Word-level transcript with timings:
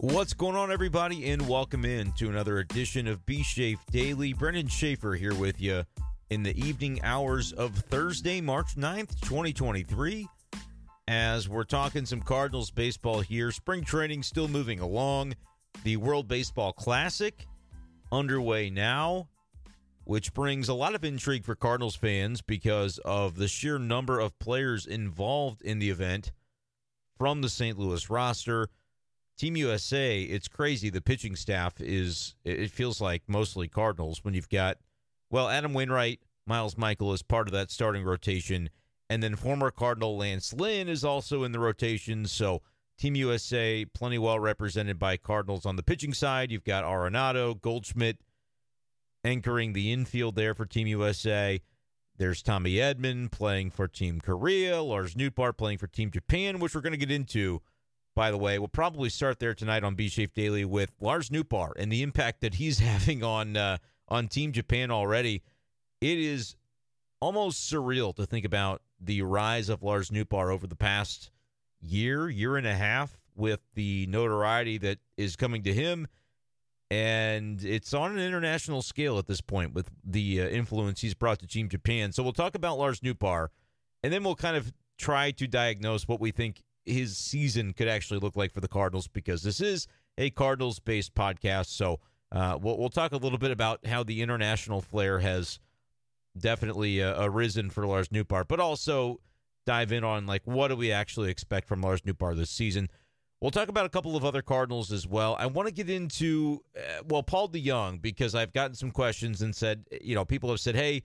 What's 0.00 0.32
going 0.32 0.54
on, 0.54 0.70
everybody, 0.70 1.28
and 1.28 1.48
welcome 1.48 1.84
in 1.84 2.12
to 2.12 2.28
another 2.28 2.60
edition 2.60 3.08
of 3.08 3.26
B 3.26 3.42
Shafe 3.42 3.84
Daily. 3.90 4.32
Brendan 4.32 4.68
Schaefer 4.68 5.16
here 5.16 5.34
with 5.34 5.60
you 5.60 5.82
in 6.30 6.44
the 6.44 6.56
evening 6.56 7.00
hours 7.02 7.52
of 7.52 7.74
Thursday, 7.74 8.40
March 8.40 8.76
9th, 8.76 9.20
2023. 9.22 10.28
As 11.08 11.48
we're 11.48 11.64
talking 11.64 12.06
some 12.06 12.20
Cardinals 12.20 12.70
baseball 12.70 13.22
here, 13.22 13.50
spring 13.50 13.82
training 13.82 14.22
still 14.22 14.46
moving 14.46 14.78
along. 14.78 15.34
The 15.82 15.96
World 15.96 16.28
Baseball 16.28 16.72
Classic 16.72 17.48
underway 18.12 18.70
now, 18.70 19.28
which 20.04 20.32
brings 20.32 20.68
a 20.68 20.74
lot 20.74 20.94
of 20.94 21.04
intrigue 21.04 21.44
for 21.44 21.56
Cardinals 21.56 21.96
fans 21.96 22.40
because 22.40 22.98
of 22.98 23.34
the 23.34 23.48
sheer 23.48 23.80
number 23.80 24.20
of 24.20 24.38
players 24.38 24.86
involved 24.86 25.60
in 25.60 25.80
the 25.80 25.90
event 25.90 26.30
from 27.18 27.40
the 27.40 27.48
St. 27.48 27.76
Louis 27.76 28.08
roster. 28.08 28.68
Team 29.38 29.56
USA, 29.56 30.20
it's 30.20 30.48
crazy. 30.48 30.90
The 30.90 31.00
pitching 31.00 31.36
staff 31.36 31.80
is, 31.80 32.34
it 32.44 32.72
feels 32.72 33.00
like 33.00 33.22
mostly 33.28 33.68
Cardinals 33.68 34.24
when 34.24 34.34
you've 34.34 34.48
got, 34.48 34.78
well, 35.30 35.48
Adam 35.48 35.72
Wainwright, 35.72 36.18
Miles 36.44 36.74
Mikolas 36.74 37.14
is 37.14 37.22
part 37.22 37.46
of 37.46 37.52
that 37.52 37.70
starting 37.70 38.02
rotation. 38.02 38.68
And 39.08 39.22
then 39.22 39.36
former 39.36 39.70
Cardinal 39.70 40.16
Lance 40.16 40.52
Lynn 40.52 40.88
is 40.88 41.04
also 41.04 41.44
in 41.44 41.52
the 41.52 41.60
rotation. 41.60 42.26
So 42.26 42.62
Team 42.98 43.14
USA, 43.14 43.84
plenty 43.84 44.18
well 44.18 44.40
represented 44.40 44.98
by 44.98 45.16
Cardinals 45.16 45.64
on 45.64 45.76
the 45.76 45.84
pitching 45.84 46.12
side. 46.12 46.50
You've 46.50 46.64
got 46.64 46.84
Arenado, 46.84 47.58
Goldschmidt 47.60 48.18
anchoring 49.22 49.72
the 49.72 49.92
infield 49.92 50.34
there 50.34 50.52
for 50.52 50.66
Team 50.66 50.88
USA. 50.88 51.60
There's 52.16 52.42
Tommy 52.42 52.74
Edman 52.74 53.30
playing 53.30 53.70
for 53.70 53.86
Team 53.86 54.20
Korea, 54.20 54.82
Lars 54.82 55.14
Nootbaar 55.14 55.56
playing 55.56 55.78
for 55.78 55.86
Team 55.86 56.10
Japan, 56.10 56.58
which 56.58 56.74
we're 56.74 56.80
going 56.80 56.92
to 56.92 56.98
get 56.98 57.12
into 57.12 57.62
by 58.18 58.32
the 58.32 58.36
way. 58.36 58.58
We'll 58.58 58.66
probably 58.66 59.10
start 59.10 59.38
there 59.38 59.54
tonight 59.54 59.84
on 59.84 59.94
B 59.94 60.08
Shafe 60.08 60.34
Daily 60.34 60.64
with 60.64 60.90
Lars 61.00 61.30
Nootbaar 61.30 61.70
and 61.76 61.90
the 61.90 62.02
impact 62.02 62.40
that 62.40 62.54
he's 62.54 62.78
having 62.80 63.22
on 63.22 63.56
uh, 63.56 63.78
on 64.08 64.26
Team 64.26 64.50
Japan 64.50 64.90
already. 64.90 65.44
It 66.00 66.18
is 66.18 66.56
almost 67.20 67.72
surreal 67.72 68.12
to 68.16 68.26
think 68.26 68.44
about 68.44 68.82
the 69.00 69.22
rise 69.22 69.68
of 69.68 69.84
Lars 69.84 70.10
Nootbaar 70.10 70.52
over 70.52 70.66
the 70.66 70.74
past 70.74 71.30
year, 71.80 72.28
year 72.28 72.56
and 72.56 72.66
a 72.66 72.74
half, 72.74 73.20
with 73.36 73.60
the 73.74 74.08
notoriety 74.08 74.78
that 74.78 74.98
is 75.16 75.36
coming 75.36 75.62
to 75.62 75.72
him. 75.72 76.08
And 76.90 77.64
it's 77.64 77.94
on 77.94 78.10
an 78.10 78.18
international 78.18 78.82
scale 78.82 79.18
at 79.18 79.28
this 79.28 79.40
point 79.40 79.74
with 79.74 79.92
the 80.04 80.42
uh, 80.42 80.48
influence 80.48 81.02
he's 81.02 81.14
brought 81.14 81.38
to 81.38 81.46
Team 81.46 81.68
Japan. 81.68 82.10
So 82.10 82.24
we'll 82.24 82.32
talk 82.32 82.56
about 82.56 82.78
Lars 82.78 82.98
Nootbaar, 82.98 83.50
and 84.02 84.12
then 84.12 84.24
we'll 84.24 84.34
kind 84.34 84.56
of 84.56 84.72
try 84.98 85.30
to 85.30 85.46
diagnose 85.46 86.08
what 86.08 86.20
we 86.20 86.32
think 86.32 86.64
his 86.88 87.16
season 87.16 87.72
could 87.72 87.88
actually 87.88 88.20
look 88.20 88.36
like 88.36 88.52
for 88.52 88.60
the 88.60 88.68
Cardinals 88.68 89.08
because 89.08 89.42
this 89.42 89.60
is 89.60 89.86
a 90.16 90.30
Cardinals 90.30 90.78
based 90.78 91.14
podcast. 91.14 91.66
So 91.66 92.00
uh, 92.32 92.58
we'll, 92.60 92.78
we'll 92.78 92.88
talk 92.90 93.12
a 93.12 93.16
little 93.16 93.38
bit 93.38 93.50
about 93.50 93.86
how 93.86 94.02
the 94.02 94.22
international 94.22 94.80
flair 94.80 95.18
has 95.20 95.58
definitely 96.38 97.02
uh, 97.02 97.24
arisen 97.24 97.70
for 97.70 97.86
Lars 97.86 98.08
Nootbaar, 98.08 98.46
but 98.46 98.60
also 98.60 99.20
dive 99.66 99.92
in 99.92 100.04
on 100.04 100.26
like 100.26 100.42
what 100.44 100.68
do 100.68 100.76
we 100.76 100.90
actually 100.92 101.30
expect 101.30 101.68
from 101.68 101.80
Lars 101.80 102.02
Nootbaar 102.02 102.36
this 102.36 102.50
season. 102.50 102.88
We'll 103.40 103.50
talk 103.52 103.68
about 103.68 103.86
a 103.86 103.88
couple 103.88 104.16
of 104.16 104.24
other 104.24 104.42
Cardinals 104.42 104.90
as 104.90 105.06
well. 105.06 105.36
I 105.38 105.46
want 105.46 105.68
to 105.68 105.74
get 105.74 105.88
into 105.88 106.62
uh, 106.76 107.02
well 107.06 107.22
Paul 107.22 107.48
DeJong 107.48 108.02
because 108.02 108.34
I've 108.34 108.52
gotten 108.52 108.74
some 108.74 108.90
questions 108.90 109.42
and 109.42 109.54
said 109.54 109.84
you 110.00 110.14
know 110.14 110.24
people 110.24 110.50
have 110.50 110.60
said 110.60 110.74
hey 110.74 111.02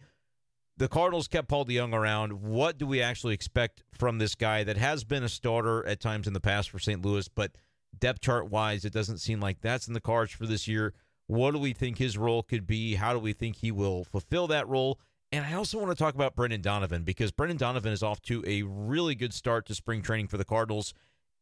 the 0.77 0.87
Cardinals 0.87 1.27
kept 1.27 1.47
Paul 1.47 1.65
DeJong 1.65 1.93
around. 1.93 2.41
What 2.41 2.77
do 2.77 2.87
we 2.87 3.01
actually 3.01 3.33
expect 3.33 3.83
from 3.91 4.17
this 4.17 4.35
guy 4.35 4.63
that 4.63 4.77
has 4.77 5.03
been 5.03 5.23
a 5.23 5.29
starter 5.29 5.85
at 5.85 5.99
times 5.99 6.27
in 6.27 6.33
the 6.33 6.39
past 6.39 6.69
for 6.69 6.79
St. 6.79 7.03
Louis, 7.03 7.27
but 7.27 7.51
depth 7.97 8.21
chart 8.21 8.49
wise, 8.49 8.85
it 8.85 8.93
doesn't 8.93 9.19
seem 9.19 9.39
like 9.39 9.61
that's 9.61 9.87
in 9.87 9.93
the 9.93 10.01
cards 10.01 10.31
for 10.31 10.47
this 10.47 10.67
year. 10.67 10.93
What 11.27 11.51
do 11.51 11.59
we 11.59 11.73
think 11.73 11.97
his 11.97 12.17
role 12.17 12.43
could 12.43 12.65
be? 12.65 12.95
How 12.95 13.13
do 13.13 13.19
we 13.19 13.33
think 13.33 13.57
he 13.57 13.71
will 13.71 14.03
fulfill 14.03 14.47
that 14.47 14.67
role? 14.67 14.99
And 15.31 15.45
I 15.45 15.53
also 15.53 15.79
want 15.79 15.89
to 15.89 15.95
talk 15.95 16.15
about 16.15 16.35
Brendan 16.35 16.61
Donovan 16.61 17.03
because 17.03 17.31
Brendan 17.31 17.57
Donovan 17.57 17.91
is 17.91 18.03
off 18.03 18.21
to 18.23 18.43
a 18.45 18.63
really 18.63 19.15
good 19.15 19.33
start 19.33 19.65
to 19.67 19.75
spring 19.75 20.01
training 20.01 20.27
for 20.27 20.37
the 20.37 20.45
Cardinals. 20.45 20.93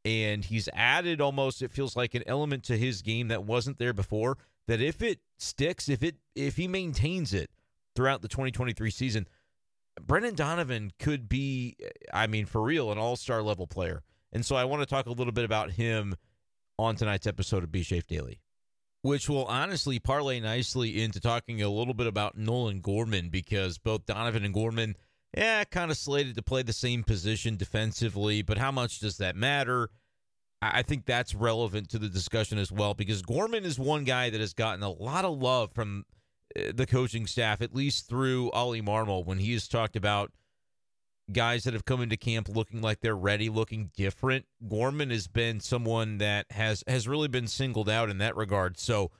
And 0.03 0.45
he's 0.45 0.69
added 0.73 1.19
almost, 1.21 1.61
it 1.61 1.71
feels 1.71 1.95
like, 1.95 2.15
an 2.15 2.23
element 2.25 2.63
to 2.65 2.77
his 2.77 3.01
game 3.01 3.27
that 3.27 3.43
wasn't 3.43 3.79
there 3.79 3.93
before. 3.93 4.37
That 4.67 4.81
if 4.81 5.01
it 5.01 5.19
sticks, 5.37 5.89
if 5.89 6.03
it 6.03 6.15
if 6.35 6.55
he 6.55 6.67
maintains 6.67 7.33
it, 7.33 7.49
throughout 7.95 8.21
the 8.21 8.27
2023 8.27 8.89
season, 8.91 9.27
Brendan 9.99 10.35
Donovan 10.35 10.91
could 10.99 11.27
be, 11.27 11.75
I 12.13 12.27
mean, 12.27 12.45
for 12.45 12.61
real, 12.61 12.91
an 12.91 12.97
all 12.97 13.15
star 13.15 13.41
level 13.41 13.67
player. 13.67 14.03
And 14.31 14.45
so 14.45 14.55
I 14.55 14.65
want 14.65 14.81
to 14.81 14.85
talk 14.85 15.07
a 15.07 15.11
little 15.11 15.33
bit 15.33 15.45
about 15.45 15.71
him 15.71 16.15
on 16.79 16.95
tonight's 16.95 17.27
episode 17.27 17.63
of 17.63 17.71
B 17.71 17.83
Shafe 17.83 18.07
Daily, 18.07 18.39
which 19.01 19.27
will 19.29 19.45
honestly 19.45 19.99
parlay 19.99 20.39
nicely 20.39 21.01
into 21.01 21.19
talking 21.19 21.61
a 21.61 21.69
little 21.69 21.93
bit 21.93 22.07
about 22.07 22.37
Nolan 22.37 22.79
Gorman 22.79 23.29
because 23.29 23.77
both 23.77 24.05
Donovan 24.05 24.45
and 24.45 24.53
Gorman, 24.53 24.95
yeah, 25.35 25.63
kind 25.65 25.91
of 25.91 25.97
slated 25.97 26.35
to 26.35 26.41
play 26.41 26.63
the 26.63 26.73
same 26.73 27.03
position 27.03 27.57
defensively, 27.57 28.41
but 28.41 28.57
how 28.57 28.71
much 28.71 28.99
does 28.99 29.17
that 29.17 29.35
matter? 29.35 29.89
I 30.61 30.83
think 30.83 31.05
that's 31.05 31.33
relevant 31.33 31.89
to 31.89 31.99
the 31.99 32.09
discussion 32.09 32.59
as 32.59 32.71
well 32.71 32.93
because 32.93 33.23
Gorman 33.23 33.65
is 33.65 33.79
one 33.79 34.03
guy 34.03 34.29
that 34.29 34.39
has 34.39 34.53
gotten 34.53 34.83
a 34.83 34.91
lot 34.91 35.25
of 35.25 35.39
love 35.39 35.71
from 35.73 36.05
the 36.73 36.85
coaching 36.85 37.27
staff, 37.27 37.61
at 37.61 37.75
least 37.75 38.07
through 38.07 38.51
Oli 38.51 38.81
Marmol, 38.81 39.25
when 39.25 39.39
he 39.39 39.53
has 39.53 39.67
talked 39.67 39.95
about 39.95 40.31
guys 41.31 41.63
that 41.63 41.73
have 41.73 41.85
come 41.85 42.01
into 42.01 42.17
camp 42.17 42.49
looking 42.49 42.81
like 42.81 43.01
they're 43.01 43.15
ready, 43.15 43.49
looking 43.49 43.91
different. 43.95 44.45
Gorman 44.67 45.09
has 45.09 45.27
been 45.27 45.59
someone 45.59 46.17
that 46.17 46.45
has 46.51 46.83
has 46.87 47.07
really 47.07 47.27
been 47.27 47.47
singled 47.47 47.89
out 47.89 48.09
in 48.09 48.17
that 48.19 48.35
regard. 48.35 48.77
So, 48.77 49.11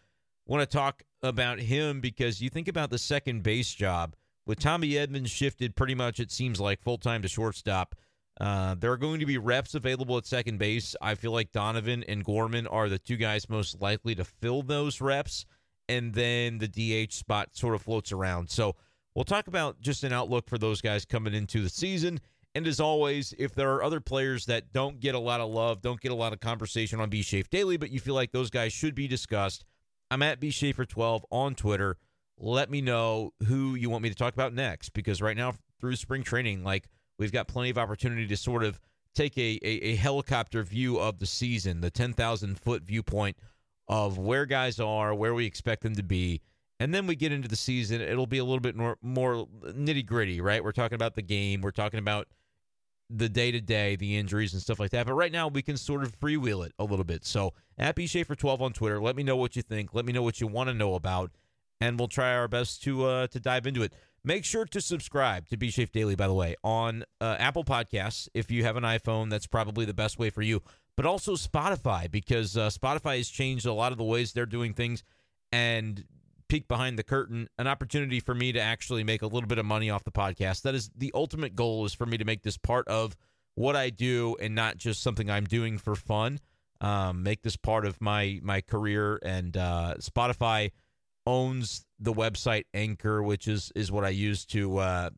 want 0.45 0.61
to 0.61 0.77
talk 0.77 1.03
about 1.23 1.59
him 1.59 2.01
because 2.01 2.41
you 2.41 2.49
think 2.49 2.67
about 2.67 2.89
the 2.89 2.97
second 2.97 3.43
base 3.43 3.73
job 3.73 4.15
with 4.45 4.59
Tommy 4.59 4.89
Edman's 4.89 5.31
shifted 5.31 5.75
pretty 5.75 5.95
much. 5.95 6.19
It 6.19 6.31
seems 6.31 6.59
like 6.59 6.81
full 6.81 6.97
time 6.97 7.21
to 7.21 7.27
shortstop. 7.27 7.95
Uh, 8.39 8.75
there 8.75 8.91
are 8.91 8.97
going 8.97 9.19
to 9.19 9.25
be 9.25 9.37
reps 9.37 9.75
available 9.75 10.17
at 10.17 10.25
second 10.25 10.57
base. 10.57 10.95
I 11.01 11.15
feel 11.15 11.31
like 11.31 11.51
Donovan 11.51 12.03
and 12.07 12.23
Gorman 12.23 12.65
are 12.67 12.89
the 12.89 12.97
two 12.97 13.17
guys 13.17 13.49
most 13.49 13.81
likely 13.81 14.15
to 14.15 14.23
fill 14.23 14.63
those 14.63 14.99
reps 14.99 15.45
and 15.91 16.13
then 16.13 16.57
the 16.59 16.67
DH 16.69 17.11
spot 17.11 17.49
sort 17.51 17.75
of 17.75 17.81
floats 17.81 18.13
around. 18.13 18.49
So 18.49 18.75
we'll 19.13 19.25
talk 19.25 19.47
about 19.47 19.81
just 19.81 20.05
an 20.05 20.13
outlook 20.13 20.47
for 20.47 20.57
those 20.57 20.79
guys 20.79 21.03
coming 21.03 21.33
into 21.33 21.61
the 21.61 21.69
season. 21.69 22.21
And 22.55 22.65
as 22.65 22.79
always, 22.79 23.33
if 23.37 23.53
there 23.55 23.73
are 23.73 23.83
other 23.83 23.99
players 23.99 24.45
that 24.45 24.71
don't 24.71 25.01
get 25.01 25.15
a 25.15 25.19
lot 25.19 25.41
of 25.41 25.49
love, 25.49 25.81
don't 25.81 25.99
get 25.99 26.13
a 26.13 26.15
lot 26.15 26.31
of 26.31 26.39
conversation 26.39 27.01
on 27.01 27.09
B 27.09 27.21
Shafe 27.21 27.49
Daily, 27.49 27.75
but 27.75 27.91
you 27.91 27.99
feel 27.99 28.15
like 28.15 28.31
those 28.31 28.49
guys 28.49 28.71
should 28.71 28.95
be 28.95 29.07
discussed, 29.07 29.65
I'm 30.09 30.21
at 30.21 30.39
B 30.39 30.49
Schaefer 30.49 30.85
12 30.85 31.25
on 31.29 31.55
Twitter. 31.55 31.97
Let 32.37 32.69
me 32.69 32.81
know 32.81 33.33
who 33.47 33.75
you 33.75 33.89
want 33.89 34.03
me 34.03 34.09
to 34.09 34.15
talk 34.15 34.33
about 34.33 34.53
next 34.53 34.93
because 34.93 35.21
right 35.21 35.37
now 35.37 35.55
through 35.79 35.97
spring 35.97 36.23
training, 36.23 36.63
like 36.63 36.87
we've 37.19 37.33
got 37.33 37.49
plenty 37.49 37.69
of 37.69 37.77
opportunity 37.77 38.27
to 38.27 38.37
sort 38.37 38.63
of 38.63 38.79
take 39.13 39.37
a, 39.37 39.59
a, 39.61 39.91
a 39.91 39.95
helicopter 39.95 40.63
view 40.63 40.99
of 40.99 41.19
the 41.19 41.25
season, 41.25 41.81
the 41.81 41.91
10,000 41.91 42.57
foot 42.59 42.83
viewpoint 42.83 43.35
of 43.91 44.17
where 44.17 44.45
guys 44.45 44.79
are, 44.79 45.13
where 45.13 45.33
we 45.33 45.45
expect 45.45 45.83
them 45.83 45.95
to 45.95 46.03
be. 46.03 46.41
And 46.79 46.95
then 46.95 47.05
we 47.05 47.15
get 47.15 47.31
into 47.31 47.47
the 47.47 47.57
season, 47.57 48.01
it'll 48.01 48.25
be 48.25 48.39
a 48.39 48.43
little 48.43 48.61
bit 48.61 48.75
more, 48.75 48.97
more 49.03 49.47
nitty 49.63 50.05
gritty, 50.05 50.41
right? 50.41 50.63
We're 50.63 50.71
talking 50.71 50.95
about 50.95 51.13
the 51.13 51.21
game, 51.21 51.61
we're 51.61 51.69
talking 51.69 51.99
about 51.99 52.27
the 53.09 53.29
day 53.29 53.51
to 53.51 53.59
day, 53.59 53.97
the 53.97 54.17
injuries 54.17 54.53
and 54.53 54.61
stuff 54.61 54.79
like 54.79 54.91
that. 54.91 55.05
But 55.05 55.13
right 55.13 55.31
now, 55.31 55.49
we 55.49 55.61
can 55.61 55.75
sort 55.77 56.03
of 56.03 56.17
freewheel 56.17 56.65
it 56.65 56.73
a 56.79 56.85
little 56.85 57.03
bit. 57.03 57.25
So 57.25 57.53
at 57.77 57.93
B 57.93 58.07
Schaefer 58.07 58.33
12 58.33 58.61
on 58.61 58.73
Twitter, 58.73 59.01
let 59.01 59.15
me 59.15 59.23
know 59.23 59.35
what 59.35 59.55
you 59.55 59.61
think. 59.61 59.93
Let 59.93 60.05
me 60.05 60.13
know 60.13 60.23
what 60.23 60.39
you 60.39 60.47
want 60.47 60.69
to 60.69 60.73
know 60.73 60.95
about, 60.95 61.31
and 61.81 61.99
we'll 61.99 62.07
try 62.07 62.33
our 62.33 62.47
best 62.47 62.81
to 62.83 63.05
uh, 63.05 63.27
to 63.27 63.39
dive 63.39 63.67
into 63.67 63.83
it. 63.83 63.93
Make 64.23 64.45
sure 64.45 64.65
to 64.65 64.79
subscribe 64.79 65.49
to 65.49 65.57
B 65.57 65.69
Shafe 65.69 65.91
Daily, 65.91 66.15
by 66.15 66.27
the 66.27 66.33
way, 66.33 66.55
on 66.63 67.03
uh, 67.19 67.35
Apple 67.37 67.65
Podcasts. 67.65 68.29
If 68.33 68.49
you 68.49 68.63
have 68.63 68.77
an 68.77 68.83
iPhone, 68.83 69.29
that's 69.29 69.47
probably 69.47 69.83
the 69.83 69.93
best 69.93 70.17
way 70.17 70.29
for 70.29 70.41
you 70.41 70.61
but 70.97 71.05
also 71.05 71.35
Spotify 71.35 72.09
because 72.09 72.57
uh, 72.57 72.69
Spotify 72.69 73.17
has 73.17 73.29
changed 73.29 73.65
a 73.65 73.73
lot 73.73 73.91
of 73.91 73.97
the 73.97 74.03
ways 74.03 74.33
they're 74.33 74.45
doing 74.45 74.73
things 74.73 75.03
and 75.51 76.05
peek 76.47 76.67
behind 76.67 76.99
the 76.99 77.03
curtain 77.03 77.47
an 77.57 77.65
opportunity 77.67 78.19
for 78.19 78.35
me 78.35 78.51
to 78.51 78.59
actually 78.59 79.03
make 79.03 79.21
a 79.21 79.27
little 79.27 79.47
bit 79.47 79.57
of 79.57 79.65
money 79.65 79.89
off 79.89 80.03
the 80.03 80.11
podcast. 80.11 80.63
That 80.63 80.75
is 80.75 80.89
the 80.95 81.11
ultimate 81.15 81.55
goal 81.55 81.85
is 81.85 81.93
for 81.93 82.05
me 82.05 82.17
to 82.17 82.25
make 82.25 82.43
this 82.43 82.57
part 82.57 82.87
of 82.87 83.15
what 83.55 83.75
i 83.75 83.89
do 83.89 84.35
and 84.41 84.55
not 84.55 84.77
just 84.77 85.01
something 85.01 85.29
i'm 85.29 85.45
doing 85.45 85.77
for 85.77 85.95
fun. 85.95 86.39
Um, 86.79 87.21
make 87.21 87.43
this 87.43 87.55
part 87.55 87.85
of 87.85 88.01
my 88.01 88.39
my 88.41 88.61
career 88.61 89.19
and 89.23 89.55
uh, 89.55 89.95
spotify 89.99 90.71
owns 91.27 91.85
the 91.99 92.11
website 92.11 92.63
anchor 92.73 93.21
which 93.21 93.47
is 93.47 93.71
is 93.75 93.91
what 93.91 94.03
i 94.03 94.09
use 94.09 94.45
to 94.47 94.77
uh, 94.77 95.09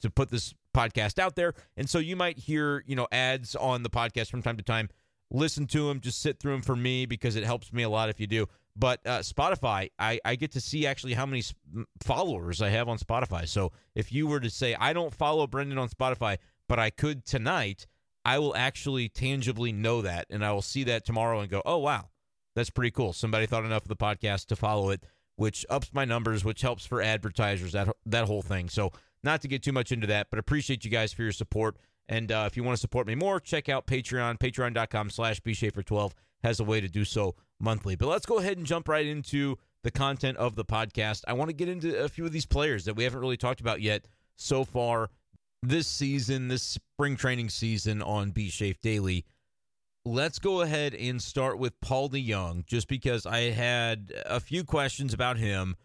to 0.00 0.10
put 0.10 0.30
this 0.30 0.54
podcast 0.74 1.18
out 1.18 1.36
there. 1.36 1.54
And 1.76 1.88
so 1.88 1.98
you 1.98 2.16
might 2.16 2.38
hear, 2.38 2.82
you 2.86 2.96
know, 2.96 3.06
ads 3.12 3.54
on 3.56 3.82
the 3.82 3.90
podcast 3.90 4.30
from 4.30 4.42
time 4.42 4.56
to 4.56 4.62
time. 4.62 4.88
Listen 5.30 5.66
to 5.68 5.88
them, 5.88 6.00
just 6.00 6.20
sit 6.20 6.38
through 6.38 6.52
them 6.52 6.62
for 6.62 6.76
me 6.76 7.06
because 7.06 7.36
it 7.36 7.44
helps 7.44 7.72
me 7.72 7.82
a 7.82 7.88
lot 7.88 8.10
if 8.10 8.20
you 8.20 8.26
do. 8.26 8.46
But 8.76 9.00
uh, 9.06 9.20
Spotify, 9.20 9.90
I, 9.98 10.20
I 10.24 10.36
get 10.36 10.52
to 10.52 10.60
see 10.60 10.86
actually 10.86 11.14
how 11.14 11.26
many 11.26 11.42
followers 12.02 12.60
I 12.62 12.70
have 12.70 12.88
on 12.88 12.98
Spotify. 12.98 13.48
So 13.48 13.72
if 13.94 14.12
you 14.12 14.26
were 14.26 14.40
to 14.40 14.50
say, 14.50 14.74
I 14.78 14.92
don't 14.92 15.12
follow 15.12 15.46
Brendan 15.46 15.78
on 15.78 15.88
Spotify, 15.88 16.38
but 16.68 16.78
I 16.78 16.90
could 16.90 17.24
tonight, 17.24 17.86
I 18.24 18.38
will 18.38 18.54
actually 18.56 19.08
tangibly 19.08 19.72
know 19.72 20.02
that. 20.02 20.26
And 20.30 20.44
I 20.44 20.52
will 20.52 20.62
see 20.62 20.84
that 20.84 21.04
tomorrow 21.04 21.40
and 21.40 21.50
go, 21.50 21.62
oh, 21.66 21.78
wow, 21.78 22.08
that's 22.54 22.70
pretty 22.70 22.90
cool. 22.90 23.12
Somebody 23.12 23.46
thought 23.46 23.64
enough 23.64 23.82
of 23.82 23.88
the 23.88 23.96
podcast 23.96 24.46
to 24.46 24.56
follow 24.56 24.90
it, 24.90 25.04
which 25.36 25.66
ups 25.68 25.90
my 25.92 26.04
numbers, 26.04 26.44
which 26.44 26.62
helps 26.62 26.86
for 26.86 27.02
advertisers. 27.02 27.72
That 27.72 27.88
that 28.06 28.26
whole 28.26 28.42
thing. 28.42 28.68
So 28.68 28.92
not 29.24 29.40
to 29.42 29.48
get 29.48 29.62
too 29.62 29.72
much 29.72 29.92
into 29.92 30.06
that, 30.08 30.28
but 30.30 30.38
appreciate 30.38 30.84
you 30.84 30.90
guys 30.90 31.12
for 31.12 31.22
your 31.22 31.32
support. 31.32 31.76
And 32.08 32.32
uh, 32.32 32.44
if 32.46 32.56
you 32.56 32.64
want 32.64 32.76
to 32.76 32.80
support 32.80 33.06
me 33.06 33.14
more, 33.14 33.40
check 33.40 33.68
out 33.68 33.86
Patreon. 33.86 34.38
Patreon.com 34.38 35.10
slash 35.10 35.40
bshafer12 35.40 36.12
has 36.42 36.60
a 36.60 36.64
way 36.64 36.80
to 36.80 36.88
do 36.88 37.04
so 37.04 37.34
monthly. 37.60 37.94
But 37.94 38.08
let's 38.08 38.26
go 38.26 38.38
ahead 38.38 38.56
and 38.56 38.66
jump 38.66 38.88
right 38.88 39.06
into 39.06 39.56
the 39.82 39.90
content 39.90 40.36
of 40.38 40.56
the 40.56 40.64
podcast. 40.64 41.22
I 41.26 41.32
want 41.32 41.48
to 41.50 41.54
get 41.54 41.68
into 41.68 42.02
a 42.02 42.08
few 42.08 42.26
of 42.26 42.32
these 42.32 42.46
players 42.46 42.84
that 42.84 42.94
we 42.94 43.04
haven't 43.04 43.20
really 43.20 43.36
talked 43.36 43.60
about 43.60 43.80
yet 43.80 44.06
so 44.36 44.64
far 44.64 45.10
this 45.62 45.86
season, 45.86 46.48
this 46.48 46.62
spring 46.62 47.16
training 47.16 47.48
season 47.48 48.02
on 48.02 48.30
B 48.30 48.48
Shafe 48.48 48.80
Daily. 48.80 49.24
Let's 50.04 50.40
go 50.40 50.62
ahead 50.62 50.94
and 50.94 51.22
start 51.22 51.58
with 51.58 51.80
Paul 51.80 52.10
DeJong, 52.10 52.66
just 52.66 52.88
because 52.88 53.24
I 53.24 53.50
had 53.50 54.12
a 54.26 54.40
few 54.40 54.64
questions 54.64 55.14
about 55.14 55.36
him. 55.38 55.76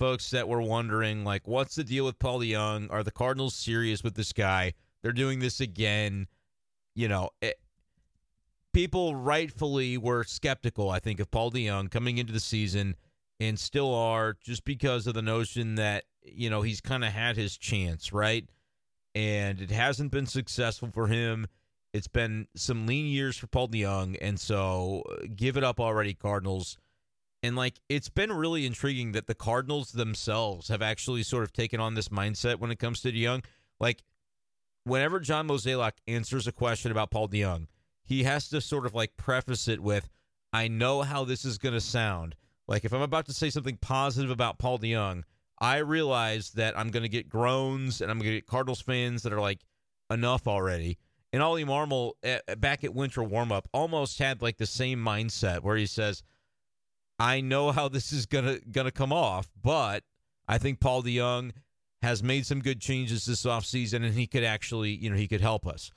Folks 0.00 0.30
that 0.30 0.48
were 0.48 0.62
wondering, 0.62 1.24
like, 1.24 1.46
what's 1.46 1.74
the 1.74 1.84
deal 1.84 2.06
with 2.06 2.18
Paul 2.18 2.40
DeJong? 2.40 2.90
Are 2.90 3.02
the 3.02 3.10
Cardinals 3.10 3.54
serious 3.54 4.02
with 4.02 4.14
this 4.14 4.32
guy? 4.32 4.72
They're 5.02 5.12
doing 5.12 5.40
this 5.40 5.60
again. 5.60 6.26
You 6.94 7.06
know, 7.06 7.28
it, 7.42 7.60
people 8.72 9.14
rightfully 9.14 9.98
were 9.98 10.24
skeptical, 10.24 10.88
I 10.88 11.00
think, 11.00 11.20
of 11.20 11.30
Paul 11.30 11.50
DeJong 11.50 11.90
coming 11.90 12.16
into 12.16 12.32
the 12.32 12.40
season 12.40 12.96
and 13.40 13.58
still 13.58 13.94
are 13.94 14.38
just 14.42 14.64
because 14.64 15.06
of 15.06 15.12
the 15.12 15.20
notion 15.20 15.74
that, 15.74 16.04
you 16.24 16.48
know, 16.48 16.62
he's 16.62 16.80
kind 16.80 17.04
of 17.04 17.12
had 17.12 17.36
his 17.36 17.58
chance, 17.58 18.10
right? 18.10 18.48
And 19.14 19.60
it 19.60 19.70
hasn't 19.70 20.12
been 20.12 20.26
successful 20.26 20.88
for 20.94 21.08
him. 21.08 21.46
It's 21.92 22.08
been 22.08 22.46
some 22.56 22.86
lean 22.86 23.04
years 23.04 23.36
for 23.36 23.48
Paul 23.48 23.68
DeJong. 23.68 24.16
And 24.22 24.40
so 24.40 25.02
uh, 25.10 25.26
give 25.36 25.58
it 25.58 25.64
up 25.64 25.78
already, 25.78 26.14
Cardinals. 26.14 26.78
And 27.42 27.56
like, 27.56 27.80
it's 27.88 28.08
been 28.08 28.32
really 28.32 28.66
intriguing 28.66 29.12
that 29.12 29.26
the 29.26 29.34
Cardinals 29.34 29.92
themselves 29.92 30.68
have 30.68 30.82
actually 30.82 31.22
sort 31.22 31.44
of 31.44 31.52
taken 31.52 31.80
on 31.80 31.94
this 31.94 32.08
mindset 32.08 32.58
when 32.58 32.70
it 32.70 32.78
comes 32.78 33.00
to 33.02 33.12
DeJong. 33.12 33.44
Like, 33.78 34.02
whenever 34.84 35.20
John 35.20 35.48
Mozeliak 35.48 35.92
answers 36.06 36.46
a 36.46 36.52
question 36.52 36.90
about 36.90 37.10
Paul 37.10 37.28
DeJong, 37.28 37.66
he 38.02 38.24
has 38.24 38.48
to 38.48 38.60
sort 38.60 38.86
of 38.86 38.94
like 38.94 39.16
preface 39.16 39.68
it 39.68 39.80
with, 39.80 40.10
I 40.52 40.68
know 40.68 41.02
how 41.02 41.24
this 41.24 41.44
is 41.44 41.58
going 41.58 41.74
to 41.74 41.80
sound. 41.80 42.34
Like 42.68 42.84
if 42.84 42.92
I'm 42.92 43.02
about 43.02 43.26
to 43.26 43.32
say 43.32 43.50
something 43.50 43.76
positive 43.76 44.30
about 44.30 44.58
Paul 44.58 44.78
DeJong, 44.78 45.22
I 45.58 45.78
realize 45.78 46.50
that 46.52 46.78
I'm 46.78 46.90
going 46.90 47.02
to 47.02 47.08
get 47.08 47.28
groans 47.28 48.00
and 48.00 48.10
I'm 48.10 48.18
going 48.18 48.30
to 48.30 48.36
get 48.36 48.46
Cardinals 48.46 48.80
fans 48.80 49.22
that 49.22 49.32
are 49.32 49.40
like, 49.40 49.60
enough 50.10 50.46
already. 50.48 50.98
And 51.32 51.42
Ollie 51.42 51.64
Marmol 51.64 52.12
at, 52.22 52.60
back 52.60 52.82
at 52.82 52.94
winter 52.94 53.22
warmup 53.22 53.66
almost 53.72 54.18
had 54.18 54.42
like 54.42 54.58
the 54.58 54.66
same 54.66 54.98
mindset 54.98 55.60
where 55.60 55.76
he 55.76 55.86
says, 55.86 56.22
I 57.20 57.40
know 57.40 57.70
how 57.70 57.88
this 57.88 58.12
is 58.12 58.26
gonna 58.26 58.58
gonna 58.70 58.90
come 58.90 59.12
off, 59.12 59.50
but 59.62 60.02
I 60.48 60.58
think 60.58 60.80
Paul 60.80 61.02
DeJong 61.02 61.52
has 62.02 62.22
made 62.22 62.46
some 62.46 62.60
good 62.60 62.80
changes 62.80 63.26
this 63.26 63.44
offseason 63.44 64.04
and 64.04 64.14
he 64.14 64.26
could 64.26 64.42
actually, 64.42 64.90
you 64.90 65.10
know, 65.10 65.16
he 65.16 65.28
could 65.28 65.42
help 65.42 65.66
us 65.66 65.92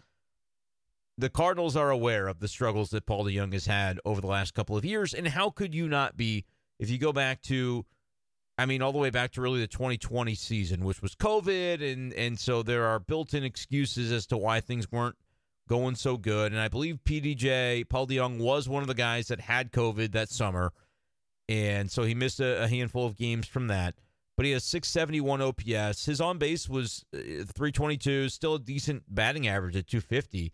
the 1.17 1.29
Cardinals 1.29 1.75
are 1.75 1.91
aware 1.91 2.27
of 2.27 2.39
the 2.39 2.47
struggles 2.47 2.89
that 2.89 3.05
Paul 3.05 3.25
DeJong 3.25 3.53
has 3.53 3.65
had 3.65 3.99
over 4.05 4.19
the 4.19 4.27
last 4.27 4.53
couple 4.53 4.75
of 4.75 4.85
years. 4.85 5.13
And 5.13 5.27
how 5.27 5.49
could 5.49 5.75
you 5.75 5.87
not 5.87 6.17
be 6.17 6.45
if 6.79 6.89
you 6.89 6.97
go 6.97 7.13
back 7.13 7.41
to, 7.43 7.85
I 8.57 8.65
mean, 8.65 8.81
all 8.81 8.91
the 8.91 8.97
way 8.97 9.09
back 9.09 9.31
to 9.33 9.41
really 9.41 9.59
the 9.59 9.67
2020 9.67 10.33
season, 10.35 10.83
which 10.83 11.01
was 11.01 11.15
COVID. 11.15 11.91
And, 11.91 12.13
and 12.13 12.39
so 12.39 12.63
there 12.63 12.85
are 12.85 12.99
built 12.99 13.33
in 13.33 13.43
excuses 13.43 14.11
as 14.11 14.25
to 14.27 14.37
why 14.37 14.59
things 14.59 14.91
weren't 14.91 15.15
going 15.69 15.95
so 15.95 16.17
good. 16.17 16.51
And 16.51 16.59
I 16.59 16.67
believe 16.67 16.99
PDJ, 17.05 17.87
Paul 17.89 18.07
DeJong, 18.07 18.39
was 18.39 18.67
one 18.67 18.81
of 18.81 18.87
the 18.87 18.95
guys 18.95 19.27
that 19.27 19.39
had 19.39 19.71
COVID 19.71 20.13
that 20.13 20.29
summer. 20.29 20.71
And 21.49 21.91
so 21.91 22.03
he 22.03 22.15
missed 22.15 22.39
a, 22.39 22.63
a 22.63 22.67
handful 22.67 23.05
of 23.05 23.17
games 23.17 23.47
from 23.47 23.67
that. 23.67 23.95
But 24.35 24.45
he 24.45 24.51
has 24.53 24.63
671 24.63 25.41
OPS. 25.41 26.05
His 26.05 26.19
on 26.19 26.39
base 26.39 26.67
was 26.67 27.05
uh, 27.13 27.19
322, 27.19 28.29
still 28.29 28.55
a 28.55 28.59
decent 28.59 29.03
batting 29.07 29.47
average 29.47 29.75
at 29.75 29.87
250 29.87 30.51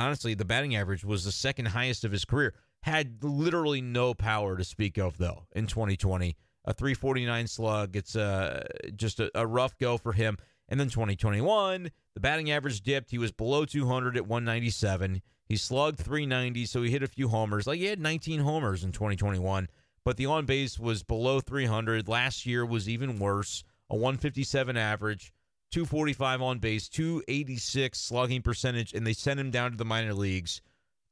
honestly, 0.00 0.34
the 0.34 0.44
batting 0.44 0.74
average 0.74 1.04
was 1.04 1.24
the 1.24 1.32
second 1.32 1.66
highest 1.66 2.04
of 2.04 2.12
his 2.12 2.24
career. 2.24 2.54
Had 2.82 3.22
literally 3.22 3.82
no 3.82 4.14
power 4.14 4.56
to 4.56 4.64
speak 4.64 4.96
of, 4.96 5.18
though, 5.18 5.44
in 5.52 5.66
2020. 5.66 6.36
A 6.64 6.74
349 6.74 7.46
slug. 7.46 7.96
It's 7.96 8.16
uh, 8.16 8.66
just 8.96 9.20
a, 9.20 9.30
a 9.34 9.46
rough 9.46 9.76
go 9.78 9.98
for 9.98 10.12
him. 10.12 10.38
And 10.68 10.78
then 10.78 10.88
2021, 10.88 11.90
the 12.14 12.20
batting 12.20 12.50
average 12.50 12.80
dipped. 12.80 13.10
He 13.10 13.18
was 13.18 13.32
below 13.32 13.64
200 13.64 14.16
at 14.16 14.26
197. 14.26 15.20
He 15.46 15.56
slugged 15.56 15.98
390, 15.98 16.64
so 16.66 16.82
he 16.82 16.90
hit 16.90 17.02
a 17.02 17.08
few 17.08 17.28
homers. 17.28 17.66
Like 17.66 17.80
he 17.80 17.86
had 17.86 18.00
19 18.00 18.40
homers 18.40 18.84
in 18.84 18.92
2021, 18.92 19.68
but 20.04 20.16
the 20.16 20.26
on 20.26 20.46
base 20.46 20.78
was 20.78 21.02
below 21.02 21.40
300. 21.40 22.08
Last 22.08 22.46
year 22.46 22.64
was 22.64 22.88
even 22.88 23.18
worse, 23.18 23.64
a 23.88 23.96
157 23.96 24.76
average. 24.76 25.32
245 25.70 26.42
on 26.42 26.58
base, 26.58 26.88
286 26.88 27.98
slugging 27.98 28.42
percentage, 28.42 28.92
and 28.92 29.06
they 29.06 29.12
sent 29.12 29.38
him 29.38 29.52
down 29.52 29.70
to 29.70 29.76
the 29.76 29.84
minor 29.84 30.14
leagues 30.14 30.60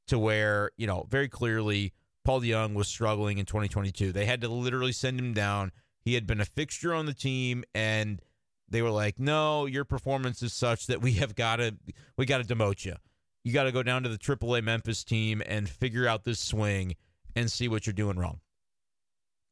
to 0.09 0.19
where, 0.19 0.73
you 0.77 0.87
know, 0.87 1.07
very 1.09 1.29
clearly 1.29 1.93
Paul 2.25 2.41
DeJong 2.41 2.75
was 2.75 2.89
struggling 2.89 3.39
in 3.39 3.47
2022. 3.47 4.11
They 4.11 4.25
had 4.25 4.41
to 4.41 4.49
literally 4.49 4.93
send 4.93 5.19
him 5.19 5.33
down. 5.33 5.71
He 6.01 6.15
had 6.15 6.27
been 6.27 6.41
a 6.41 6.45
fixture 6.45 6.93
on 6.93 7.07
the 7.07 7.15
team, 7.15 7.63
and 7.75 8.21
they 8.69 8.83
were 8.83 8.91
like, 8.91 9.19
no, 9.19 9.67
your 9.67 9.85
performance 9.85 10.43
is 10.43 10.53
such 10.53 10.89
that 10.89 11.01
we 11.01 11.13
have 11.13 11.37
got 11.37 11.57
to, 11.57 11.77
we 12.17 12.27
got 12.27 12.45
to 12.45 12.55
demote 12.55 12.85
you. 12.85 12.97
You 13.45 13.53
got 13.53 13.65
to 13.65 13.73
go 13.73 13.83
down 13.83 14.03
to 14.03 14.09
the 14.09 14.19
AAA 14.19 14.63
Memphis 14.65 15.05
team 15.05 15.43
and 15.47 15.69
figure 15.69 16.09
out 16.09 16.25
this 16.25 16.41
swing 16.41 16.97
and 17.37 17.51
see 17.51 17.69
what 17.69 17.87
you're 17.87 17.95
doing 17.95 18.19
wrong. 18.19 18.41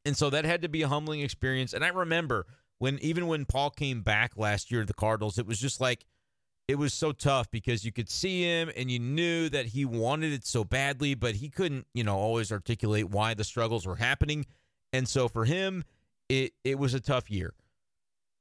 And 0.07 0.15
so 0.15 0.29
that 0.29 0.45
had 0.45 0.61
to 0.61 0.69
be 0.69 0.83
a 0.83 0.87
humbling 0.87 1.19
experience. 1.19 1.73
And 1.73 1.83
I 1.83 1.89
remember 1.89 2.45
when 2.79 2.97
even 2.99 3.27
when 3.27 3.43
Paul 3.43 3.69
came 3.69 4.03
back 4.03 4.37
last 4.37 4.71
year 4.71 4.79
to 4.79 4.87
the 4.87 4.93
Cardinals, 4.93 5.37
it 5.37 5.45
was 5.45 5.59
just 5.59 5.81
like 5.81 6.05
it 6.69 6.75
was 6.75 6.93
so 6.93 7.11
tough 7.11 7.51
because 7.51 7.83
you 7.83 7.91
could 7.91 8.09
see 8.09 8.41
him 8.41 8.71
and 8.77 8.89
you 8.89 8.99
knew 8.99 9.49
that 9.49 9.65
he 9.65 9.83
wanted 9.83 10.31
it 10.31 10.45
so 10.45 10.63
badly, 10.63 11.13
but 11.13 11.35
he 11.35 11.49
couldn't, 11.49 11.87
you 11.93 12.05
know, 12.05 12.15
always 12.15 12.53
articulate 12.53 13.09
why 13.09 13.33
the 13.33 13.43
struggles 13.43 13.85
were 13.85 13.97
happening. 13.97 14.45
And 14.93 15.09
so 15.09 15.27
for 15.27 15.43
him, 15.43 15.83
it 16.29 16.53
it 16.63 16.79
was 16.79 16.93
a 16.93 17.01
tough 17.01 17.29
year. 17.29 17.53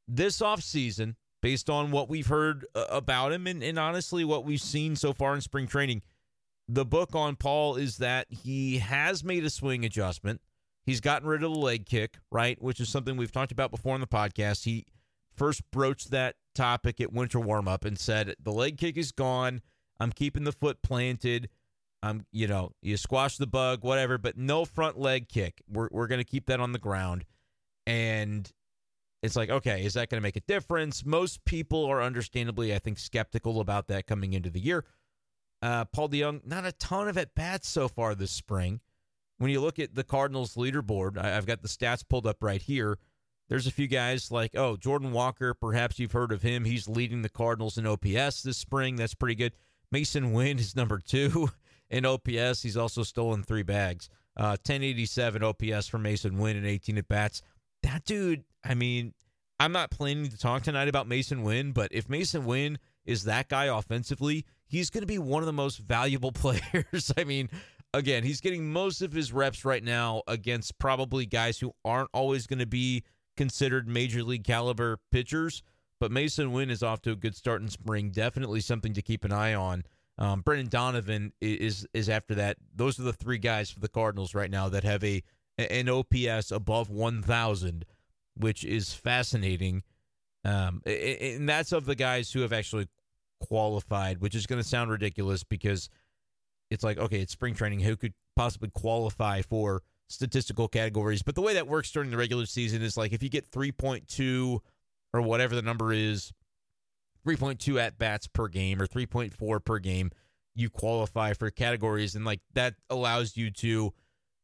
This 0.07 0.39
offseason, 0.39 1.17
based 1.43 1.69
on 1.69 1.91
what 1.91 2.09
we've 2.09 2.29
heard 2.29 2.65
uh, 2.77 2.85
about 2.91 3.33
him 3.33 3.49
and, 3.49 3.61
and 3.61 3.77
honestly 3.77 4.25
what 4.25 4.45
we've 4.45 4.61
seen 4.61 4.95
so 4.95 5.13
far 5.13 5.35
in 5.35 5.41
spring 5.41 5.67
training, 5.67 6.03
the 6.69 6.85
book 6.85 7.17
on 7.17 7.35
Paul 7.35 7.75
is 7.75 7.97
that 7.97 8.29
he 8.31 8.79
has 8.79 9.25
made 9.25 9.45
a 9.45 9.51
swing 9.51 9.85
adjustment. 9.85 10.41
He's 10.87 11.01
gotten 11.01 11.29
rid 11.29 11.43
of 11.43 11.53
the 11.53 11.59
leg 11.59 11.85
kick, 11.85 12.19
right? 12.31 12.61
Which 12.63 12.81
is 12.81 12.89
something 12.89 13.17
we've 13.17 13.33
talked 13.33 13.53
about 13.53 13.73
before 13.73 13.97
in 13.97 14.01
the 14.01 14.07
podcast. 14.07 14.65
He 14.65 14.87
first 15.35 15.69
broached 15.73 16.13
that 16.13 16.37
topic 16.55 17.01
at 17.01 17.13
winter 17.13 17.41
warmup 17.41 17.85
and 17.85 17.99
said 17.99 18.37
the 18.41 18.53
leg 18.53 18.79
kick 18.79 18.97
is 18.97 19.11
gone. 19.11 19.63
I'm 19.99 20.13
keeping 20.13 20.45
the 20.45 20.53
foot 20.53 20.83
planted. 20.83 21.49
I'm, 22.03 22.25
you 22.31 22.47
know, 22.47 22.71
you 22.83 22.97
squash 22.97 23.37
the 23.37 23.49
bug, 23.49 23.83
whatever, 23.83 24.17
but 24.17 24.39
no 24.39 24.65
front 24.65 24.97
leg 24.97 25.29
kick. 25.29 25.61
We're 25.69 25.89
we're 25.91 26.07
gonna 26.07 26.25
keep 26.25 26.47
that 26.47 26.61
on 26.61 26.73
the 26.73 26.79
ground. 26.79 27.25
And 27.85 28.51
it's 29.23 29.37
like, 29.37 29.51
okay, 29.51 29.85
is 29.85 29.95
that 29.95 30.09
going 30.09 30.21
to 30.21 30.23
make 30.23 30.37
a 30.37 30.41
difference? 30.41 31.05
Most 31.05 31.45
people 31.45 31.85
are 31.87 32.03
understandably, 32.03 32.75
I 32.75 32.79
think, 32.79 32.99
skeptical 32.99 33.61
about 33.61 33.89
that 33.89 34.07
coming 34.07 34.33
into 34.33 34.51
the 34.51 34.61
year. 34.61 34.85
Uh, 35.63 35.85
Paul 35.87 36.09
DeJong, 36.09 36.47
not 36.47 36.67
a 36.67 36.73
ton 36.73 37.09
of 37.09 37.17
at 37.17 37.35
bats 37.35 37.69
so 37.69 37.89
far 37.89 38.15
this 38.15 38.31
spring 38.31 38.81
when 39.39 39.51
you 39.51 39.61
look 39.61 39.79
at 39.79 39.95
the 39.95 40.05
Cardinals 40.05 40.55
leaderboard, 40.55 41.19
I've 41.19 41.47
got 41.47 41.63
the 41.63 41.69
stats 41.69 42.07
pulled 42.07 42.27
up 42.27 42.43
right 42.43 42.63
here. 42.63 42.99
There's 43.49 43.67
a 43.67 43.73
few 43.73 43.87
guys 43.87 44.31
like, 44.31 44.57
oh, 44.57 44.77
Jordan 44.77 45.13
Walker, 45.13 45.55
perhaps 45.55 45.99
you've 45.99 46.13
heard 46.13 46.33
of 46.33 46.43
him. 46.43 46.65
He's 46.65 46.89
leading 46.89 47.23
the 47.23 47.29
Cardinals 47.29 47.79
in 47.79 47.87
OPS 47.87 48.43
this 48.43 48.57
spring. 48.57 48.97
That's 48.97 49.15
pretty 49.15 49.37
good. 49.37 49.53
Masyn 49.95 50.33
Winn 50.33 50.59
is 50.59 50.75
number 50.77 50.99
two 50.99 51.49
in 51.91 52.05
OPS. 52.05 52.63
He's 52.63 52.77
also 52.77 53.03
stolen 53.03 53.43
three 53.43 53.63
bags. 53.63 54.09
Uh, 54.37 54.57
1087 54.67 55.43
OPS 55.43 55.87
for 55.87 55.99
Masyn 55.99 56.39
Winn 56.39 56.57
and 56.57 56.67
18 56.67 56.99
at 56.99 57.09
bats. 57.09 57.43
That 57.83 58.05
dude, 58.05 58.45
I 58.65 58.75
mean, 58.75 59.15
I'm 59.59 59.73
not 59.73 59.91
planning 59.91 60.29
to 60.29 60.37
talk 60.37 60.63
tonight 60.63 60.89
about 60.89 61.09
Masyn 61.09 61.43
Winn, 61.43 61.73
but 61.73 61.93
if 61.93 62.09
Masyn 62.09 62.45
Winn 62.45 62.79
is 63.07 63.25
that 63.25 63.49
guy 63.49 63.67
offensively, 63.67 64.45
he's 64.67 64.91
going 64.91 65.03
to 65.03 65.07
be 65.07 65.19
one 65.19 65.43
of 65.43 65.47
the 65.47 65.53
most 65.53 65.79
valuable 65.79 66.33
players. 66.33 67.13
I 67.17 67.25
mean, 67.25 67.49
again, 67.97 68.23
he's 68.23 68.41
getting 68.41 68.71
most 68.71 69.01
of 69.01 69.13
his 69.13 69.33
reps 69.33 69.65
right 69.65 69.83
now 69.83 70.23
against 70.29 70.79
probably 70.79 71.27
guys 71.27 71.59
who 71.59 71.73
aren't 71.85 72.11
always 72.13 72.47
going 72.47 72.59
to 72.59 72.67
be 72.67 73.03
considered 73.37 73.89
major 73.89 74.23
league 74.23 74.45
caliber 74.45 74.99
pitchers. 75.11 75.63
But 75.99 76.11
Masyn 76.11 76.53
Winn 76.53 76.71
is 76.71 76.83
off 76.83 77.01
to 77.03 77.13
a 77.13 77.17
good 77.17 77.35
start 77.35 77.63
in 77.63 77.69
spring. 77.69 78.11
Definitely 78.11 78.61
something 78.61 78.93
to 78.93 79.03
keep 79.03 79.25
an 79.25 79.33
eye 79.33 79.55
on. 79.55 79.85
Um, 80.19 80.43
Brendan 80.43 80.69
Donovan 80.69 81.33
is 81.41 81.87
is 81.95 82.09
after 82.09 82.35
that. 82.37 82.57
Those 82.75 82.99
are 82.99 83.03
the 83.03 83.13
three 83.13 83.39
guys 83.39 83.71
for 83.71 83.81
the 83.81 83.89
Cardinals 83.89 84.35
right 84.35 84.51
now 84.51 84.69
that 84.69 84.85
have 84.85 85.03
a 85.03 85.23
an 85.59 85.89
OPS 85.89 86.51
above 86.51 86.91
1,000, 86.91 87.87
which 88.37 88.63
is 88.63 88.93
fascinating. 88.93 89.83
Um, 90.45 90.83
and 90.85 91.49
that's 91.49 91.73
of 91.73 91.87
the 91.87 91.95
guys 91.95 92.31
who 92.31 92.41
have 92.41 92.53
actually 92.53 92.89
qualified, 93.41 94.21
which 94.21 94.35
is 94.35 94.47
going 94.47 94.61
to 94.63 94.69
sound 94.69 94.91
ridiculous 94.91 95.45
because– 95.45 95.89
it's 96.71 96.85
like 96.85 96.99
okay, 96.99 97.21
it's 97.21 97.33
spring 97.33 97.55
training. 97.55 97.81
Who 97.81 97.97
could 97.97 98.15
possibly 98.37 98.71
qualify 98.71 99.43
for 99.43 99.83
statistical 100.09 100.69
categories. 100.69 101.23
But 101.23 101.35
the 101.35 101.41
way 101.41 101.55
that 101.55 101.67
works 101.67 101.91
during 101.91 102.11
the 102.11 102.17
regular 102.17 102.47
season 102.47 102.83
is 102.83 102.97
like 102.97 103.13
if 103.13 103.23
you 103.23 103.29
get 103.29 103.51
3.2 103.51 104.61
or 105.13 105.23
whatever 105.23 105.55
the 105.55 105.63
number 105.63 105.93
is, 105.93 106.33
3.2 107.27 107.81
at 107.81 107.99
bats 107.99 108.29
per 108.29 108.47
game 108.49 108.81
or 108.81 108.87
3.4 108.87 109.65
per 109.65 109.79
game, 109.79 110.11
you 110.55 110.71
qualify 110.71 111.33
for 111.33 111.51
categories. 111.51 112.15
And 112.15 112.25
like 112.25 112.41
that 112.55 112.75
allows 112.89 113.37
you 113.37 113.51
to 113.53 113.93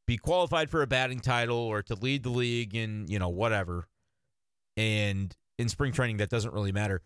be 0.07 0.17
qualified 0.17 0.69
for 0.69 0.83
a 0.83 0.87
batting 0.87 1.21
title 1.21 1.57
or 1.57 1.83
to 1.83 1.95
lead 1.95 2.25
the 2.25 2.31
league 2.31 2.75
in, 2.75 3.07
you 3.09 3.19
know, 3.19 3.29
whatever. 3.29 3.87
And 4.77 5.35
in 5.59 5.69
spring 5.69 5.93
training, 5.93 6.17
that 6.17 6.31
doesn't 6.31 6.53
really 6.53 6.73
matter. 6.73 7.03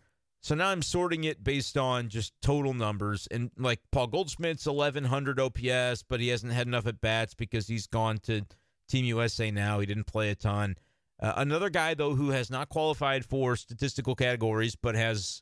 So 0.47 0.55
now 0.55 0.69
I'm 0.69 0.81
sorting 0.81 1.25
it 1.25 1.43
based 1.43 1.75
on 1.75 2.07
just 2.07 2.31
total 2.41 2.73
numbers. 2.73 3.27
And 3.29 3.51
like 3.57 3.81
Paul 3.91 4.07
Goldschmidt's 4.07 4.65
1100 4.65 5.41
OPS, 5.41 6.03
but 6.07 6.21
he 6.21 6.29
hasn't 6.29 6.53
had 6.53 6.67
enough 6.67 6.87
at 6.87 7.01
bats 7.01 7.33
because 7.33 7.67
he's 7.67 7.85
gone 7.85 8.17
to 8.19 8.43
Team 8.87 9.03
USA 9.03 9.51
now. 9.51 9.81
He 9.81 9.85
didn't 9.85 10.05
play 10.05 10.29
a 10.29 10.35
ton. 10.35 10.77
Uh, 11.21 11.33
another 11.35 11.69
guy, 11.69 11.95
though, 11.95 12.15
who 12.15 12.29
has 12.29 12.49
not 12.49 12.69
qualified 12.69 13.25
for 13.25 13.57
statistical 13.57 14.15
categories, 14.15 14.77
but 14.77 14.95
has, 14.95 15.41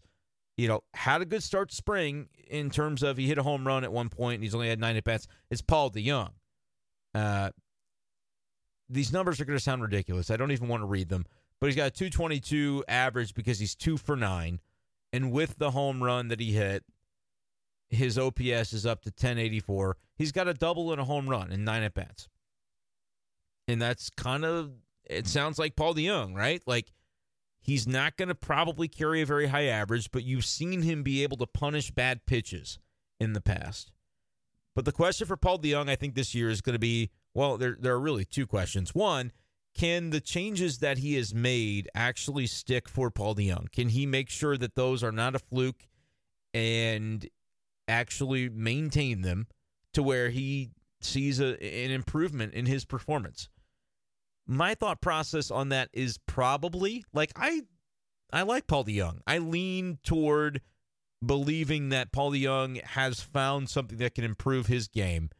you 0.57 0.67
know, 0.67 0.81
had 0.95 1.21
a 1.21 1.25
good 1.25 1.43
start 1.43 1.69
to 1.69 1.75
spring 1.75 2.27
in 2.47 2.71
terms 2.71 3.03
of 3.03 3.17
he 3.17 3.27
hit 3.27 3.37
a 3.37 3.43
home 3.43 3.67
run 3.67 3.83
at 3.83 3.93
one 3.93 4.09
point 4.09 4.35
and 4.35 4.43
he's 4.43 4.55
only 4.55 4.69
had 4.69 4.79
nine 4.79 4.95
at 4.95 5.03
bats, 5.03 5.27
is 5.51 5.61
Paul 5.61 5.91
DeJong. 5.91 6.31
Uh, 7.13 7.51
these 8.89 9.13
numbers 9.13 9.39
are 9.39 9.45
going 9.45 9.59
to 9.59 9.63
sound 9.63 9.83
ridiculous. 9.83 10.31
I 10.31 10.37
don't 10.37 10.51
even 10.51 10.67
want 10.67 10.81
to 10.81 10.87
read 10.87 11.09
them, 11.09 11.27
but 11.59 11.67
he's 11.67 11.75
got 11.75 11.89
a 11.89 11.91
222 11.91 12.85
average 12.87 13.35
because 13.35 13.59
he's 13.59 13.75
two 13.75 13.97
for 13.97 14.15
nine. 14.15 14.61
And 15.15 15.31
with 15.31 15.59
the 15.59 15.71
home 15.71 16.03
run 16.03 16.27
that 16.27 16.41
he 16.41 16.51
hit, 16.51 16.83
his 17.87 18.17
OPS 18.17 18.73
is 18.73 18.85
up 18.85 19.01
to 19.03 19.11
1084. 19.11 19.95
He's 20.17 20.33
got 20.33 20.49
a 20.49 20.53
double 20.53 20.91
and 20.91 20.99
a 20.99 21.05
home 21.05 21.29
run 21.29 21.53
in 21.53 21.63
nine 21.63 21.83
at 21.83 21.93
bats. 21.93 22.27
And 23.65 23.81
that's 23.81 24.09
kind 24.09 24.43
of, 24.43 24.71
it 25.05 25.25
sounds 25.25 25.57
like 25.57 25.77
Paul 25.77 25.95
DeJong, 25.95 26.35
right? 26.35 26.61
Like 26.67 26.91
he's 27.61 27.87
not 27.87 28.17
going 28.17 28.27
to 28.27 28.35
probably 28.35 28.89
carry 28.89 29.21
a 29.21 29.25
very 29.25 29.47
high 29.47 29.67
average, 29.67 30.11
but 30.11 30.25
you've 30.25 30.43
seen 30.43 30.81
him 30.81 31.01
be 31.01 31.23
able 31.23 31.37
to 31.37 31.47
punish 31.47 31.91
bad 31.91 32.25
pitches 32.25 32.77
in 33.17 33.31
the 33.31 33.39
past. 33.39 33.93
But 34.75 34.83
the 34.83 34.91
question 34.91 35.27
for 35.27 35.37
Paul 35.37 35.59
DeJong, 35.59 35.89
I 35.89 35.95
think 35.95 36.15
this 36.15 36.35
year 36.35 36.49
is 36.49 36.59
going 36.59 36.75
to 36.75 36.79
be 36.79 37.09
well, 37.33 37.55
there, 37.55 37.77
there 37.79 37.93
are 37.93 38.01
really 38.01 38.25
two 38.25 38.45
questions. 38.45 38.93
One, 38.93 39.31
can 39.75 40.09
the 40.09 40.21
changes 40.21 40.79
that 40.79 40.99
he 40.99 41.15
has 41.15 41.33
made 41.33 41.89
actually 41.93 42.47
stick 42.47 42.87
for 42.87 43.11
Paul 43.11 43.35
DeJong? 43.35 43.71
Can 43.71 43.89
he 43.89 44.05
make 44.05 44.29
sure 44.29 44.57
that 44.57 44.75
those 44.75 45.03
are 45.03 45.11
not 45.11 45.35
a 45.35 45.39
fluke 45.39 45.87
and 46.53 47.27
actually 47.87 48.49
maintain 48.49 49.21
them 49.21 49.47
to 49.93 50.01
where 50.01 50.29
he 50.29 50.71
sees 51.01 51.39
a, 51.39 51.61
an 51.61 51.91
improvement 51.91 52.53
in 52.53 52.65
his 52.65 52.85
performance? 52.85 53.49
My 54.47 54.75
thought 54.75 55.01
process 55.01 55.51
on 55.51 55.69
that 55.69 55.89
is 55.91 56.19
probably 56.25 57.03
like 57.13 57.31
I 57.35 57.63
I 58.31 58.43
like 58.43 58.67
Paul 58.67 58.85
DeJong. 58.85 59.19
I 59.27 59.39
lean 59.39 59.99
toward 60.03 60.61
believing 61.25 61.89
that 61.89 62.11
Paul 62.11 62.31
DeJong 62.31 62.81
has 62.83 63.19
found 63.19 63.69
something 63.69 63.97
that 63.97 64.15
can 64.15 64.23
improve 64.23 64.67
his 64.67 64.87
game 64.87 65.31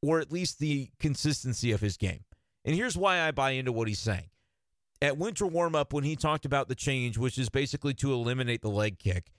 or 0.00 0.18
at 0.18 0.32
least 0.32 0.58
the 0.58 0.90
consistency 0.98 1.72
of 1.72 1.80
his 1.80 1.96
game. 1.96 2.24
And 2.64 2.74
here's 2.74 2.96
why 2.96 3.20
I 3.20 3.30
buy 3.30 3.52
into 3.52 3.72
what 3.72 3.88
he's 3.88 3.98
saying. 3.98 4.30
At 5.00 5.18
winter 5.18 5.46
warm 5.46 5.74
up, 5.74 5.92
when 5.92 6.04
he 6.04 6.14
talked 6.14 6.44
about 6.44 6.68
the 6.68 6.74
change, 6.74 7.18
which 7.18 7.36
is 7.36 7.48
basically 7.48 7.94
to 7.94 8.12
eliminate 8.12 8.62
the 8.62 8.68
leg 8.68 8.98
kick, 8.98 9.32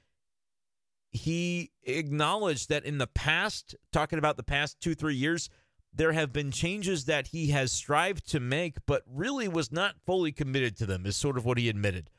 he 1.11 1.71
acknowledged 1.83 2.69
that 2.69 2.85
in 2.85 2.97
the 2.97 3.07
past, 3.07 3.75
talking 3.91 4.19
about 4.19 4.35
the 4.35 4.43
past 4.43 4.81
two, 4.81 4.95
three 4.95 5.15
years, 5.15 5.49
there 5.93 6.11
have 6.11 6.33
been 6.33 6.51
changes 6.51 7.05
that 7.05 7.27
he 7.27 7.51
has 7.51 7.71
strived 7.71 8.27
to 8.31 8.39
make, 8.39 8.77
but 8.87 9.03
really 9.07 9.47
was 9.47 9.71
not 9.71 9.95
fully 10.05 10.31
committed 10.31 10.75
to 10.77 10.85
them, 10.85 11.05
is 11.05 11.15
sort 11.15 11.37
of 11.37 11.45
what 11.45 11.57
he 11.57 11.69
admitted. 11.69 12.09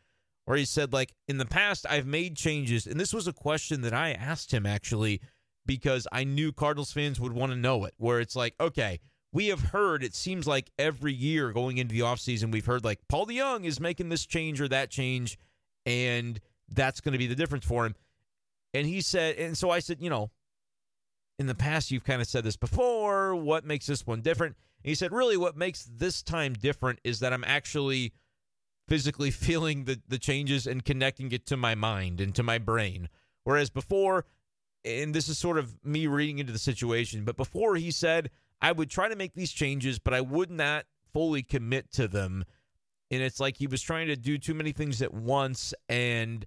Where 0.45 0.57
he 0.57 0.65
said, 0.65 0.93
like, 0.93 1.13
in 1.27 1.39
the 1.39 1.47
past, 1.47 1.85
I've 1.89 2.07
made 2.07 2.37
changes. 2.37 2.87
And 2.87 3.01
this 3.01 3.13
was 3.13 3.27
a 3.27 3.33
question 3.33 3.81
that 3.81 3.95
I 3.95 4.13
asked 4.13 4.53
him 4.53 4.65
actually, 4.65 5.21
because 5.67 6.07
I 6.13 6.25
knew 6.25 6.53
Cardinals 6.53 6.93
fans 6.93 7.19
would 7.19 7.33
want 7.33 7.51
to 7.51 7.59
know 7.59 7.85
it, 7.85 7.95
where 7.97 8.21
it's 8.21 8.37
like, 8.37 8.55
okay, 8.61 9.01
we 9.35 9.49
have 9.49 9.61
heard 9.61 10.03
it 10.03 10.15
seems 10.15 10.47
like 10.47 10.71
every 10.79 11.13
year 11.13 11.53
going 11.53 11.77
into 11.77 11.93
the 11.93 12.01
offseason 12.01 12.51
we've 12.51 12.65
heard 12.65 12.85
like 12.85 13.01
paul 13.09 13.27
DeJong 13.27 13.65
is 13.65 13.79
making 13.79 14.09
this 14.09 14.25
change 14.25 14.61
or 14.61 14.69
that 14.69 14.89
change 14.89 15.37
and 15.85 16.41
that's 16.71 17.03
going 17.03 17.13
to 17.13 17.19
be 17.19 17.27
the 17.27 17.35
difference 17.35 17.67
for 17.67 17.85
him. 17.85 17.95
And 18.73 18.87
he 18.87 19.03
said 19.03 19.37
and 19.37 19.59
so 19.59 19.69
i 19.69 19.81
said 19.81 19.99
you 20.01 20.09
know 20.09 20.31
in 21.39 21.47
the 21.47 21.55
past 21.55 21.91
you've 21.91 22.05
kind 22.05 22.23
of 22.23 22.29
said 22.29 22.45
this 22.45 22.57
before 22.57 23.35
what 23.35 23.67
makes 23.67 23.87
this 23.87 24.07
one 24.07 24.23
different? 24.23 24.57
And 24.83 24.89
he 24.89 24.95
said 24.95 25.13
really 25.13 25.37
what 25.37 25.57
makes 25.57 25.85
this 25.85 26.23
time 26.23 26.55
different 26.55 27.01
is 27.05 27.21
that 27.21 27.33
i'm 27.33 27.45
actually 27.45 28.13
physically 28.89 29.31
feeling 29.33 29.85
the, 29.85 30.01
the 30.09 30.19
changes 30.19 30.67
and 30.67 30.85
connecting 30.85 31.33
it 31.33 31.45
to 31.47 31.57
my 31.57 31.75
mind 31.75 32.21
and 32.21 32.35
to 32.35 32.43
my 32.43 32.59
brain. 32.59 33.09
Whereas 33.43 33.69
before 33.69 34.25
and 34.85 35.15
this 35.15 35.29
is 35.29 35.39
sort 35.39 35.59
of 35.59 35.83
me 35.85 36.07
reading 36.07 36.39
into 36.39 36.53
the 36.53 36.59
situation 36.59 37.25
but 37.25 37.37
before 37.37 37.77
he 37.77 37.91
said 37.91 38.31
I 38.61 38.73
would 38.73 38.91
try 38.91 39.09
to 39.09 39.17
make 39.17 39.35
these 39.35 39.53
changes, 39.53 39.99
but 39.99 40.15
I 40.15 40.21
would 40.21 40.51
not 40.51 40.87
fully 41.13 41.43
commit 41.43 41.93
to 41.93 42.09
them. 42.09 42.45
And 43.11 43.23
it's 43.23 43.41
like 43.41 43.57
he 43.57 43.67
was 43.67 43.83
trying 43.83 44.09
to 44.09 44.17
do 44.17 44.39
too 44.39 44.55
many 44.55 44.73
things 44.73 45.03
at 45.03 45.15
once. 45.15 45.75
And 45.89 46.47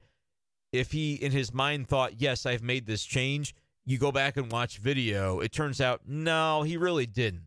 if 0.71 0.91
he, 0.91 1.15
in 1.15 1.31
his 1.31 1.53
mind, 1.53 1.87
thought, 1.87 2.19
yes, 2.19 2.45
I've 2.45 2.63
made 2.63 2.85
this 2.85 3.03
change, 3.03 3.55
you 3.85 3.97
go 3.97 4.11
back 4.11 4.35
and 4.35 4.51
watch 4.51 4.79
video, 4.79 5.39
it 5.39 5.51
turns 5.51 5.79
out, 5.79 6.01
no, 6.05 6.63
he 6.63 6.75
really 6.75 7.05
didn't. 7.05 7.43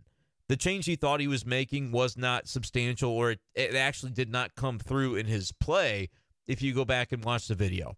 The 0.48 0.56
change 0.56 0.86
he 0.86 0.96
thought 0.96 1.20
he 1.20 1.28
was 1.28 1.46
making 1.46 1.92
was 1.92 2.16
not 2.16 2.48
substantial, 2.48 3.10
or 3.10 3.32
it, 3.32 3.40
it 3.54 3.74
actually 3.74 4.12
did 4.12 4.30
not 4.30 4.54
come 4.56 4.78
through 4.78 5.16
in 5.16 5.26
his 5.26 5.52
play 5.52 6.08
if 6.48 6.62
you 6.62 6.74
go 6.74 6.84
back 6.84 7.12
and 7.12 7.24
watch 7.24 7.46
the 7.46 7.54
video. 7.54 7.96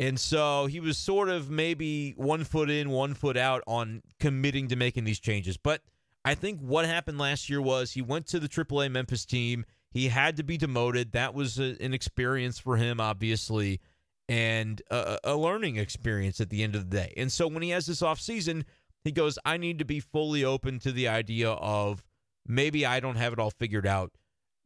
And 0.00 0.18
so 0.18 0.66
he 0.66 0.80
was 0.80 0.98
sort 0.98 1.28
of 1.28 1.50
maybe 1.50 2.12
one 2.16 2.44
foot 2.44 2.68
in, 2.68 2.90
one 2.90 3.14
foot 3.14 3.36
out 3.36 3.62
on 3.66 4.02
committing 4.18 4.68
to 4.68 4.76
making 4.76 5.04
these 5.04 5.20
changes. 5.20 5.56
But 5.56 5.82
I 6.24 6.34
think 6.34 6.60
what 6.60 6.84
happened 6.84 7.18
last 7.18 7.48
year 7.48 7.62
was 7.62 7.92
he 7.92 8.02
went 8.02 8.26
to 8.28 8.40
the 8.40 8.48
AAA 8.48 8.90
Memphis 8.90 9.24
team. 9.24 9.64
He 9.90 10.08
had 10.08 10.36
to 10.38 10.42
be 10.42 10.56
demoted. 10.56 11.12
That 11.12 11.34
was 11.34 11.60
a, 11.60 11.76
an 11.80 11.94
experience 11.94 12.58
for 12.58 12.76
him, 12.76 13.00
obviously, 13.00 13.80
and 14.28 14.82
a, 14.90 15.18
a 15.22 15.36
learning 15.36 15.76
experience 15.76 16.40
at 16.40 16.50
the 16.50 16.64
end 16.64 16.74
of 16.74 16.90
the 16.90 16.96
day. 16.96 17.14
And 17.16 17.30
so 17.30 17.46
when 17.46 17.62
he 17.62 17.70
has 17.70 17.86
this 17.86 18.00
offseason, 18.00 18.64
he 19.04 19.12
goes, 19.12 19.38
I 19.44 19.58
need 19.58 19.78
to 19.78 19.84
be 19.84 20.00
fully 20.00 20.44
open 20.44 20.80
to 20.80 20.90
the 20.90 21.06
idea 21.06 21.50
of 21.50 22.02
maybe 22.46 22.84
I 22.84 22.98
don't 22.98 23.16
have 23.16 23.32
it 23.32 23.38
all 23.38 23.50
figured 23.50 23.86
out. 23.86 24.12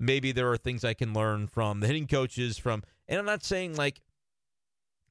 Maybe 0.01 0.33
there 0.33 0.51
are 0.51 0.57
things 0.57 0.85
I 0.85 0.95
can 0.95 1.13
learn 1.13 1.49
from 1.49 1.81
the 1.81 1.89
hitting 1.89 2.07
coaches, 2.07 2.57
from, 2.57 2.85
and 3.09 3.19
I'm 3.19 3.27
not 3.27 3.45
saying 3.45 3.75
like 3.75 4.01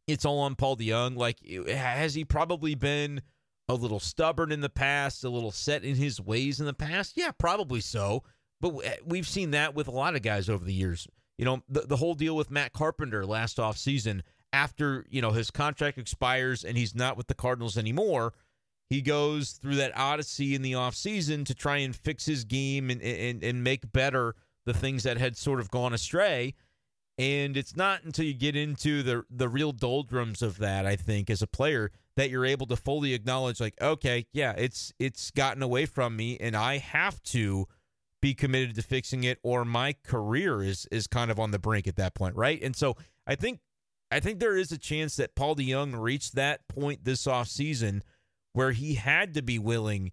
it's 0.08 0.26
all 0.26 0.40
on 0.40 0.56
Paul 0.56 0.78
DeJong. 0.78 1.18
Like, 1.18 1.46
has 1.68 2.14
he 2.16 2.26
probably 2.26 2.76
been 2.76 3.22
a 3.70 3.76
little 3.76 4.00
stubborn 4.00 4.52
in 4.52 4.62
the 4.62 4.70
past, 4.70 5.24
a 5.24 5.30
little 5.30 5.52
set 5.52 5.84
in 5.84 5.96
his 5.96 6.22
ways 6.22 6.60
in 6.60 6.66
the 6.66 6.74
past? 6.74 7.14
Yeah, 7.16 7.32
probably 7.32 7.82
so. 7.82 8.24
But 8.62 8.76
eh, 8.84 8.96
we've 9.06 9.28
seen 9.28 9.52
that 9.52 9.76
with 9.76 9.88
a 9.88 9.92
lot 9.92 10.16
of 10.16 10.22
guys 10.22 10.50
over 10.50 10.64
the 10.64 10.74
years. 10.74 11.08
You 11.38 11.46
know, 11.46 11.62
the, 11.70 11.82
the 11.82 11.98
whole 11.98 12.16
deal 12.16 12.36
with 12.36 12.50
Matt 12.50 12.74
Carpenter 12.74 13.26
last 13.26 13.58
offseason, 13.58 14.22
after, 14.54 15.06
you 15.10 15.22
know, 15.22 15.32
his 15.32 15.52
contract 15.52 15.98
expires 15.98 16.64
and 16.64 16.78
he's 16.78 16.96
not 16.96 17.18
with 17.18 17.28
the 17.28 17.36
Cardinals 17.36 17.78
anymore, 17.78 18.34
he 18.90 19.02
goes 19.02 19.52
through 19.52 19.76
that 19.76 19.96
odyssey 19.98 20.56
in 20.56 20.62
the 20.62 20.72
offseason 20.72 21.46
to 21.46 21.54
try 21.54 21.78
and 21.78 21.96
fix 21.96 22.26
his 22.26 22.46
game 22.46 22.90
and, 22.90 23.02
and, 23.02 23.44
and 23.44 23.64
make 23.64 23.92
better 23.92 24.36
the 24.66 24.74
things 24.74 25.04
that 25.04 25.18
had 25.18 25.36
sort 25.36 25.60
of 25.60 25.70
gone 25.70 25.94
astray. 25.94 26.56
And 27.18 27.58
it's 27.58 27.76
not 27.76 28.04
until 28.04 28.26
you 28.26 28.34
get 28.34 28.56
into 28.56 29.02
the 29.02 29.24
the 29.30 29.50
real 29.50 29.72
doldrums 29.72 30.42
of 30.42 30.60
that, 30.60 30.86
I 30.86 30.96
think, 30.96 31.30
as 31.30 31.42
a 31.42 31.48
player, 31.48 31.92
that 32.16 32.30
you're 32.30 32.46
able 32.46 32.68
to 32.68 32.76
fully 32.76 33.14
acknowledge, 33.14 33.60
like, 33.60 33.80
okay, 33.82 34.28
yeah, 34.34 34.54
it's 34.58 34.94
it's 35.00 35.32
gotten 35.32 35.64
away 35.64 35.88
from 35.88 36.16
me, 36.16 36.38
and 36.40 36.56
I 36.56 36.78
have 36.78 37.22
to 37.24 37.68
be 38.22 38.34
committed 38.34 38.76
to 38.76 38.82
fixing 38.84 39.24
it, 39.24 39.40
or 39.42 39.66
my 39.66 39.96
career 40.04 40.62
is 40.62 40.88
is 40.92 41.08
kind 41.08 41.32
of 41.32 41.40
on 41.40 41.52
the 41.52 41.60
brink 41.60 41.88
at 41.88 41.96
that 41.96 42.14
point, 42.14 42.36
right? 42.36 42.62
And 42.62 42.76
so 42.76 42.96
I 43.26 43.34
think 43.36 43.62
I 44.12 44.20
think 44.20 44.40
there 44.40 44.56
is 44.56 44.72
a 44.72 44.78
chance 44.78 45.16
that 45.16 45.36
Paul 45.36 45.56
DeJong 45.56 46.00
reached 46.00 46.36
that 46.36 46.68
point 46.68 47.04
this 47.04 47.26
offseason 47.26 48.02
where 48.54 48.72
he 48.72 48.96
had 48.96 49.34
to 49.34 49.42
be 49.42 49.60
willing 49.60 50.12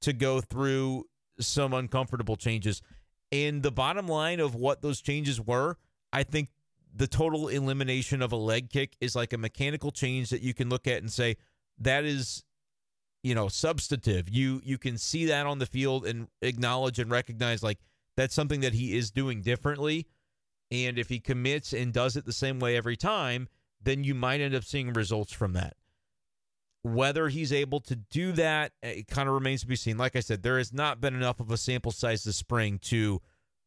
to 0.00 0.12
go 0.12 0.40
through 0.40 1.04
some 1.40 1.72
uncomfortable 1.72 2.36
changes. 2.36 2.82
And 3.30 3.62
the 3.62 3.70
bottom 3.70 4.08
line 4.08 4.40
of 4.40 4.54
what 4.54 4.82
those 4.82 5.00
changes 5.00 5.40
were 5.40 5.76
I 6.12 6.22
think 6.22 6.48
the 6.94 7.06
total 7.06 7.48
elimination 7.48 8.22
of 8.22 8.32
a 8.32 8.36
leg 8.36 8.70
kick 8.70 8.96
is 9.00 9.14
like 9.14 9.32
a 9.32 9.38
mechanical 9.38 9.90
change 9.90 10.30
that 10.30 10.42
you 10.42 10.54
can 10.54 10.68
look 10.68 10.86
at 10.86 11.02
and 11.02 11.12
say 11.12 11.36
that 11.78 12.04
is 12.04 12.44
you 13.22 13.34
know 13.34 13.48
substantive. 13.48 14.28
You 14.28 14.60
you 14.64 14.78
can 14.78 14.98
see 14.98 15.26
that 15.26 15.46
on 15.46 15.58
the 15.58 15.66
field 15.66 16.06
and 16.06 16.28
acknowledge 16.42 16.98
and 16.98 17.10
recognize 17.10 17.62
like 17.62 17.78
that's 18.16 18.34
something 18.34 18.60
that 18.60 18.72
he 18.72 18.96
is 18.96 19.10
doing 19.10 19.42
differently. 19.42 20.06
And 20.70 20.98
if 20.98 21.08
he 21.08 21.18
commits 21.18 21.72
and 21.72 21.92
does 21.92 22.16
it 22.16 22.26
the 22.26 22.32
same 22.32 22.58
way 22.58 22.76
every 22.76 22.96
time 22.96 23.48
then 23.82 24.04
you 24.04 24.14
might 24.14 24.40
end 24.40 24.54
up 24.54 24.64
seeing 24.64 24.92
results 24.92 25.32
from 25.32 25.52
that. 25.54 25.76
Whether 26.82 27.28
he's 27.28 27.52
able 27.52 27.80
to 27.80 27.96
do 27.96 28.32
that, 28.32 28.72
eh, 28.82 28.90
it 28.90 29.08
kind 29.08 29.28
of 29.28 29.34
remains 29.34 29.62
to 29.62 29.66
be 29.66 29.76
seen. 29.76 29.98
Like 29.98 30.16
I 30.16 30.20
said, 30.20 30.42
there 30.42 30.58
has 30.58 30.72
not 30.72 31.00
been 31.00 31.14
enough 31.14 31.40
of 31.40 31.50
a 31.50 31.56
sample 31.56 31.92
size 31.92 32.24
this 32.24 32.36
spring 32.36 32.78
to 32.84 33.20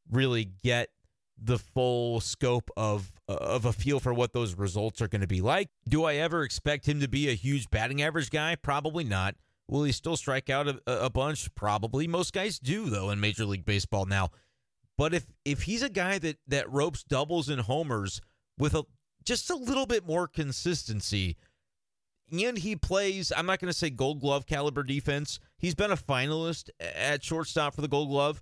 really 0.10 0.46
get 0.64 0.90
the 1.42 1.58
full 1.58 2.22
scope 2.22 2.70
of 2.78 3.12
of 3.28 3.66
a 3.66 3.74
feel 3.74 4.00
for 4.00 4.14
what 4.14 4.34
those 4.34 4.56
results 4.56 5.02
are 5.02 5.08
going 5.08 5.22
to 5.22 5.28
be 5.28 5.42
like. 5.42 5.70
Do 5.88 6.04
I 6.04 6.16
ever 6.16 6.44
expect 6.44 6.88
him 6.88 7.00
to 7.00 7.08
be 7.08 7.30
a 7.30 7.34
huge 7.34 7.70
batting 7.70 8.02
average 8.02 8.30
guy? 8.30 8.56
Probably 8.56 9.04
not. 9.04 9.36
Will 9.68 9.84
he 9.84 9.92
still 9.92 10.18
strike 10.18 10.50
out 10.50 10.68
a, 10.68 10.80
a 10.86 11.10
bunch? 11.10 11.54
Probably. 11.56 12.08
Most 12.08 12.34
guys 12.34 12.60
do 12.60 12.90
though 12.90 13.10
in 13.10 13.20
Major 13.20 13.46
League 13.46 13.66
Baseball 13.66 14.06
now. 14.06 14.30
But 14.98 15.14
if 15.14 15.26
if 15.46 15.64
he's 15.64 15.82
a 15.82 15.90
guy 15.90 16.20
that 16.20 16.38
that 16.48 16.72
ropes 16.72 17.04
doubles 17.04 17.50
and 17.50 17.62
homers 17.62 18.22
with 18.58 18.76
a 18.76 18.84
just 19.24 19.50
a 19.50 19.56
little 19.56 19.86
bit 19.86 20.06
more 20.06 20.28
consistency, 20.28 21.38
and 22.32 22.58
he 22.58 22.76
plays, 22.76 23.32
I'm 23.36 23.46
not 23.46 23.60
going 23.60 23.72
to 23.72 23.78
say 23.78 23.90
Gold 23.90 24.22
Glove 24.22 24.46
caliber 24.46 24.84
defense. 24.84 25.40
He's 25.58 25.76
been 25.76 25.92
a 25.92 25.98
finalist 25.98 26.70
at 26.80 27.24
shortstop 27.24 27.76
for 27.76 27.82
the 27.82 27.88
Gold 27.88 28.10
Glove 28.10 28.42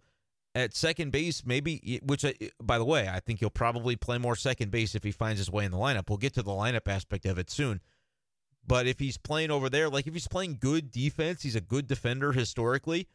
at 0.55 0.75
second 0.75 1.11
base, 1.11 1.45
maybe, 1.45 1.99
which, 2.03 2.25
by 2.61 2.77
the 2.77 2.85
way, 2.85 3.07
I 3.07 3.19
think 3.19 3.39
he'll 3.39 3.49
probably 3.49 3.95
play 3.95 4.17
more 4.17 4.35
second 4.35 4.71
base 4.71 4.95
if 4.95 5.03
he 5.03 5.11
finds 5.11 5.39
his 5.39 5.51
way 5.51 5.65
in 5.65 5.71
the 5.71 5.77
lineup. 5.77 6.09
We'll 6.09 6.17
get 6.17 6.33
to 6.33 6.43
the 6.43 6.51
lineup 6.51 6.87
aspect 6.87 7.25
of 7.25 7.37
it 7.37 7.49
soon. 7.49 7.81
But 8.65 8.87
if 8.87 8.99
he's 8.99 9.17
playing 9.17 9.51
over 9.51 9.69
there, 9.69 9.89
like 9.89 10.07
if 10.07 10.13
he's 10.13 10.27
playing 10.27 10.57
good 10.59 10.91
defense, 10.91 11.43
he's 11.43 11.55
a 11.55 11.61
good 11.61 11.87
defender 11.87 12.31
historically, 12.31 13.07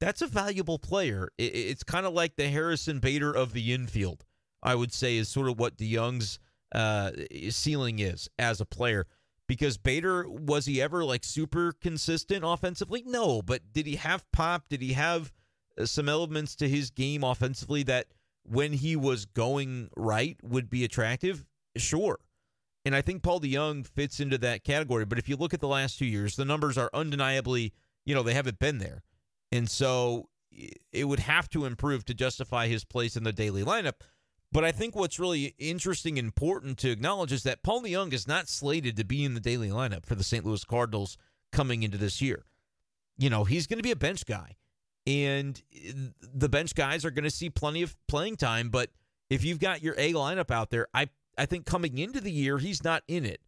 that's 0.00 0.22
a 0.22 0.26
valuable 0.26 0.78
player. 0.78 1.30
It's 1.38 1.82
kind 1.82 2.06
of 2.06 2.12
like 2.12 2.36
the 2.36 2.48
Harrison 2.48 3.00
Bader 3.00 3.32
of 3.32 3.52
the 3.52 3.72
infield, 3.72 4.24
I 4.62 4.74
would 4.74 4.92
say, 4.92 5.16
is 5.16 5.28
sort 5.28 5.48
of 5.48 5.58
what 5.58 5.76
DeJong's 5.76 6.38
uh, 6.74 7.12
ceiling 7.50 7.98
is 7.98 8.28
as 8.38 8.60
a 8.60 8.66
player. 8.66 9.06
Because 9.46 9.76
Bader, 9.76 10.26
was 10.28 10.66
he 10.66 10.80
ever 10.80 11.04
like 11.04 11.22
super 11.22 11.72
consistent 11.72 12.44
offensively? 12.44 13.02
No, 13.06 13.42
but 13.42 13.72
did 13.72 13.86
he 13.86 13.96
have 13.96 14.24
pop? 14.32 14.68
Did 14.68 14.80
he 14.80 14.94
have 14.94 15.24
uh, 15.26 15.30
Uh, 15.78 15.86
some 15.86 16.08
elements 16.08 16.54
to 16.56 16.68
his 16.68 16.90
game 16.90 17.24
offensively 17.24 17.82
that 17.84 18.06
when 18.44 18.72
he 18.72 18.96
was 18.96 19.24
going 19.24 19.88
right 19.96 20.36
would 20.42 20.70
be 20.70 20.84
attractive? 20.84 21.44
Sure. 21.76 22.18
And 22.84 22.94
I 22.94 23.00
think 23.00 23.22
Paul 23.22 23.40
DeJong 23.40 23.86
fits 23.86 24.20
into 24.20 24.36
that 24.38 24.62
category. 24.62 25.04
But 25.04 25.18
if 25.18 25.28
you 25.28 25.36
look 25.36 25.54
at 25.54 25.60
the 25.60 25.68
last 25.68 25.98
two 25.98 26.04
years, 26.04 26.36
the 26.36 26.44
numbers 26.44 26.76
are 26.76 26.90
undeniably, 26.92 27.72
you 28.04 28.14
know, 28.14 28.22
they 28.22 28.34
haven't 28.34 28.58
been 28.58 28.78
there. 28.78 29.02
And 29.50 29.70
so 29.70 30.28
it 30.92 31.08
would 31.08 31.20
have 31.20 31.48
to 31.50 31.64
improve 31.64 32.04
to 32.04 32.14
justify 32.14 32.68
his 32.68 32.84
place 32.84 33.16
in 33.16 33.24
the 33.24 33.32
daily 33.32 33.64
lineup. 33.64 34.02
But 34.52 34.64
I 34.64 34.70
think 34.70 34.94
what's 34.94 35.18
really 35.18 35.54
interesting 35.58 36.18
and 36.18 36.26
important 36.26 36.78
to 36.78 36.90
acknowledge 36.90 37.32
is 37.32 37.42
that 37.42 37.62
Paul 37.62 37.82
DeJong 37.82 38.12
is 38.12 38.28
not 38.28 38.48
slated 38.48 38.96
to 38.96 39.04
be 39.04 39.24
in 39.24 39.34
the 39.34 39.40
daily 39.40 39.68
lineup 39.68 40.04
for 40.06 40.14
the 40.14 40.22
St. 40.22 40.44
Louis 40.44 40.64
Cardinals 40.64 41.16
coming 41.50 41.82
into 41.82 41.98
this 41.98 42.20
year. 42.22 42.44
You 43.16 43.30
know, 43.30 43.44
he's 43.44 43.66
going 43.66 43.78
to 43.78 43.82
be 43.82 43.90
a 43.90 43.96
bench 43.96 44.26
guy 44.26 44.56
and 45.06 45.60
the 46.34 46.48
bench 46.48 46.74
guys 46.74 47.04
are 47.04 47.10
going 47.10 47.24
to 47.24 47.30
see 47.30 47.50
plenty 47.50 47.82
of 47.82 47.94
playing 48.08 48.36
time. 48.36 48.70
But 48.70 48.90
if 49.30 49.44
you've 49.44 49.58
got 49.60 49.82
your 49.82 49.94
A 49.98 50.12
lineup 50.12 50.50
out 50.50 50.70
there, 50.70 50.86
I 50.94 51.08
I 51.36 51.46
think 51.46 51.66
coming 51.66 51.98
into 51.98 52.20
the 52.20 52.32
year 52.32 52.58
he's 52.58 52.84
not 52.84 53.02
in 53.08 53.24
it, 53.24 53.40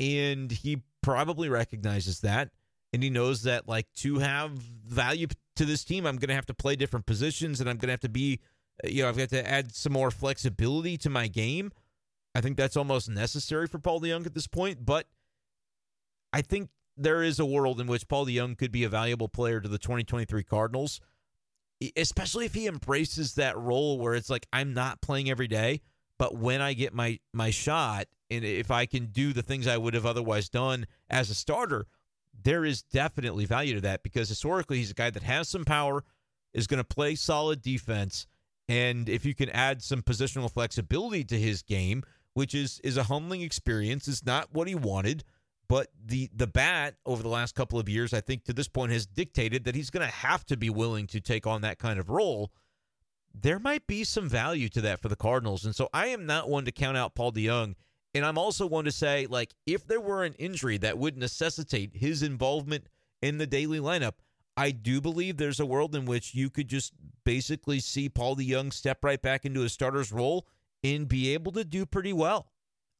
and 0.00 0.50
he 0.50 0.82
probably 1.02 1.48
recognizes 1.48 2.20
that, 2.20 2.50
and 2.92 3.02
he 3.02 3.10
knows 3.10 3.42
that 3.42 3.68
like 3.68 3.86
to 3.96 4.18
have 4.18 4.52
value 4.52 5.26
to 5.56 5.64
this 5.64 5.84
team, 5.84 6.06
I'm 6.06 6.16
going 6.16 6.28
to 6.28 6.34
have 6.34 6.46
to 6.46 6.54
play 6.54 6.76
different 6.76 7.06
positions, 7.06 7.60
and 7.60 7.68
I'm 7.68 7.76
going 7.76 7.88
to 7.88 7.92
have 7.92 8.00
to 8.00 8.08
be, 8.08 8.40
you 8.84 9.02
know, 9.02 9.08
I've 9.08 9.16
got 9.16 9.28
to 9.30 9.48
add 9.48 9.74
some 9.74 9.92
more 9.92 10.10
flexibility 10.10 10.96
to 10.98 11.10
my 11.10 11.28
game. 11.28 11.72
I 12.34 12.40
think 12.40 12.56
that's 12.56 12.76
almost 12.76 13.10
necessary 13.10 13.66
for 13.66 13.78
Paul 13.78 14.00
DeJong 14.00 14.26
at 14.26 14.34
this 14.34 14.46
point, 14.46 14.84
but 14.84 15.06
I 16.32 16.40
think 16.40 16.70
there 16.96 17.22
is 17.22 17.38
a 17.38 17.46
world 17.46 17.80
in 17.80 17.86
which 17.86 18.08
Paul 18.08 18.26
DeJong 18.26 18.58
could 18.58 18.72
be 18.72 18.84
a 18.84 18.88
valuable 18.88 19.28
player 19.28 19.60
to 19.60 19.68
the 19.68 19.78
2023 19.78 20.42
Cardinals, 20.44 21.00
especially 21.96 22.46
if 22.46 22.54
he 22.54 22.66
embraces 22.66 23.34
that 23.34 23.56
role 23.56 23.98
where 23.98 24.14
it's 24.14 24.30
like 24.30 24.46
I'm 24.52 24.74
not 24.74 25.00
playing 25.00 25.30
every 25.30 25.48
day, 25.48 25.80
but 26.18 26.36
when 26.36 26.60
I 26.60 26.74
get 26.74 26.94
my 26.94 27.18
my 27.32 27.50
shot 27.50 28.06
and 28.30 28.44
if 28.44 28.70
I 28.70 28.86
can 28.86 29.06
do 29.06 29.32
the 29.32 29.42
things 29.42 29.66
I 29.66 29.76
would 29.76 29.94
have 29.94 30.06
otherwise 30.06 30.48
done 30.48 30.86
as 31.10 31.30
a 31.30 31.34
starter, 31.34 31.86
there 32.40 32.64
is 32.64 32.82
definitely 32.82 33.44
value 33.44 33.74
to 33.74 33.80
that 33.82 34.02
because 34.02 34.28
historically 34.28 34.78
he's 34.78 34.90
a 34.90 34.94
guy 34.94 35.10
that 35.10 35.22
has 35.22 35.48
some 35.48 35.64
power, 35.64 36.04
is 36.54 36.66
going 36.66 36.78
to 36.78 36.84
play 36.84 37.14
solid 37.14 37.62
defense, 37.62 38.26
and 38.68 39.08
if 39.08 39.24
you 39.24 39.34
can 39.34 39.50
add 39.50 39.82
some 39.82 40.02
positional 40.02 40.50
flexibility 40.50 41.24
to 41.24 41.38
his 41.38 41.62
game, 41.62 42.02
which 42.34 42.54
is 42.54 42.80
is 42.84 42.96
a 42.96 43.04
humbling 43.04 43.42
experience, 43.42 44.06
is 44.08 44.24
not 44.24 44.52
what 44.52 44.68
he 44.68 44.74
wanted 44.74 45.24
but 45.72 45.88
the 46.04 46.28
the 46.36 46.46
bat 46.46 46.96
over 47.06 47.22
the 47.22 47.30
last 47.30 47.54
couple 47.54 47.78
of 47.78 47.88
years, 47.88 48.12
I 48.12 48.20
think 48.20 48.44
to 48.44 48.52
this 48.52 48.68
point 48.68 48.92
has 48.92 49.06
dictated 49.06 49.64
that 49.64 49.74
he's 49.74 49.88
going 49.88 50.06
to 50.06 50.14
have 50.14 50.44
to 50.46 50.56
be 50.58 50.68
willing 50.68 51.06
to 51.06 51.18
take 51.18 51.46
on 51.46 51.62
that 51.62 51.78
kind 51.78 51.98
of 51.98 52.10
role. 52.10 52.52
There 53.34 53.58
might 53.58 53.86
be 53.86 54.04
some 54.04 54.28
value 54.28 54.68
to 54.68 54.82
that 54.82 55.00
for 55.00 55.08
the 55.08 55.16
Cardinals, 55.16 55.64
and 55.64 55.74
so 55.74 55.88
I 55.94 56.08
am 56.08 56.26
not 56.26 56.50
one 56.50 56.66
to 56.66 56.72
count 56.72 56.98
out 56.98 57.14
Paul 57.14 57.32
DeJong. 57.32 57.76
And 58.14 58.22
I'm 58.22 58.36
also 58.36 58.66
one 58.66 58.84
to 58.84 58.92
say, 58.92 59.26
like, 59.26 59.54
if 59.64 59.86
there 59.86 59.98
were 59.98 60.24
an 60.24 60.34
injury 60.34 60.76
that 60.76 60.98
would 60.98 61.16
necessitate 61.16 61.96
his 61.96 62.22
involvement 62.22 62.88
in 63.22 63.38
the 63.38 63.46
daily 63.46 63.80
lineup, 63.80 64.16
I 64.58 64.72
do 64.72 65.00
believe 65.00 65.38
there's 65.38 65.58
a 65.58 65.64
world 65.64 65.96
in 65.96 66.04
which 66.04 66.34
you 66.34 66.50
could 66.50 66.68
just 66.68 66.92
basically 67.24 67.80
see 67.80 68.10
Paul 68.10 68.36
DeJong 68.36 68.74
step 68.74 69.02
right 69.02 69.22
back 69.22 69.46
into 69.46 69.62
a 69.62 69.70
starter's 69.70 70.12
role 70.12 70.46
and 70.84 71.08
be 71.08 71.32
able 71.32 71.52
to 71.52 71.64
do 71.64 71.86
pretty 71.86 72.12
well. 72.12 72.51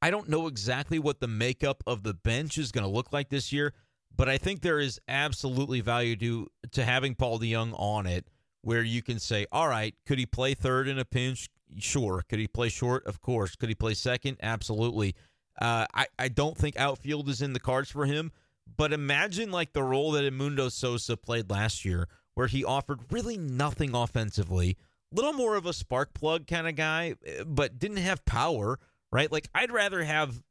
I 0.02 0.10
don't 0.10 0.28
know 0.28 0.48
exactly 0.48 0.98
what 0.98 1.20
the 1.20 1.28
makeup 1.28 1.84
of 1.86 2.02
the 2.02 2.12
bench 2.12 2.58
is 2.58 2.72
going 2.72 2.84
to 2.84 2.90
look 2.90 3.12
like 3.12 3.28
this 3.28 3.52
year, 3.52 3.72
but 4.14 4.28
I 4.28 4.36
think 4.36 4.60
there 4.60 4.80
is 4.80 5.00
absolutely 5.06 5.80
value 5.80 6.16
to 6.16 6.48
to 6.72 6.84
having 6.84 7.14
Paul 7.14 7.38
DeJong 7.38 7.72
on 7.78 8.06
it, 8.06 8.26
where 8.62 8.82
you 8.82 9.00
can 9.00 9.20
say, 9.20 9.46
all 9.52 9.68
right, 9.68 9.94
could 10.04 10.18
he 10.18 10.26
play 10.26 10.54
third 10.54 10.88
in 10.88 10.98
a 10.98 11.04
pinch? 11.04 11.48
Sure. 11.78 12.24
Could 12.28 12.40
he 12.40 12.48
play 12.48 12.68
short? 12.68 13.06
Of 13.06 13.20
course. 13.20 13.54
Could 13.54 13.68
he 13.68 13.76
play 13.76 13.94
second? 13.94 14.38
Absolutely. 14.42 15.14
Uh, 15.60 15.86
I 15.94 16.06
I 16.18 16.28
don't 16.28 16.56
think 16.56 16.76
outfield 16.76 17.28
is 17.28 17.40
in 17.40 17.52
the 17.52 17.60
cards 17.60 17.88
for 17.88 18.04
him, 18.04 18.32
but 18.76 18.92
imagine 18.92 19.52
like 19.52 19.72
the 19.72 19.84
role 19.84 20.10
that 20.12 20.24
Edmundo 20.24 20.70
Sosa 20.70 21.16
played 21.16 21.48
last 21.48 21.84
year, 21.84 22.08
where 22.34 22.48
he 22.48 22.64
offered 22.64 23.12
really 23.12 23.36
nothing 23.36 23.94
offensively, 23.94 24.76
little 25.12 25.32
more 25.32 25.54
of 25.54 25.64
a 25.64 25.72
spark 25.72 26.12
plug 26.12 26.48
kind 26.48 26.66
of 26.66 26.74
guy, 26.74 27.14
eh, 27.24 27.44
but 27.46 27.78
didn't 27.78 27.98
have 27.98 28.24
power 28.24 28.80
right? 29.12 29.31
Like 29.31 29.48
I'd 29.55 29.70
rather 29.70 30.03
have 30.03 30.42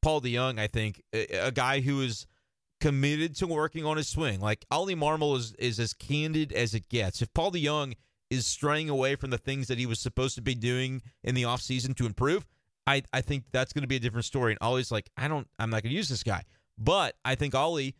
Paul 0.00 0.20
DeJong, 0.20 0.58
I 0.58 0.66
think, 0.66 1.02
a, 1.12 1.46
a 1.46 1.50
guy 1.50 1.80
who 1.80 2.00
is 2.00 2.26
committed 2.80 3.36
to 3.36 3.46
working 3.46 3.84
on 3.84 3.96
his 3.96 4.08
swing. 4.08 4.40
Like 4.40 4.64
Oli 4.70 4.94
Marmol 4.94 5.36
is 5.36 5.54
is 5.58 5.78
as 5.80 5.92
candid 5.92 6.52
as 6.52 6.74
it 6.74 6.88
gets. 6.88 7.20
If 7.20 7.32
Paul 7.34 7.52
DeJong 7.52 7.94
is 8.30 8.46
straying 8.46 8.88
away 8.88 9.16
from 9.16 9.30
the 9.30 9.38
things 9.38 9.68
that 9.68 9.78
he 9.78 9.86
was 9.86 10.00
supposed 10.00 10.34
to 10.36 10.42
be 10.42 10.54
doing 10.54 11.02
in 11.22 11.34
the 11.34 11.42
offseason 11.42 11.96
to 11.96 12.06
improve, 12.06 12.46
I, 12.86 13.02
I 13.12 13.20
think 13.20 13.44
that's 13.52 13.72
going 13.72 13.82
to 13.82 13.88
be 13.88 13.96
a 13.96 14.00
different 14.00 14.24
story. 14.24 14.52
And 14.52 14.58
Oli's 14.60 14.90
like, 14.90 15.10
I 15.16 15.28
don't, 15.28 15.46
I'm 15.58 15.70
not 15.70 15.82
going 15.82 15.90
to 15.90 15.96
use 15.96 16.08
this 16.08 16.22
guy. 16.22 16.42
But 16.76 17.16
I 17.24 17.34
think 17.34 17.54
Oli, 17.54 17.94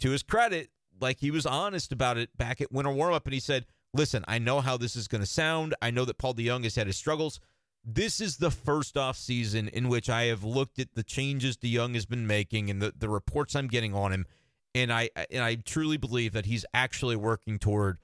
to 0.00 0.10
his 0.10 0.22
credit, 0.22 0.70
like 1.00 1.18
he 1.18 1.30
was 1.30 1.46
honest 1.46 1.92
about 1.92 2.18
it 2.18 2.36
back 2.36 2.60
at 2.60 2.72
winter 2.72 2.90
warm 2.90 3.14
up, 3.14 3.26
and 3.26 3.34
he 3.34 3.40
said, 3.40 3.66
"Listen, 3.94 4.24
I 4.28 4.38
know 4.38 4.60
how 4.60 4.76
this 4.76 4.96
is 4.96 5.08
going 5.08 5.20
to 5.20 5.26
sound. 5.26 5.74
I 5.80 5.90
know 5.90 6.04
that 6.04 6.18
Paul 6.18 6.34
DeYoung 6.34 6.64
has 6.64 6.74
had 6.74 6.86
his 6.86 6.96
struggles 6.96 7.40
this 7.84 8.20
is 8.20 8.36
the 8.36 8.50
first 8.50 8.96
off 8.96 9.16
season 9.16 9.68
in 9.68 9.88
which 9.88 10.08
I 10.08 10.24
have 10.24 10.44
looked 10.44 10.78
at 10.78 10.94
the 10.94 11.02
changes 11.02 11.56
DeJong 11.56 11.94
has 11.94 12.06
been 12.06 12.26
making 12.26 12.70
and 12.70 12.80
the, 12.80 12.92
the 12.96 13.08
reports 13.08 13.56
I'm 13.56 13.68
getting 13.68 13.94
on 13.94 14.12
him, 14.12 14.26
and 14.74 14.92
I 14.92 15.10
and 15.30 15.42
I 15.42 15.56
truly 15.56 15.96
believe 15.96 16.32
that 16.32 16.46
he's 16.46 16.64
actually 16.72 17.16
working 17.16 17.58
toward 17.58 17.98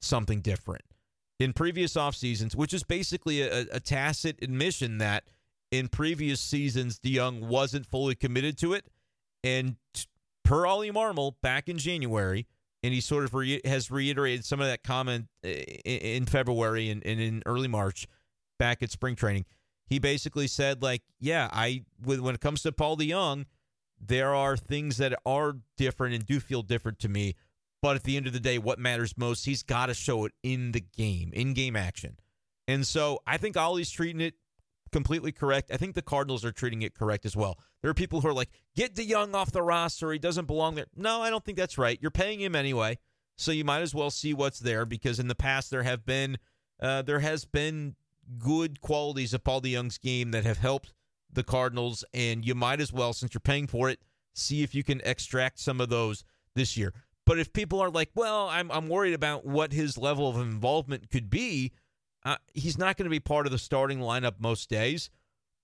something 0.00 0.40
different. 0.40 0.82
In 1.38 1.52
previous 1.52 1.96
off 1.96 2.14
seasons, 2.14 2.56
which 2.56 2.74
is 2.74 2.82
basically 2.82 3.42
a, 3.42 3.66
a 3.72 3.80
tacit 3.80 4.38
admission 4.42 4.98
that 4.98 5.24
in 5.70 5.88
previous 5.88 6.40
seasons 6.40 6.98
DeJong 6.98 7.40
wasn't 7.40 7.86
fully 7.86 8.14
committed 8.14 8.58
to 8.58 8.72
it, 8.72 8.86
and 9.42 9.76
per 10.44 10.66
Ollie 10.66 10.90
Marmol 10.90 11.34
back 11.40 11.68
in 11.68 11.78
January, 11.78 12.46
and 12.82 12.92
he 12.92 13.00
sort 13.00 13.24
of 13.24 13.34
re- 13.34 13.60
has 13.64 13.90
reiterated 13.90 14.44
some 14.44 14.60
of 14.60 14.66
that 14.66 14.82
comment 14.82 15.28
eh, 15.44 15.62
in, 15.84 15.98
in 15.98 16.26
February 16.26 16.90
and, 16.90 17.04
and 17.06 17.20
in 17.20 17.42
early 17.46 17.68
March 17.68 18.06
back 18.64 18.82
at 18.82 18.90
spring 18.90 19.14
training. 19.14 19.44
He 19.86 19.98
basically 19.98 20.46
said, 20.46 20.82
like, 20.82 21.02
yeah, 21.20 21.50
I 21.52 21.84
when 22.02 22.34
it 22.34 22.40
comes 22.40 22.62
to 22.62 22.72
Paul 22.72 22.96
DeJong, 22.96 23.44
there 24.00 24.34
are 24.34 24.56
things 24.56 24.96
that 24.96 25.14
are 25.26 25.58
different 25.76 26.14
and 26.14 26.24
do 26.24 26.40
feel 26.40 26.62
different 26.62 26.98
to 27.00 27.10
me. 27.10 27.34
But 27.82 27.96
at 27.96 28.04
the 28.04 28.16
end 28.16 28.26
of 28.26 28.32
the 28.32 28.40
day, 28.40 28.56
what 28.56 28.78
matters 28.78 29.18
most, 29.18 29.44
he's 29.44 29.62
got 29.62 29.86
to 29.86 29.94
show 29.94 30.24
it 30.24 30.32
in 30.42 30.72
the 30.72 30.80
game, 30.80 31.30
in 31.34 31.52
game 31.52 31.76
action. 31.76 32.16
And 32.66 32.86
so 32.86 33.20
I 33.26 33.36
think 33.36 33.58
Ollie's 33.58 33.90
treating 33.90 34.22
it 34.22 34.32
completely 34.90 35.32
correct. 35.32 35.70
I 35.70 35.76
think 35.76 35.94
the 35.94 36.00
Cardinals 36.00 36.46
are 36.46 36.52
treating 36.52 36.80
it 36.80 36.94
correct 36.94 37.26
as 37.26 37.36
well. 37.36 37.58
There 37.82 37.90
are 37.90 37.94
people 37.94 38.22
who 38.22 38.28
are 38.28 38.32
like, 38.32 38.48
get 38.74 38.94
DeJong 38.94 39.34
off 39.34 39.52
the 39.52 39.60
roster. 39.60 40.10
He 40.10 40.18
doesn't 40.18 40.46
belong 40.46 40.76
there. 40.76 40.86
No, 40.96 41.20
I 41.20 41.28
don't 41.28 41.44
think 41.44 41.58
that's 41.58 41.76
right. 41.76 41.98
You're 42.00 42.10
paying 42.10 42.40
him 42.40 42.56
anyway. 42.56 42.96
So 43.36 43.52
you 43.52 43.64
might 43.64 43.82
as 43.82 43.94
well 43.94 44.10
see 44.10 44.32
what's 44.32 44.60
there 44.60 44.86
because 44.86 45.18
in 45.18 45.28
the 45.28 45.34
past 45.34 45.70
there 45.70 45.82
have 45.82 46.06
been 46.06 46.38
uh, 46.80 47.02
there 47.02 47.20
has 47.20 47.44
been 47.44 47.96
good 48.38 48.80
qualities 48.80 49.34
of 49.34 49.44
Paul 49.44 49.60
DeJong's 49.60 49.98
game 49.98 50.30
that 50.32 50.44
have 50.44 50.58
helped 50.58 50.92
the 51.32 51.42
Cardinals, 51.42 52.04
and 52.14 52.44
you 52.44 52.54
might 52.54 52.80
as 52.80 52.92
well, 52.92 53.12
since 53.12 53.34
you're 53.34 53.40
paying 53.40 53.66
for 53.66 53.88
it, 53.88 54.00
see 54.34 54.62
if 54.62 54.74
you 54.74 54.84
can 54.84 55.00
extract 55.04 55.58
some 55.58 55.80
of 55.80 55.88
those 55.88 56.24
this 56.54 56.76
year. 56.76 56.92
But 57.26 57.38
if 57.38 57.52
people 57.52 57.80
are 57.80 57.90
like, 57.90 58.10
well, 58.14 58.48
I'm, 58.48 58.70
I'm 58.70 58.88
worried 58.88 59.14
about 59.14 59.46
what 59.46 59.72
his 59.72 59.96
level 59.96 60.28
of 60.28 60.36
involvement 60.36 61.10
could 61.10 61.30
be, 61.30 61.72
uh, 62.24 62.36
he's 62.52 62.78
not 62.78 62.96
going 62.96 63.04
to 63.04 63.10
be 63.10 63.20
part 63.20 63.46
of 63.46 63.52
the 63.52 63.58
starting 63.58 63.98
lineup 63.98 64.34
most 64.38 64.68
days, 64.68 65.10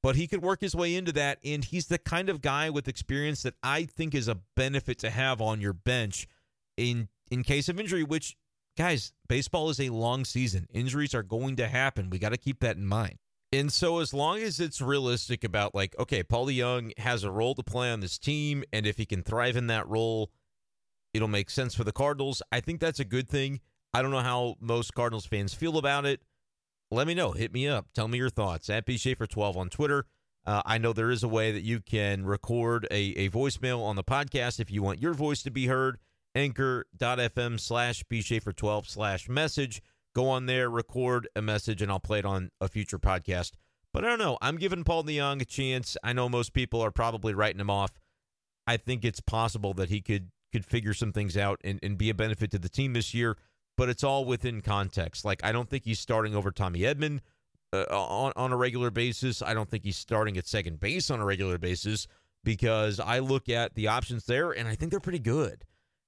but 0.02 0.16
he 0.16 0.26
could 0.26 0.42
work 0.42 0.60
his 0.60 0.74
way 0.74 0.94
into 0.94 1.12
that. 1.12 1.38
And 1.44 1.64
he's 1.64 1.86
the 1.86 1.98
kind 1.98 2.28
of 2.28 2.40
guy 2.40 2.70
with 2.70 2.88
experience 2.88 3.42
that 3.42 3.54
I 3.62 3.84
think 3.84 4.14
is 4.14 4.28
a 4.28 4.38
benefit 4.56 4.98
to 5.00 5.10
have 5.10 5.40
on 5.40 5.60
your 5.60 5.72
bench 5.72 6.26
in 6.76 7.08
in 7.30 7.44
case 7.44 7.68
of 7.68 7.78
injury, 7.78 8.02
which, 8.02 8.36
guys, 8.80 9.12
baseball 9.28 9.68
is 9.68 9.78
a 9.78 9.90
long 9.90 10.24
season. 10.24 10.66
Injuries 10.72 11.14
are 11.14 11.22
going 11.22 11.54
to 11.54 11.68
happen. 11.68 12.08
We 12.08 12.18
got 12.18 12.30
to 12.30 12.38
keep 12.38 12.60
that 12.60 12.78
in 12.78 12.86
mind. 12.86 13.18
And 13.52 13.70
so, 13.70 13.98
as 13.98 14.14
long 14.14 14.38
as 14.38 14.58
it's 14.58 14.80
realistic 14.80 15.44
about, 15.44 15.74
like, 15.74 15.94
okay, 15.98 16.22
Paul 16.22 16.50
Young 16.50 16.92
has 16.96 17.22
a 17.22 17.30
role 17.30 17.54
to 17.56 17.62
play 17.62 17.92
on 17.92 18.00
this 18.00 18.16
team, 18.16 18.64
and 18.72 18.86
if 18.86 18.96
he 18.96 19.04
can 19.04 19.22
thrive 19.22 19.58
in 19.58 19.66
that 19.66 19.86
role, 19.86 20.30
it'll 21.12 21.28
make 21.28 21.50
sense 21.50 21.74
for 21.74 21.84
the 21.84 21.92
Cardinals. 21.92 22.40
I 22.50 22.60
think 22.60 22.80
that's 22.80 23.00
a 23.00 23.04
good 23.04 23.28
thing. 23.28 23.60
I 23.92 24.00
don't 24.00 24.12
know 24.12 24.20
how 24.20 24.54
most 24.60 24.94
Cardinals 24.94 25.26
fans 25.26 25.52
feel 25.52 25.76
about 25.76 26.06
it. 26.06 26.22
Let 26.90 27.06
me 27.06 27.12
know. 27.12 27.32
Hit 27.32 27.52
me 27.52 27.68
up. 27.68 27.88
Tell 27.92 28.08
me 28.08 28.16
your 28.16 28.30
thoughts 28.30 28.70
at 28.70 28.86
bshafer12 28.86 29.56
on 29.56 29.68
Twitter. 29.68 30.06
Uh, 30.46 30.62
I 30.64 30.78
know 30.78 30.94
there 30.94 31.10
is 31.10 31.22
a 31.22 31.28
way 31.28 31.52
that 31.52 31.64
you 31.64 31.80
can 31.80 32.24
record 32.24 32.86
a, 32.90 33.12
a 33.16 33.28
voicemail 33.28 33.82
on 33.82 33.96
the 33.96 34.04
podcast 34.04 34.58
if 34.58 34.70
you 34.70 34.82
want 34.82 35.02
your 35.02 35.12
voice 35.12 35.42
to 35.42 35.50
be 35.50 35.66
heard. 35.66 35.98
Anchor.fm 36.34 37.58
slash 37.58 38.04
bshafer12 38.04 38.86
slash 38.86 39.28
message. 39.28 39.82
Go 40.14 40.28
on 40.28 40.46
there, 40.46 40.68
record 40.68 41.28
a 41.36 41.42
message, 41.42 41.82
and 41.82 41.90
I'll 41.90 42.00
play 42.00 42.18
it 42.18 42.24
on 42.24 42.50
a 42.60 42.68
future 42.68 42.98
podcast. 42.98 43.52
But 43.92 44.04
I 44.04 44.08
don't 44.08 44.18
know. 44.18 44.38
I'm 44.40 44.56
giving 44.56 44.84
Paul 44.84 45.04
DeJong 45.04 45.42
a 45.42 45.44
chance. 45.44 45.96
I 46.02 46.12
know 46.12 46.28
most 46.28 46.52
people 46.52 46.80
are 46.80 46.90
probably 46.90 47.34
writing 47.34 47.60
him 47.60 47.70
off. 47.70 47.92
I 48.66 48.76
think 48.76 49.04
it's 49.04 49.20
possible 49.20 49.74
that 49.74 49.88
he 49.88 50.00
could 50.00 50.30
could 50.52 50.64
figure 50.64 50.94
some 50.94 51.12
things 51.12 51.36
out 51.36 51.60
and, 51.62 51.78
and 51.82 51.96
be 51.96 52.10
a 52.10 52.14
benefit 52.14 52.50
to 52.50 52.58
the 52.58 52.68
team 52.68 52.92
this 52.92 53.14
year, 53.14 53.36
but 53.76 53.88
it's 53.88 54.02
all 54.02 54.24
within 54.24 54.60
context. 54.60 55.24
Like 55.24 55.44
I 55.44 55.52
don't 55.52 55.68
think 55.68 55.84
he's 55.84 56.00
starting 56.00 56.34
over 56.34 56.50
Tommy 56.50 56.80
Edman 56.80 57.20
uh, 57.72 57.84
on 57.88 58.32
on 58.36 58.52
a 58.52 58.56
regular 58.56 58.90
basis. 58.90 59.42
I 59.42 59.54
don't 59.54 59.68
think 59.68 59.84
he's 59.84 59.96
starting 59.96 60.36
at 60.36 60.46
second 60.46 60.80
base 60.80 61.10
on 61.10 61.20
a 61.20 61.24
regular 61.24 61.58
basis 61.58 62.06
because 62.44 63.00
I 63.00 63.18
look 63.18 63.48
at 63.48 63.74
the 63.74 63.88
options 63.88 64.26
there 64.26 64.50
and 64.50 64.68
I 64.68 64.74
think 64.74 64.90
they're 64.90 65.00
pretty 65.00 65.18
good. 65.18 65.64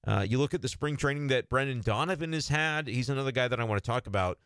Uh, 0.06 0.26
you 0.28 0.38
look 0.38 0.54
at 0.54 0.62
the 0.62 0.68
spring 0.68 0.96
training 0.96 1.28
that 1.28 1.48
Brendan 1.48 1.80
Donovan 1.80 2.32
has 2.32 2.48
had. 2.48 2.88
He's 2.88 3.08
another 3.08 3.32
guy 3.32 3.48
that 3.48 3.60
I 3.60 3.64
want 3.64 3.82
to 3.82 3.86
talk 3.86 4.06
about. 4.06 4.38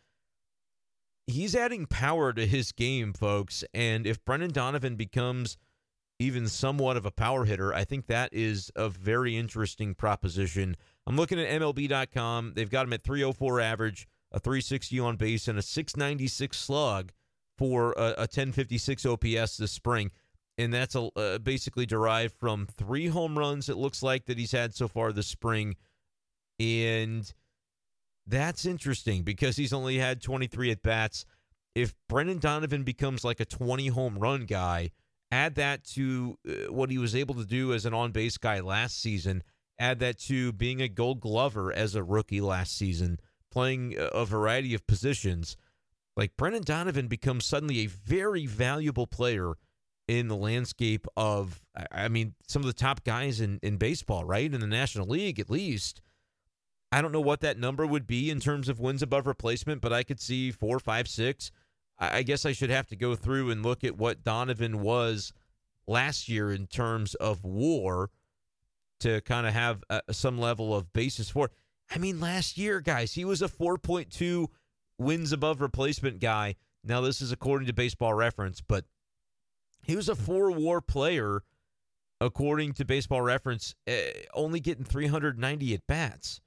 He's 1.27 1.57
adding 1.57 1.87
power 1.87 2.33
to 2.33 2.47
his 2.47 2.73
game, 2.73 3.12
folks. 3.12 3.64
And 3.75 4.07
if 4.07 4.25
Brendan 4.25 4.53
Donovan 4.53 4.97
becomes 4.97 5.57
even 6.19 6.47
somewhat 6.47 6.97
of 6.97 7.05
a 7.05 7.11
power 7.11 7.45
hitter, 7.45 7.75
I 7.75 7.85
think 7.85 8.07
that 8.07 8.33
is 8.33 8.71
a 8.77 8.88
very 8.88 9.37
interesting 9.37 9.95
proposition. 9.95 10.77
I'm 11.07 11.16
looking 11.16 11.40
at 11.40 11.49
MLB.com. 11.61 12.53
They've 12.55 12.71
got 12.71 12.87
him 12.87 12.92
at 12.92 13.03
304 13.03 13.61
average, 13.61 14.07
a 14.33 14.38
360 14.38 15.01
on 15.01 15.16
base, 15.16 15.49
and 15.49 15.59
a 15.59 15.62
696 15.62 16.57
slug 16.57 17.12
for 17.57 17.92
a, 17.92 18.12
a 18.12 18.29
1056 18.29 19.07
OPS 19.07 19.57
this 19.57 19.73
spring 19.73 20.11
and 20.59 20.73
that's 20.73 20.95
a, 20.95 21.09
uh, 21.16 21.38
basically 21.38 21.87
derived 21.87 22.35
from 22.35 22.66
three 22.66 23.09
home 23.09 23.38
runs 23.38 23.69
it 23.69 23.77
looks 23.77 24.03
like 24.03 24.27
that 24.27 24.38
he's 24.38 24.53
had 24.53 24.75
so 24.75 24.88
far 24.88 25.12
this 25.12 25.27
spring. 25.27 25.77
And 26.59 27.31
that's 28.27 28.64
interesting 28.64 29.23
because 29.23 29.57
he's 29.57 29.73
only 29.73 29.99
had 29.99 30.23
23 30.23 30.71
at 30.71 30.83
bats 30.83 31.27
if 31.75 31.95
brendan 32.09 32.38
donovan 32.38 32.83
becomes 32.83 33.23
like 33.23 33.38
a 33.40 33.45
20 33.45 33.88
home 33.88 34.19
run 34.19 34.47
guy 34.47 34.90
add 35.31 35.55
that 35.57 35.85
to 35.85 36.38
uh, 36.49 36.73
what 36.73 36.90
he 36.90 36.99
was 36.99 37.14
able 37.14 37.35
to 37.35 37.45
do 37.45 37.73
as 37.73 37.85
an 37.85 37.95
on-base 37.95 38.38
guy 38.38 38.61
last 38.61 39.01
season. 39.01 39.42
Add 39.79 39.99
that 40.01 40.19
to 40.21 40.53
being 40.53 40.81
a 40.81 40.88
gold 40.88 41.21
glover 41.21 41.73
as 41.73 41.95
a 41.95 42.03
rookie 42.03 42.40
last 42.40 42.77
season 42.77 43.19
playing 43.51 43.95
a 43.99 44.25
variety 44.25 44.75
of 44.75 44.87
positions. 44.87 45.57
Like 46.16 46.37
brendan 46.37 46.62
donovan 46.62 47.09
becomes 47.09 47.45
suddenly 47.45 47.81
a 47.81 47.87
very 47.87 48.47
valuable 48.47 49.07
player 49.07 49.55
in 50.09 50.29
the 50.29 50.37
landscape 50.37 51.07
of, 51.16 51.64
I 51.90 52.09
mean, 52.09 52.35
some 52.47 52.62
of 52.62 52.66
the 52.66 52.73
top 52.73 53.05
guys 53.05 53.40
in, 53.40 53.59
in 53.62 53.77
baseball, 53.77 54.25
right? 54.25 54.53
In 54.53 54.61
the 54.61 54.66
National 54.66 55.07
League, 55.07 55.40
at 55.40 55.51
least. 55.51 56.01
I 56.92 57.03
don't 57.03 57.12
know 57.12 57.21
what 57.21 57.40
that 57.40 57.59
number 57.59 57.85
would 57.87 58.07
be 58.07 58.31
in 58.31 58.38
terms 58.38 58.69
of 58.69 58.79
wins 58.79 59.03
above 59.03 59.27
replacement, 59.27 59.81
but 59.81 59.92
I 59.92 60.05
could 60.05 60.21
see 60.21 60.53
four, 60.53 60.79
five, 60.79 61.09
six. 61.09 61.51
I 61.99 62.23
guess 62.23 62.45
I 62.45 62.53
should 62.53 62.71
have 62.71 62.87
to 62.88 62.97
go 62.97 63.16
through 63.16 63.51
and 63.51 63.62
look 63.62 63.83
at 63.83 63.97
what 63.97 64.23
Donovan 64.23 64.81
was 64.81 65.33
last 65.87 66.29
year 66.29 66.53
in 66.53 66.66
terms 66.66 67.14
of 67.14 67.45
war 67.45 68.11
to 69.01 69.21
kind 69.23 69.47
of 69.47 69.55
have 69.55 69.83
uh, 69.90 70.01
some 70.11 70.38
level 70.38 70.75
of 70.75 70.92
basis 70.92 71.31
for. 71.31 71.51
I 71.90 71.99
mean, 71.99 72.21
last 72.21 72.59
year, 72.59 72.81
guys, 72.81 73.12
he 73.12 73.25
was 73.25 73.42
a 73.42 73.49
4.2 73.49 74.47
wins 74.99 75.33
above 75.33 75.61
replacement 75.61 76.21
guy. 76.21 76.57
Now, 76.85 77.01
this 77.01 77.21
is 77.21 77.33
according 77.33 77.66
to 77.66 77.73
baseball 77.73 78.14
reference, 78.14 78.61
but 78.61 78.85
he 79.87 79.94
was 79.94 80.09
a 80.09 80.16
four 80.16 80.51
war 80.51 80.81
player, 80.81 81.42
according 82.20 82.72
to 82.72 82.85
baseball 82.85 83.22
reference, 83.22 83.75
uh, 83.88 83.92
only 84.35 84.59
getting 84.59 84.85
390 84.85 85.75
at 85.75 85.87
bats. 85.87 86.40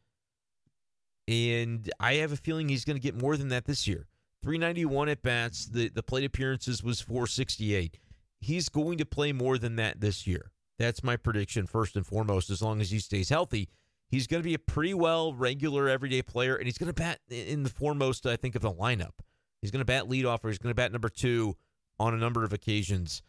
And 1.25 1.89
I 1.99 2.15
have 2.15 2.34
a 2.34 2.38
feeling 2.38 2.67
he's 2.67 2.84
going 2.84 2.97
to 2.97 3.02
get 3.02 3.15
more 3.15 3.38
than 3.38 3.47
that 3.49 3.65
this 3.65 3.88
year. 3.88 4.08
391 4.43 5.10
at 5.10 5.21
bats. 5.21 5.67
The, 5.67 5.88
the 5.89 6.04
plate 6.04 6.25
appearances 6.25 6.84
was 6.84 6.99
468. 6.99 7.97
He's 8.41 8.67
going 8.67 8.97
to 8.97 9.06
play 9.06 9.32
more 9.32 9.58
than 9.58 9.78
that 9.78 10.02
this 10.02 10.28
year. 10.28 10.52
That's 10.78 11.04
my 11.04 11.15
prediction, 11.15 11.65
first 11.65 11.95
and 11.95 12.06
foremost, 12.06 12.49
as 12.49 12.62
long 12.62 12.82
as 12.82 12.91
he 12.91 12.99
stays 12.99 13.30
healthy. 13.30 13.69
He's 14.10 14.28
going 14.28 14.41
to 14.41 14.47
be 14.47 14.54
a 14.54 14.60
pretty 14.60 14.93
well 14.93 15.34
regular 15.34 15.88
everyday 15.88 16.23
player, 16.23 16.56
and 16.56 16.65
he's 16.65 16.78
going 16.78 16.91
to 16.91 16.93
bat 16.93 17.19
in 17.30 17.63
the 17.63 17.69
foremost, 17.69 18.25
I 18.25 18.36
think, 18.36 18.56
of 18.56 18.62
the 18.63 18.71
lineup. 18.71 19.19
He's 19.62 19.71
going 19.71 19.82
to 19.82 19.86
bat 19.86 20.10
leadoff, 20.10 20.43
or 20.43 20.49
he's 20.49 20.58
going 20.58 20.71
to 20.71 20.75
bat 20.75 20.91
number 20.91 21.10
two 21.10 21.56
on 21.99 22.13
a 22.13 22.17
number 22.17 22.43
of 22.43 22.54
occasions 22.54 23.21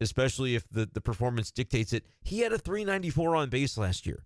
especially 0.00 0.54
if 0.54 0.68
the, 0.68 0.88
the 0.92 1.00
performance 1.00 1.50
dictates 1.50 1.92
it. 1.92 2.04
He 2.22 2.40
had 2.40 2.52
a 2.52 2.58
394 2.58 3.36
on 3.36 3.48
base 3.48 3.78
last 3.78 4.06
year. 4.06 4.24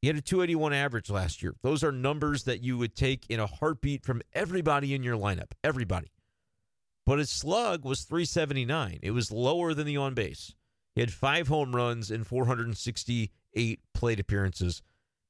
He 0.00 0.06
had 0.06 0.16
a 0.16 0.22
281 0.22 0.72
average 0.72 1.10
last 1.10 1.42
year. 1.42 1.54
Those 1.62 1.82
are 1.82 1.90
numbers 1.90 2.44
that 2.44 2.62
you 2.62 2.78
would 2.78 2.94
take 2.94 3.26
in 3.28 3.40
a 3.40 3.46
heartbeat 3.46 4.04
from 4.04 4.22
everybody 4.32 4.94
in 4.94 5.02
your 5.02 5.16
lineup. 5.16 5.52
Everybody. 5.64 6.12
But 7.04 7.18
his 7.18 7.30
slug 7.30 7.84
was 7.84 8.02
379. 8.02 9.00
It 9.02 9.10
was 9.10 9.32
lower 9.32 9.74
than 9.74 9.86
the 9.86 9.96
on 9.96 10.14
base. 10.14 10.54
He 10.94 11.00
had 11.00 11.12
five 11.12 11.48
home 11.48 11.74
runs 11.74 12.10
and 12.10 12.26
468 12.26 13.80
plate 13.94 14.20
appearances. 14.20 14.82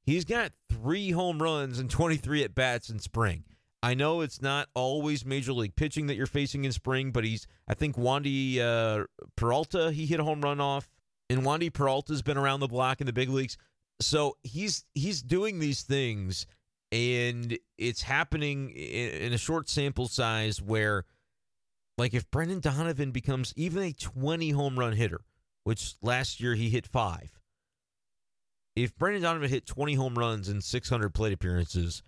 He's 0.02 0.24
got 0.24 0.52
three 0.70 1.12
home 1.12 1.42
runs 1.42 1.78
and 1.78 1.90
23 1.90 2.42
at 2.42 2.54
bats 2.54 2.90
in 2.90 2.98
spring. 2.98 3.44
I 3.82 3.94
know 3.94 4.22
it's 4.22 4.42
not 4.42 4.68
always 4.74 5.24
major 5.24 5.52
league 5.52 5.76
pitching 5.76 6.06
that 6.08 6.16
you're 6.16 6.26
facing 6.26 6.64
in 6.64 6.72
spring, 6.72 7.12
but 7.12 7.24
he's 7.24 7.46
I 7.68 7.74
think 7.74 7.96
Wandy 7.96 8.58
uh, 8.58 9.04
Peralta 9.36 9.92
he 9.92 10.06
hit 10.06 10.20
a 10.20 10.24
home 10.24 10.40
run 10.40 10.60
off, 10.60 10.90
and 11.30 11.42
Wandy 11.42 11.72
Peralta's 11.72 12.22
been 12.22 12.36
around 12.36 12.60
the 12.60 12.68
block 12.68 13.00
in 13.00 13.06
the 13.06 13.12
big 13.12 13.28
leagues, 13.28 13.56
so 14.00 14.36
he's 14.42 14.84
he's 14.94 15.22
doing 15.22 15.60
these 15.60 15.82
things, 15.82 16.46
and 16.90 17.56
it's 17.76 18.02
happening 18.02 18.70
in, 18.70 19.10
in 19.10 19.32
a 19.32 19.38
short 19.38 19.68
sample 19.68 20.08
size 20.08 20.60
where, 20.60 21.04
like, 21.96 22.14
if 22.14 22.28
Brendan 22.32 22.60
Donovan 22.60 23.12
becomes 23.12 23.52
even 23.56 23.84
a 23.84 23.92
20 23.92 24.50
home 24.50 24.76
run 24.76 24.94
hitter, 24.94 25.20
which 25.62 25.94
last 26.02 26.40
year 26.40 26.56
he 26.56 26.68
hit 26.68 26.86
five, 26.86 27.38
if 28.74 28.96
Brendan 28.96 29.22
Donovan 29.22 29.48
hit 29.48 29.66
20 29.66 29.94
home 29.94 30.16
runs 30.16 30.48
in 30.48 30.60
600 30.60 31.14
plate 31.14 31.32
appearances 31.32 32.02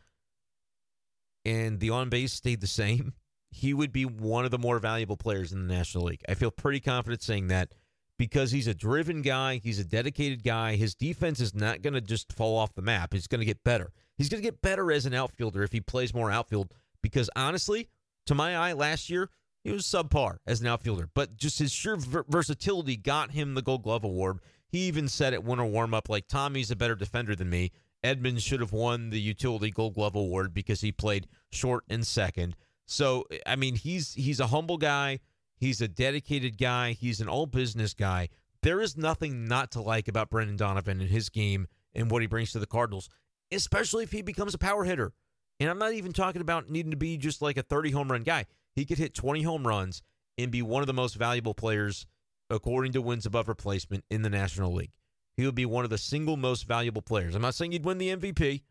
and 1.44 1.81
the 1.81 1.90
on 1.90 2.09
base 2.09 2.33
stayed 2.33 2.61
the 2.61 2.66
same, 2.66 3.14
he 3.50 3.74
would 3.74 3.92
be 3.92 4.05
one 4.05 4.44
of 4.44 4.50
the 4.50 4.59
more 4.59 4.79
valuable 4.79 5.16
players 5.16 5.53
in 5.53 5.66
the 5.66 5.74
National 5.74 6.05
League. 6.05 6.22
I 6.29 6.35
feel 6.35 6.50
pretty 6.50 6.81
confident 6.81 7.22
saying 7.22 7.48
that 7.48 7.72
because 8.16 8.53
he's 8.53 8.66
a 8.66 8.74
driven 8.74 9.22
guy, 9.22 9.61
he's 9.62 9.79
a 9.79 9.85
dedicated 9.85 10.44
guy. 10.44 10.76
His 10.76 10.94
defense 10.94 11.40
is 11.40 11.55
not 11.55 11.83
going 11.83 11.94
to 11.94 12.00
just 12.00 12.33
fall 12.33 12.57
off 12.57 12.74
the 12.74 12.83
map. 12.83 13.12
He's 13.12 13.26
going 13.26 13.40
to 13.40 13.46
get 13.46 13.64
better. 13.64 13.92
He's 14.16 14.29
going 14.29 14.42
to 14.42 14.46
get 14.46 14.61
better 14.61 14.92
as 14.92 15.07
an 15.07 15.14
outfielder 15.14 15.62
if 15.62 15.72
he 15.72 15.81
plays 15.81 16.12
more 16.12 16.31
outfield 16.31 16.72
because 17.03 17.31
honestly, 17.35 17.88
to 18.26 18.35
my 18.35 18.57
eye 18.57 18.74
last 18.74 19.09
year, 19.09 19.31
he 19.64 19.70
was 19.70 19.85
subpar 19.85 20.37
as 20.46 20.61
an 20.61 20.66
outfielder, 20.66 21.09
but 21.14 21.37
just 21.37 21.59
his 21.59 21.72
sheer 21.72 21.96
versatility 21.96 22.96
got 22.96 23.33
him 23.33 23.55
the 23.55 23.62
Gold 23.62 23.83
Glove 23.83 24.05
award. 24.05 24.38
He 24.68 24.81
even 24.81 25.09
said 25.09 25.35
at 25.35 25.44
winter 25.44 25.64
warm 25.64 25.94
up 25.94 26.09
like 26.09 26.29
Tommy's 26.29 26.70
a 26.70 26.76
better 26.76 26.94
defender 26.94 27.35
than 27.35 27.50
me. 27.50 27.72
Edmonds 28.03 28.43
should 28.43 28.61
have 28.61 28.73
won 28.73 29.11
the 29.11 29.21
utility 29.21 29.71
gold 29.71 29.95
glove 29.95 30.15
award 30.15 30.55
because 30.55 30.81
he 30.81 30.93
played 30.93 31.27
short 31.51 31.85
and 31.89 32.07
second. 32.07 32.57
So 32.87 33.27
I 33.47 33.57
mean 33.57 33.77
he's 33.77 34.15
he's 34.15 34.41
a 34.41 34.49
humble 34.49 34.79
guy, 34.79 35.21
he's 35.57 35.81
a 35.81 35.89
dedicated 35.89 36.59
guy, 36.59 36.93
he's 36.93 37.21
an 37.21 37.29
all 37.29 37.47
business 37.47 37.95
guy. 37.95 38.29
There 38.63 38.81
is 38.81 38.97
nothing 38.97 39.47
not 39.47 39.71
to 39.73 39.81
like 39.81 40.09
about 40.09 40.31
Brendan 40.31 40.57
Donovan 40.57 41.01
and 41.01 41.11
his 41.11 41.29
game 41.29 41.67
and 41.95 42.11
what 42.11 42.23
he 42.23 42.29
brings 42.29 42.53
to 42.53 42.59
the 42.59 42.67
Cardinals, 42.67 43.09
especially 43.51 44.05
if 44.05 44.13
he 44.13 44.23
becomes 44.23 44.55
a 44.55 44.59
power 44.59 44.85
hitter. 44.85 45.13
And 45.59 45.69
I'm 45.69 45.79
not 45.79 45.93
even 45.93 46.13
talking 46.13 46.41
about 46.41 46.71
needing 46.71 46.91
to 46.91 46.97
be 46.97 47.17
just 47.17 47.43
like 47.43 47.57
a 47.57 47.63
30 47.63 47.91
home 47.91 48.11
run 48.11 48.23
guy. 48.23 48.47
He 48.75 48.85
could 48.85 48.99
hit 48.99 49.15
20 49.15 49.43
home 49.43 49.67
runs 49.67 50.03
and 50.39 50.51
be 50.51 50.63
one 50.63 50.83
of 50.83 50.87
the 50.87 50.95
most 50.95 51.15
valuable 51.15 51.55
players 51.55 52.07
according 52.49 52.93
to 52.93 53.03
wins 53.03 53.27
above 53.27 53.49
replacement 53.49 54.05
in 54.11 54.23
the 54.23 54.31
National 54.31 54.73
League. 54.73 54.93
He 55.40 55.46
would 55.46 55.55
be 55.55 55.66
one 55.66 55.85
of 55.85 55.90
the 55.90 55.98
single 55.98 56.37
most 56.37 56.66
valuable 56.66 57.03
players. 57.03 57.35
I'm 57.35 57.42
not 57.42 57.55
saying 57.55 57.72
he'd 57.72 57.85
win 57.85 57.98
the 57.98 58.16
MVP 58.16 58.62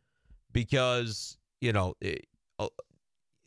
because, 0.54 1.38
you 1.62 1.74
know, 1.74 1.96
it, 2.00 2.28
uh, 2.60 2.68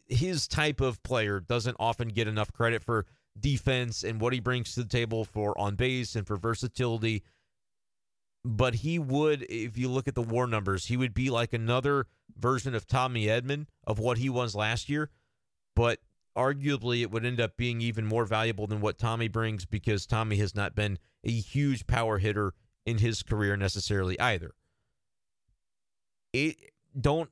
his 0.08 0.48
type 0.48 0.80
of 0.80 1.02
player 1.02 1.40
doesn't 1.40 1.76
often 1.78 2.08
get 2.08 2.28
enough 2.28 2.52
credit 2.52 2.82
for 2.82 3.06
defense 3.38 4.02
and 4.02 4.20
what 4.20 4.32
he 4.32 4.40
brings 4.40 4.74
to 4.74 4.82
the 4.82 4.88
table 4.88 5.24
for 5.24 5.58
on 5.58 5.76
base 5.76 6.16
and 6.16 6.26
for 6.26 6.36
versatility. 6.36 7.22
But 8.44 8.74
he 8.74 8.98
would, 8.98 9.46
if 9.48 9.78
you 9.78 9.88
look 9.88 10.08
at 10.08 10.16
the 10.16 10.22
war 10.22 10.46
numbers, 10.46 10.86
he 10.86 10.96
would 10.96 11.14
be 11.14 11.30
like 11.30 11.52
another 11.52 12.06
version 12.36 12.74
of 12.74 12.86
Tommy 12.86 13.26
Edman 13.26 13.66
of 13.86 13.98
what 13.98 14.18
he 14.18 14.28
was 14.28 14.54
last 14.54 14.88
year. 14.88 15.10
But 15.76 16.00
arguably, 16.36 17.02
it 17.02 17.10
would 17.12 17.24
end 17.24 17.40
up 17.40 17.56
being 17.56 17.80
even 17.80 18.04
more 18.04 18.24
valuable 18.24 18.66
than 18.66 18.80
what 18.80 18.98
Tommy 18.98 19.28
brings 19.28 19.64
because 19.64 20.06
Tommy 20.06 20.36
has 20.36 20.54
not 20.54 20.74
been 20.74 20.98
a 21.24 21.30
huge 21.30 21.86
power 21.86 22.18
hitter 22.18 22.52
in 22.86 22.98
his 22.98 23.22
career 23.22 23.56
necessarily 23.56 24.18
either. 24.18 24.52
It 26.32 26.56
don't 26.98 27.30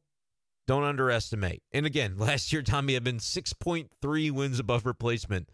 don't 0.66 0.84
underestimate. 0.84 1.62
And 1.72 1.84
again, 1.84 2.14
last 2.18 2.52
year 2.52 2.62
Tommy 2.62 2.98
been 3.00 3.18
6.3 3.18 4.30
wins 4.30 4.58
above 4.58 4.86
replacement. 4.86 5.48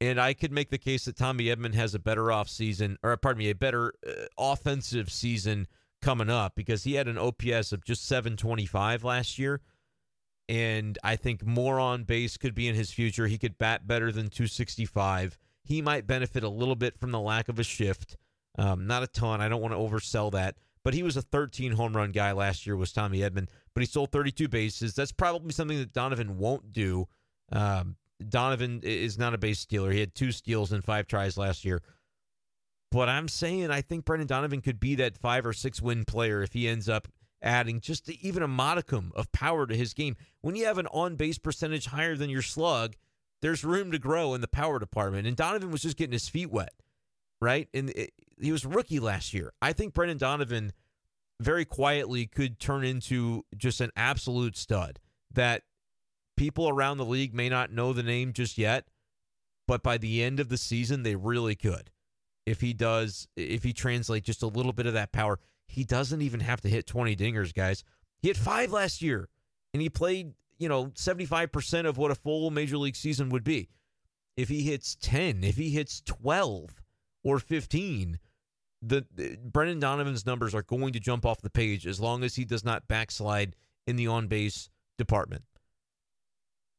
And 0.00 0.20
I 0.20 0.34
could 0.34 0.50
make 0.50 0.70
the 0.70 0.78
case 0.78 1.04
that 1.04 1.16
Tommy 1.16 1.44
Edman 1.44 1.74
has 1.74 1.94
a 1.94 1.98
better 2.00 2.32
off 2.32 2.48
season, 2.48 2.98
or 3.04 3.16
pardon 3.16 3.38
me, 3.38 3.50
a 3.50 3.54
better 3.54 3.94
uh, 4.04 4.24
offensive 4.36 5.12
season 5.12 5.68
coming 6.02 6.28
up 6.28 6.54
because 6.56 6.82
he 6.82 6.94
had 6.94 7.06
an 7.06 7.16
OPS 7.16 7.72
of 7.72 7.84
just 7.84 8.04
725 8.08 9.04
last 9.04 9.38
year. 9.38 9.60
And 10.48 10.98
I 11.04 11.14
think 11.14 11.46
more 11.46 11.78
on 11.78 12.02
base 12.02 12.36
could 12.36 12.54
be 12.54 12.66
in 12.66 12.74
his 12.74 12.90
future. 12.90 13.28
He 13.28 13.38
could 13.38 13.58
bat 13.58 13.86
better 13.86 14.10
than 14.10 14.28
265. 14.28 15.38
He 15.62 15.80
might 15.80 16.06
benefit 16.08 16.42
a 16.42 16.48
little 16.48 16.74
bit 16.74 16.98
from 16.98 17.12
the 17.12 17.20
lack 17.20 17.48
of 17.48 17.60
a 17.60 17.64
shift. 17.64 18.16
Um, 18.58 18.86
not 18.86 19.02
a 19.02 19.06
ton. 19.06 19.40
I 19.40 19.48
don't 19.48 19.62
want 19.62 19.72
to 19.72 19.78
oversell 19.78 20.32
that. 20.32 20.56
But 20.84 20.94
he 20.94 21.02
was 21.02 21.16
a 21.16 21.22
13 21.22 21.72
home 21.72 21.96
run 21.96 22.10
guy 22.10 22.32
last 22.32 22.66
year, 22.66 22.76
was 22.76 22.92
Tommy 22.92 23.20
Edman. 23.20 23.48
But 23.74 23.82
he 23.82 23.86
stole 23.86 24.06
32 24.06 24.48
bases. 24.48 24.94
That's 24.94 25.12
probably 25.12 25.52
something 25.52 25.78
that 25.78 25.92
Donovan 25.92 26.38
won't 26.38 26.72
do. 26.72 27.06
Um, 27.52 27.96
Donovan 28.28 28.80
is 28.82 29.18
not 29.18 29.34
a 29.34 29.38
base 29.38 29.60
stealer. 29.60 29.90
He 29.90 30.00
had 30.00 30.14
two 30.14 30.32
steals 30.32 30.72
in 30.72 30.82
five 30.82 31.06
tries 31.06 31.36
last 31.36 31.64
year. 31.64 31.82
But 32.90 33.08
I'm 33.08 33.28
saying 33.28 33.70
I 33.70 33.80
think 33.80 34.04
Brendan 34.04 34.26
Donovan 34.26 34.60
could 34.60 34.78
be 34.78 34.96
that 34.96 35.16
five 35.16 35.46
or 35.46 35.52
six 35.52 35.80
win 35.80 36.04
player 36.04 36.42
if 36.42 36.52
he 36.52 36.68
ends 36.68 36.88
up 36.88 37.08
adding 37.40 37.80
just 37.80 38.08
even 38.08 38.42
a 38.42 38.48
modicum 38.48 39.12
of 39.16 39.32
power 39.32 39.66
to 39.66 39.74
his 39.74 39.94
game. 39.94 40.16
When 40.42 40.56
you 40.56 40.66
have 40.66 40.78
an 40.78 40.86
on 40.88 41.16
base 41.16 41.38
percentage 41.38 41.86
higher 41.86 42.16
than 42.16 42.30
your 42.30 42.42
slug, 42.42 42.94
there's 43.40 43.64
room 43.64 43.90
to 43.92 43.98
grow 43.98 44.34
in 44.34 44.40
the 44.40 44.48
power 44.48 44.78
department. 44.78 45.26
And 45.26 45.36
Donovan 45.36 45.70
was 45.70 45.82
just 45.82 45.96
getting 45.96 46.12
his 46.12 46.28
feet 46.28 46.50
wet, 46.50 46.74
right? 47.42 47.68
And 47.74 47.90
it, 47.90 48.12
he 48.40 48.52
was 48.52 48.64
rookie 48.64 49.00
last 49.00 49.34
year. 49.34 49.52
I 49.60 49.72
think 49.72 49.92
Brendan 49.92 50.18
Donovan 50.18 50.72
very 51.40 51.64
quietly 51.64 52.26
could 52.26 52.60
turn 52.60 52.84
into 52.84 53.44
just 53.56 53.80
an 53.80 53.90
absolute 53.96 54.56
stud 54.56 55.00
that 55.32 55.62
people 56.36 56.68
around 56.68 56.98
the 56.98 57.04
league 57.04 57.34
may 57.34 57.48
not 57.48 57.72
know 57.72 57.92
the 57.92 58.02
name 58.02 58.32
just 58.32 58.56
yet, 58.56 58.86
but 59.66 59.82
by 59.82 59.98
the 59.98 60.22
end 60.22 60.38
of 60.38 60.50
the 60.50 60.56
season, 60.56 61.02
they 61.02 61.16
really 61.16 61.56
could. 61.56 61.90
If 62.46 62.60
he 62.60 62.72
does, 62.72 63.26
if 63.36 63.64
he 63.64 63.72
translates 63.72 64.26
just 64.26 64.42
a 64.42 64.48
little 64.48 64.72
bit 64.72 64.86
of 64.86 64.94
that 64.94 65.12
power, 65.12 65.40
he 65.66 65.82
doesn't 65.84 66.22
even 66.22 66.40
have 66.40 66.60
to 66.60 66.68
hit 66.68 66.86
20 66.86 67.16
dingers, 67.16 67.52
guys. 67.52 67.82
He 68.20 68.28
hit 68.28 68.36
five 68.36 68.70
last 68.70 69.02
year, 69.02 69.28
and 69.74 69.82
he 69.82 69.88
played, 69.88 70.34
you 70.58 70.68
know, 70.68 70.86
75% 70.86 71.86
of 71.86 71.98
what 71.98 72.12
a 72.12 72.16
full 72.16 72.50
major 72.50 72.78
league 72.78 72.96
season 72.96 73.30
would 73.30 73.44
be. 73.44 73.68
If 74.36 74.48
he 74.48 74.62
hits 74.62 74.96
10, 75.00 75.42
if 75.42 75.56
he 75.56 75.70
hits 75.70 76.02
12 76.06 76.81
or 77.24 77.38
15, 77.38 78.18
the, 78.82 79.06
the 79.14 79.38
Brendan 79.42 79.78
Donovan's 79.78 80.26
numbers 80.26 80.54
are 80.54 80.62
going 80.62 80.92
to 80.92 81.00
jump 81.00 81.24
off 81.24 81.40
the 81.40 81.50
page 81.50 81.86
as 81.86 82.00
long 82.00 82.24
as 82.24 82.34
he 82.34 82.44
does 82.44 82.64
not 82.64 82.88
backslide 82.88 83.54
in 83.86 83.96
the 83.96 84.08
on 84.08 84.26
base 84.26 84.68
department. 84.98 85.44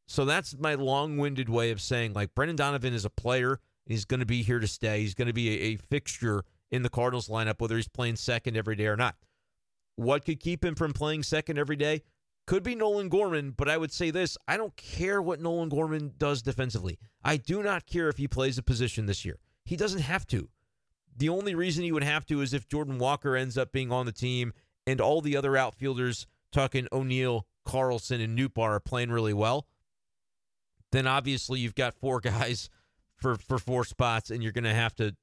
So 0.07 0.25
that's 0.25 0.57
my 0.57 0.75
long 0.75 1.17
winded 1.17 1.49
way 1.49 1.71
of 1.71 1.81
saying 1.81 2.13
like 2.13 2.35
Brendan 2.35 2.57
Donovan 2.57 2.93
is 2.93 3.05
a 3.05 3.09
player. 3.09 3.59
He's 3.85 4.05
going 4.05 4.19
to 4.19 4.25
be 4.25 4.43
here 4.43 4.59
to 4.59 4.67
stay. 4.67 5.01
He's 5.01 5.15
going 5.15 5.27
to 5.27 5.33
be 5.33 5.49
a, 5.49 5.73
a, 5.73 5.75
fixture 5.77 6.43
in 6.71 6.83
the 6.83 6.89
Cardinals 6.89 7.27
lineup, 7.27 7.59
whether 7.59 7.75
he's 7.75 7.87
playing 7.87 8.15
second 8.15 8.57
every 8.57 8.75
day 8.75 8.87
or 8.87 8.95
not. 8.95 9.15
What 9.95 10.25
could 10.25 10.39
keep 10.39 10.63
him 10.63 10.75
from 10.75 10.93
playing 10.93 11.23
second 11.23 11.57
every 11.57 11.75
day? 11.75 12.03
Could 12.45 12.63
be 12.63 12.75
Nolan 12.75 13.09
Gorman, 13.09 13.51
but 13.51 13.69
I 13.69 13.77
would 13.77 13.91
say 13.91 14.11
this 14.11 14.37
I 14.47 14.57
don't 14.57 14.75
care 14.75 15.21
what 15.21 15.39
Nolan 15.39 15.69
Gorman 15.69 16.13
does 16.17 16.41
defensively. 16.41 16.99
I 17.23 17.37
do 17.37 17.63
not 17.63 17.85
care 17.85 18.09
if 18.09 18.17
he 18.17 18.27
plays 18.27 18.57
a 18.57 18.63
position 18.63 19.05
this 19.05 19.23
year. 19.23 19.39
He 19.63 19.75
doesn't 19.75 20.01
have 20.01 20.27
to. 20.27 20.49
The 21.15 21.29
only 21.29 21.55
reason 21.55 21.83
he 21.83 21.91
would 21.91 22.03
have 22.03 22.25
to 22.27 22.41
is 22.41 22.53
if 22.53 22.67
Jordan 22.67 22.97
Walker 22.97 23.35
ends 23.35 23.57
up 23.57 23.71
being 23.71 23.91
on 23.91 24.05
the 24.05 24.11
team 24.11 24.53
and 24.87 24.99
all 24.99 25.21
the 25.21 25.37
other 25.37 25.55
outfielders, 25.55 26.27
talking 26.51 26.87
O'Neill, 26.91 27.45
Carlson, 27.65 28.19
and 28.19 28.37
Nootbaar, 28.37 28.71
are 28.71 28.79
playing 28.79 29.11
really 29.11 29.33
well 29.33 29.67
then 30.93 31.07
obviously 31.07 31.59
you've 31.59 31.75
got 31.75 31.93
four 31.93 32.19
guys 32.21 32.69
for 33.17 33.35
for 33.35 33.59
four 33.59 33.83
spots, 33.83 34.29
and 34.31 34.41
you're 34.41 34.53
going 34.53 34.63
to 34.63 34.73
have 34.73 34.95
to 34.95 35.13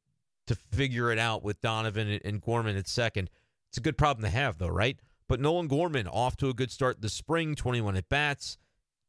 to 0.46 0.55
figure 0.55 1.11
it 1.11 1.18
out 1.18 1.42
with 1.42 1.61
Donovan 1.62 2.09
and, 2.09 2.20
and 2.24 2.42
Gorman 2.42 2.76
at 2.76 2.88
second. 2.88 3.31
It's 3.68 3.79
a 3.79 3.83
good 3.83 3.96
problem 3.96 4.24
to 4.24 4.31
have, 4.31 4.59
though, 4.59 4.68
right? 4.68 4.98
But 5.29 5.38
Nolan 5.38 5.68
Gorman 5.68 6.09
off 6.09 6.37
to 6.38 6.48
a 6.48 6.55
good 6.55 6.72
start 6.72 7.00
this 7.00 7.12
spring, 7.12 7.55
21 7.55 7.94
at 7.94 8.09
bats, 8.09 8.59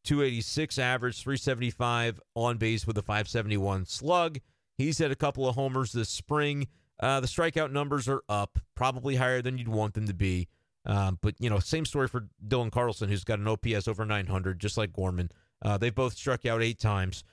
286 0.04 0.78
average, 0.78 1.20
375 1.24 2.22
on 2.36 2.58
base 2.58 2.86
with 2.86 2.96
a 3.00 3.02
571 3.02 3.86
slug. 3.86 4.38
He's 4.82 4.98
had 4.98 5.12
a 5.12 5.16
couple 5.16 5.48
of 5.48 5.56
homers 5.56 5.92
this 5.92 6.10
spring. 6.10 6.68
Uh, 7.00 7.20
the 7.20 7.28
strikeout 7.28 7.72
numbers 7.72 8.08
are 8.08 8.22
up, 8.30 8.60
probably 8.76 9.16
higher 9.16 9.42
than 9.42 9.58
you'd 9.58 9.68
want 9.68 9.94
them 9.94 10.08
to 10.08 10.14
be. 10.14 10.48
Um, 10.86 11.20
but, 11.22 11.36
you 11.40 11.50
know, 11.50 11.60
same 11.60 11.86
story 11.86 12.08
for 12.08 12.28
Dylan 12.46 12.72
Carlson, 12.72 13.10
who's 13.10 13.24
got 13.24 13.40
an 13.40 13.48
OPS 13.48 13.88
over 13.88 14.06
900, 14.06 14.60
just 14.60 14.78
like 14.78 14.94
Gorman. 14.94 15.30
Uh, 15.62 15.78
they 15.78 15.90
both 15.90 16.16
struck 16.16 16.46
out 16.46 16.62
eight 16.62 16.80
times. 16.80 17.24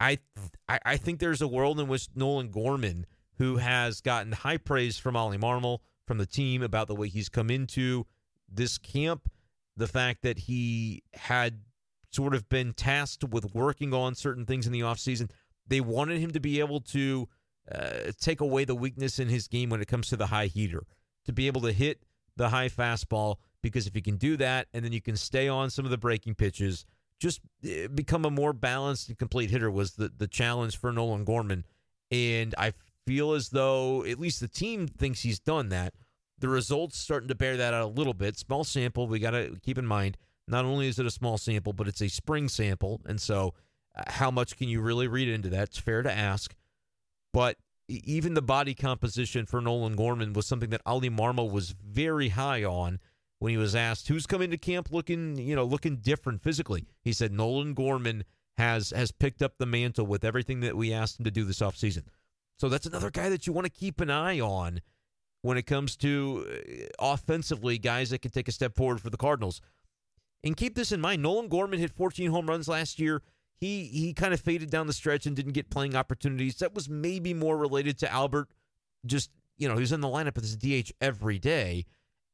I, 0.00 0.18
I, 0.68 0.80
I 0.84 0.96
think 0.96 1.20
there's 1.20 1.42
a 1.42 1.48
world 1.48 1.78
in 1.78 1.86
which 1.86 2.08
Nolan 2.14 2.50
Gorman, 2.50 3.06
who 3.38 3.56
has 3.56 4.00
gotten 4.00 4.32
high 4.32 4.56
praise 4.56 4.98
from 4.98 5.16
Ollie 5.16 5.38
Marmol, 5.38 5.78
from 6.06 6.18
the 6.18 6.26
team 6.26 6.62
about 6.62 6.88
the 6.88 6.94
way 6.94 7.08
he's 7.08 7.28
come 7.28 7.50
into 7.50 8.06
this 8.52 8.78
camp, 8.78 9.30
the 9.76 9.86
fact 9.86 10.22
that 10.22 10.38
he 10.38 11.02
had 11.14 11.60
sort 12.10 12.34
of 12.34 12.48
been 12.48 12.72
tasked 12.72 13.24
with 13.24 13.54
working 13.54 13.94
on 13.94 14.14
certain 14.14 14.44
things 14.44 14.66
in 14.66 14.72
the 14.72 14.80
offseason. 14.80 15.30
They 15.66 15.80
wanted 15.80 16.20
him 16.20 16.30
to 16.32 16.40
be 16.40 16.60
able 16.60 16.80
to 16.80 17.28
uh, 17.70 18.12
take 18.20 18.40
away 18.40 18.64
the 18.64 18.74
weakness 18.74 19.18
in 19.18 19.28
his 19.28 19.48
game 19.48 19.70
when 19.70 19.80
it 19.80 19.88
comes 19.88 20.08
to 20.08 20.16
the 20.16 20.26
high 20.26 20.46
heater, 20.46 20.84
to 21.24 21.32
be 21.32 21.46
able 21.46 21.60
to 21.62 21.72
hit 21.72 22.02
the 22.36 22.48
high 22.48 22.68
fastball, 22.68 23.36
because 23.62 23.86
if 23.86 23.94
you 23.94 24.02
can 24.02 24.16
do 24.16 24.36
that 24.36 24.66
and 24.74 24.84
then 24.84 24.92
you 24.92 25.00
can 25.00 25.16
stay 25.16 25.48
on 25.48 25.70
some 25.70 25.84
of 25.84 25.90
the 25.90 25.98
breaking 25.98 26.34
pitches, 26.34 26.84
just 27.20 27.40
eh, 27.64 27.86
become 27.86 28.24
a 28.24 28.30
more 28.30 28.52
balanced 28.52 29.08
and 29.08 29.18
complete 29.18 29.50
hitter 29.50 29.70
was 29.70 29.92
the, 29.92 30.10
the 30.16 30.26
challenge 30.26 30.76
for 30.76 30.92
Nolan 30.92 31.24
Gorman. 31.24 31.64
And 32.10 32.54
I 32.58 32.72
feel 33.06 33.32
as 33.32 33.50
though 33.50 34.04
at 34.04 34.18
least 34.18 34.40
the 34.40 34.48
team 34.48 34.88
thinks 34.88 35.22
he's 35.22 35.38
done 35.38 35.68
that. 35.68 35.94
The 36.38 36.48
results 36.48 36.98
starting 36.98 37.28
to 37.28 37.36
bear 37.36 37.56
that 37.56 37.72
out 37.72 37.84
a 37.84 37.86
little 37.86 38.14
bit. 38.14 38.36
Small 38.36 38.64
sample, 38.64 39.06
we 39.06 39.20
got 39.20 39.30
to 39.30 39.56
keep 39.62 39.78
in 39.78 39.86
mind. 39.86 40.16
Not 40.48 40.64
only 40.64 40.88
is 40.88 40.98
it 40.98 41.06
a 41.06 41.10
small 41.10 41.38
sample, 41.38 41.72
but 41.72 41.86
it's 41.86 42.02
a 42.02 42.08
spring 42.08 42.48
sample. 42.48 43.00
And 43.06 43.20
so, 43.20 43.54
how 44.08 44.30
much 44.30 44.56
can 44.56 44.68
you 44.68 44.80
really 44.80 45.08
read 45.08 45.28
into 45.28 45.48
that? 45.50 45.68
It's 45.68 45.78
fair 45.78 46.02
to 46.02 46.12
ask. 46.12 46.54
But 47.32 47.56
even 47.88 48.34
the 48.34 48.42
body 48.42 48.74
composition 48.74 49.46
for 49.46 49.60
Nolan 49.60 49.96
Gorman 49.96 50.32
was 50.32 50.46
something 50.46 50.70
that 50.70 50.82
Ali 50.86 51.10
Marmol 51.10 51.50
was 51.50 51.70
very 51.70 52.30
high 52.30 52.64
on 52.64 53.00
when 53.38 53.50
he 53.50 53.56
was 53.56 53.74
asked 53.74 54.08
who's 54.08 54.26
coming 54.26 54.50
to 54.50 54.56
camp 54.56 54.92
looking, 54.92 55.36
you 55.36 55.56
know, 55.56 55.64
looking 55.64 55.96
different 55.96 56.42
physically. 56.42 56.86
He 57.02 57.12
said 57.12 57.32
Nolan 57.32 57.74
Gorman 57.74 58.24
has 58.56 58.90
has 58.90 59.10
picked 59.12 59.42
up 59.42 59.58
the 59.58 59.66
mantle 59.66 60.06
with 60.06 60.24
everything 60.24 60.60
that 60.60 60.76
we 60.76 60.92
asked 60.92 61.18
him 61.18 61.24
to 61.24 61.30
do 61.30 61.44
this 61.44 61.60
offseason. 61.60 62.04
So 62.58 62.68
that's 62.68 62.86
another 62.86 63.10
guy 63.10 63.28
that 63.28 63.46
you 63.46 63.52
want 63.52 63.64
to 63.64 63.72
keep 63.72 64.00
an 64.00 64.10
eye 64.10 64.38
on 64.40 64.80
when 65.42 65.56
it 65.56 65.66
comes 65.66 65.96
to 65.96 66.46
uh, 66.48 67.12
offensively 67.12 67.78
guys 67.78 68.10
that 68.10 68.22
can 68.22 68.30
take 68.30 68.48
a 68.48 68.52
step 68.52 68.76
forward 68.76 69.00
for 69.00 69.10
the 69.10 69.16
Cardinals. 69.16 69.60
And 70.44 70.56
keep 70.56 70.74
this 70.74 70.92
in 70.92 71.00
mind, 71.00 71.22
Nolan 71.22 71.48
Gorman 71.48 71.78
hit 71.78 71.90
14 71.90 72.30
home 72.30 72.48
runs 72.48 72.68
last 72.68 72.98
year. 72.98 73.22
He 73.62 73.84
he 73.84 74.12
kind 74.12 74.34
of 74.34 74.40
faded 74.40 74.70
down 74.70 74.88
the 74.88 74.92
stretch 74.92 75.24
and 75.24 75.36
didn't 75.36 75.52
get 75.52 75.70
playing 75.70 75.94
opportunities. 75.94 76.56
That 76.56 76.74
was 76.74 76.88
maybe 76.88 77.32
more 77.32 77.56
related 77.56 77.96
to 77.98 78.12
Albert 78.12 78.48
just, 79.06 79.30
you 79.56 79.68
know, 79.68 79.74
he 79.74 79.80
was 79.80 79.92
in 79.92 80.00
the 80.00 80.08
lineup 80.08 80.36
as 80.36 80.54
a 80.54 80.56
DH 80.56 80.90
every 81.00 81.38
day 81.38 81.84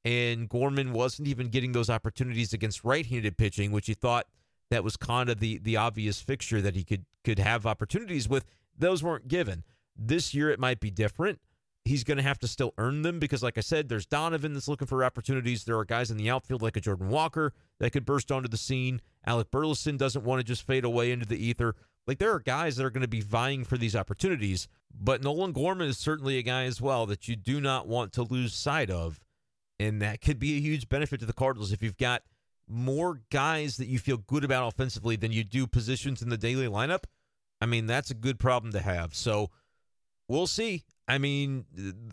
and 0.06 0.48
Gorman 0.48 0.94
wasn't 0.94 1.28
even 1.28 1.48
getting 1.48 1.72
those 1.72 1.90
opportunities 1.90 2.54
against 2.54 2.82
right-handed 2.82 3.36
pitching, 3.36 3.72
which 3.72 3.88
he 3.88 3.92
thought 3.92 4.26
that 4.70 4.82
was 4.82 4.96
kind 4.96 5.28
of 5.28 5.38
the 5.38 5.58
the 5.58 5.76
obvious 5.76 6.18
fixture 6.18 6.62
that 6.62 6.74
he 6.74 6.82
could 6.82 7.04
could 7.24 7.38
have 7.38 7.66
opportunities 7.66 8.26
with. 8.26 8.46
Those 8.74 9.02
weren't 9.02 9.28
given. 9.28 9.64
This 9.94 10.32
year 10.32 10.48
it 10.48 10.58
might 10.58 10.80
be 10.80 10.90
different. 10.90 11.40
He's 11.84 12.04
going 12.04 12.16
to 12.16 12.22
have 12.22 12.38
to 12.38 12.48
still 12.48 12.72
earn 12.78 13.02
them 13.02 13.18
because, 13.18 13.42
like 13.42 13.58
I 13.58 13.60
said, 13.60 13.90
there's 13.90 14.06
Donovan 14.06 14.54
that's 14.54 14.68
looking 14.68 14.88
for 14.88 15.04
opportunities. 15.04 15.64
There 15.64 15.76
are 15.76 15.84
guys 15.84 16.10
in 16.10 16.16
the 16.16 16.30
outfield 16.30 16.62
like 16.62 16.78
a 16.78 16.80
Jordan 16.80 17.10
Walker 17.10 17.52
that 17.80 17.92
could 17.92 18.04
burst 18.04 18.32
onto 18.32 18.48
the 18.48 18.56
scene. 18.56 19.00
Alec 19.26 19.50
Burleson 19.50 19.96
doesn't 19.96 20.24
want 20.24 20.40
to 20.40 20.44
just 20.44 20.66
fade 20.66 20.84
away 20.84 21.12
into 21.12 21.26
the 21.26 21.42
ether. 21.42 21.74
Like 22.06 22.18
there 22.18 22.32
are 22.32 22.40
guys 22.40 22.76
that 22.76 22.84
are 22.84 22.90
going 22.90 23.02
to 23.02 23.08
be 23.08 23.20
vying 23.20 23.64
for 23.64 23.76
these 23.76 23.94
opportunities, 23.94 24.66
but 24.92 25.22
Nolan 25.22 25.52
Gorman 25.52 25.88
is 25.88 25.98
certainly 25.98 26.38
a 26.38 26.42
guy 26.42 26.64
as 26.64 26.80
well 26.80 27.04
that 27.06 27.28
you 27.28 27.36
do 27.36 27.60
not 27.60 27.86
want 27.86 28.12
to 28.14 28.22
lose 28.22 28.54
sight 28.54 28.90
of. 28.90 29.20
And 29.78 30.02
that 30.02 30.20
could 30.20 30.38
be 30.38 30.56
a 30.56 30.60
huge 30.60 30.88
benefit 30.88 31.20
to 31.20 31.26
the 31.26 31.32
Cardinals 31.32 31.70
if 31.70 31.82
you've 31.82 31.98
got 31.98 32.22
more 32.66 33.20
guys 33.30 33.76
that 33.76 33.88
you 33.88 33.98
feel 33.98 34.16
good 34.16 34.44
about 34.44 34.68
offensively 34.68 35.16
than 35.16 35.32
you 35.32 35.44
do 35.44 35.66
positions 35.66 36.22
in 36.22 36.28
the 36.30 36.36
daily 36.36 36.66
lineup. 36.66 37.04
I 37.60 37.66
mean, 37.66 37.86
that's 37.86 38.10
a 38.10 38.14
good 38.14 38.38
problem 38.38 38.72
to 38.72 38.80
have. 38.80 39.14
So 39.14 39.50
we'll 40.28 40.46
see. 40.46 40.84
I 41.06 41.18
mean, 41.18 41.64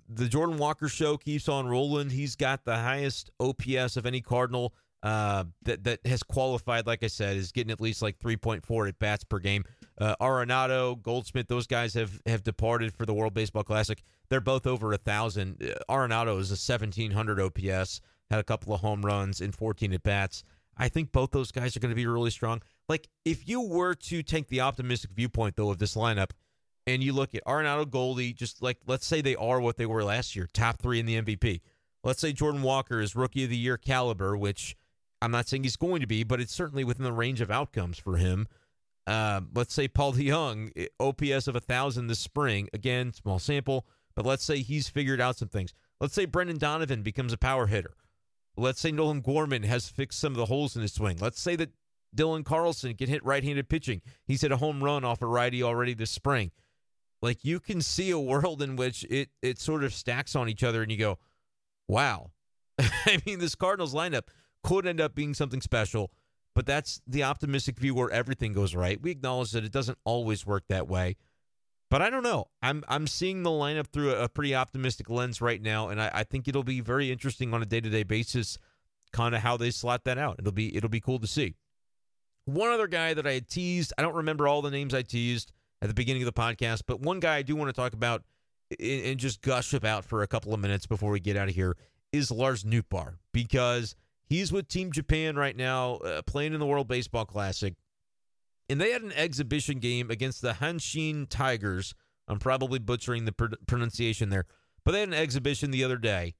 the 0.07 0.27
Jordan 0.27 0.57
Walker 0.57 0.87
show 0.87 1.17
keeps 1.17 1.49
on 1.49 1.67
rolling. 1.67 2.09
He's 2.09 2.35
got 2.35 2.63
the 2.63 2.77
highest 2.77 3.29
OPS 3.39 3.97
of 3.97 4.05
any 4.05 4.21
Cardinal 4.21 4.73
uh, 5.05 5.43
that 5.61 5.83
that 5.83 5.99
has 6.07 6.23
qualified. 6.23 6.87
Like 6.87 7.03
I 7.03 7.07
said, 7.07 7.37
is 7.37 7.51
getting 7.51 7.71
at 7.71 7.79
least 7.79 8.01
like 8.01 8.17
3.4 8.17 8.89
at 8.89 8.97
bats 8.97 9.23
per 9.23 9.37
game. 9.37 9.63
Uh, 9.99 10.15
Arenado, 10.19 10.99
Goldschmidt, 10.99 11.47
those 11.47 11.67
guys 11.67 11.93
have 11.93 12.19
have 12.25 12.43
departed 12.43 12.91
for 12.91 13.05
the 13.05 13.13
World 13.13 13.35
Baseball 13.35 13.63
Classic. 13.63 14.01
They're 14.29 14.41
both 14.41 14.65
over 14.65 14.91
a 14.93 14.97
thousand. 14.97 15.61
Uh, 15.61 15.93
Arenado 15.93 16.39
is 16.39 16.49
a 16.49 16.57
1700 16.57 17.39
OPS. 17.39 18.01
Had 18.31 18.39
a 18.39 18.43
couple 18.43 18.73
of 18.73 18.81
home 18.81 19.03
runs 19.03 19.41
in 19.41 19.51
14 19.51 19.93
at 19.93 20.01
bats. 20.01 20.43
I 20.75 20.89
think 20.89 21.11
both 21.11 21.29
those 21.29 21.51
guys 21.51 21.77
are 21.77 21.79
going 21.79 21.91
to 21.91 21.95
be 21.95 22.07
really 22.07 22.31
strong. 22.31 22.63
Like 22.89 23.07
if 23.23 23.47
you 23.47 23.61
were 23.61 23.93
to 23.93 24.23
take 24.23 24.47
the 24.47 24.61
optimistic 24.61 25.11
viewpoint 25.11 25.55
though 25.55 25.69
of 25.69 25.77
this 25.77 25.95
lineup, 25.95 26.31
and 26.87 27.03
you 27.03 27.13
look 27.13 27.35
at 27.35 27.45
Arenado, 27.45 27.87
Goldie, 27.87 28.33
just 28.33 28.63
like 28.63 28.79
let's 28.87 29.05
say 29.05 29.21
they 29.21 29.35
are 29.35 29.61
what 29.61 29.77
they 29.77 29.85
were 29.85 30.03
last 30.03 30.35
year, 30.35 30.47
top 30.51 30.81
three 30.81 30.99
in 30.99 31.05
the 31.05 31.21
MVP. 31.21 31.61
Let's 32.03 32.21
say 32.21 32.33
Jordan 32.33 32.63
Walker 32.63 32.99
is 32.99 33.15
rookie 33.15 33.43
of 33.43 33.51
the 33.51 33.57
year 33.57 33.77
caliber, 33.77 34.35
which 34.35 34.75
I'm 35.25 35.31
not 35.31 35.47
saying 35.47 35.63
he's 35.63 35.75
going 35.75 36.01
to 36.01 36.07
be, 36.07 36.23
but 36.23 36.39
it's 36.39 36.53
certainly 36.53 36.83
within 36.83 37.03
the 37.03 37.11
range 37.11 37.41
of 37.41 37.49
outcomes 37.49 37.97
for 37.97 38.17
him. 38.17 38.47
Uh, 39.07 39.41
let's 39.55 39.73
say 39.73 39.87
Paul 39.87 40.13
DeJong, 40.13 40.71
eh, 40.75 40.85
OPS 40.99 41.47
of 41.47 41.55
a 41.55 41.59
thousand 41.59 42.05
this 42.05 42.19
spring. 42.19 42.69
Again, 42.73 43.11
small 43.11 43.39
sample, 43.39 43.87
but 44.15 44.23
let's 44.23 44.43
say 44.43 44.59
he's 44.59 44.87
figured 44.87 45.19
out 45.19 45.35
some 45.35 45.47
things. 45.47 45.73
Let's 45.99 46.13
say 46.13 46.25
Brendan 46.25 46.59
Donovan 46.59 47.01
becomes 47.01 47.33
a 47.33 47.39
power 47.39 47.65
hitter. 47.65 47.95
Let's 48.55 48.79
say 48.79 48.91
Nolan 48.91 49.21
Gorman 49.21 49.63
has 49.63 49.89
fixed 49.89 50.19
some 50.19 50.33
of 50.33 50.37
the 50.37 50.45
holes 50.45 50.75
in 50.75 50.83
his 50.83 50.93
swing. 50.93 51.17
Let's 51.19 51.41
say 51.41 51.55
that 51.55 51.71
Dylan 52.15 52.45
Carlson 52.45 52.93
can 52.93 53.09
hit 53.09 53.25
right-handed 53.25 53.67
pitching. 53.67 54.03
He's 54.27 54.41
hit 54.41 54.51
a 54.51 54.57
home 54.57 54.83
run 54.83 55.03
off 55.03 55.23
a 55.23 55.25
righty 55.25 55.63
already 55.63 55.95
this 55.95 56.11
spring. 56.11 56.51
Like 57.19 57.43
you 57.43 57.59
can 57.59 57.81
see 57.81 58.11
a 58.11 58.19
world 58.19 58.61
in 58.61 58.75
which 58.75 59.03
it 59.05 59.29
it 59.41 59.57
sort 59.57 59.83
of 59.83 59.91
stacks 59.91 60.35
on 60.35 60.49
each 60.49 60.63
other, 60.63 60.83
and 60.83 60.91
you 60.91 60.99
go, 60.99 61.17
"Wow." 61.87 62.29
I 62.79 63.19
mean, 63.25 63.39
this 63.39 63.55
Cardinals 63.55 63.95
lineup 63.95 64.27
could 64.65 64.87
end 64.87 64.99
up 64.99 65.13
being 65.13 65.35
something 65.35 65.61
special, 65.61 66.11
but 66.55 66.65
that's 66.65 66.99
the 67.05 67.23
optimistic 67.23 67.77
view 67.77 67.93
where 67.93 68.09
everything 68.09 68.51
goes 68.51 68.73
right. 68.73 68.99
We 68.99 69.11
acknowledge 69.11 69.51
that 69.51 69.63
it 69.63 69.71
doesn't 69.71 69.99
always 70.05 70.43
work 70.43 70.63
that 70.69 70.87
way. 70.87 71.17
But 71.91 72.01
I 72.01 72.09
don't 72.09 72.23
know. 72.23 72.45
I'm 72.63 72.83
I'm 72.87 73.05
seeing 73.05 73.43
the 73.43 73.51
lineup 73.51 73.87
through 73.87 74.15
a, 74.15 74.27
pretty 74.27 74.55
optimistic 74.55 75.07
lens 75.07 75.39
right 75.39 75.61
now, 75.61 75.89
and 75.89 76.01
I, 76.01 76.09
I 76.11 76.23
think 76.23 76.47
it'll 76.47 76.63
be 76.63 76.81
very 76.81 77.11
interesting 77.11 77.53
on 77.53 77.61
a 77.61 77.65
day 77.65 77.79
to 77.79 77.89
day 77.89 78.01
basis, 78.01 78.57
kind 79.13 79.35
of 79.35 79.41
how 79.41 79.55
they 79.55 79.69
slot 79.69 80.03
that 80.05 80.17
out. 80.17 80.37
It'll 80.39 80.51
be 80.51 80.75
it'll 80.75 80.89
be 80.89 80.99
cool 80.99 81.19
to 81.19 81.27
see. 81.27 81.53
One 82.45 82.71
other 82.71 82.87
guy 82.87 83.13
that 83.13 83.27
I 83.27 83.33
had 83.33 83.47
teased, 83.47 83.93
I 83.99 84.01
don't 84.01 84.15
remember 84.15 84.47
all 84.47 84.63
the 84.63 84.71
names 84.71 84.95
I 84.95 85.03
teased 85.03 85.51
at 85.79 85.89
the 85.89 85.93
beginning 85.93 86.23
of 86.23 86.25
the 86.25 86.41
podcast, 86.41 86.81
but 86.87 87.01
one 87.01 87.19
guy 87.19 87.35
I 87.35 87.43
do 87.43 87.55
want 87.55 87.69
to 87.69 87.73
talk 87.73 87.93
about 87.93 88.23
and, 88.79 89.19
just 89.19 89.43
gush 89.43 89.73
about 89.73 90.05
for 90.05 90.23
a 90.23 90.27
couple 90.27 90.55
of 90.55 90.59
minutes 90.59 90.87
before 90.87 91.11
we 91.11 91.19
get 91.19 91.37
out 91.37 91.49
of 91.49 91.55
here 91.55 91.77
is 92.11 92.31
Lars 92.31 92.63
Nootbaar 92.63 93.17
because 93.31 93.95
He's 94.25 94.51
with 94.51 94.67
Team 94.67 94.91
Japan 94.91 95.35
right 95.35 95.55
now, 95.55 95.95
uh, 95.97 96.21
playing 96.23 96.53
in 96.53 96.59
the 96.59 96.65
World 96.65 96.87
Baseball 96.87 97.25
Classic. 97.25 97.75
And 98.67 98.81
they 98.81 98.91
had 98.91 99.03
an 99.03 99.11
exhibition 99.13 99.79
game 99.79 100.09
against 100.09 100.41
the 100.41 100.53
Hanshin 100.53 101.27
Tigers. 101.29 101.93
I'm 102.27 102.39
probably 102.39 102.79
butchering 102.79 103.25
the 103.25 103.31
pr- 103.31 103.55
pronunciation 103.67 104.29
there, 104.29 104.45
but 104.83 104.91
they 104.91 105.01
had 105.01 105.09
an 105.09 105.13
exhibition 105.13 105.69
the 105.69 105.83
other 105.83 105.97
day. 105.97 106.33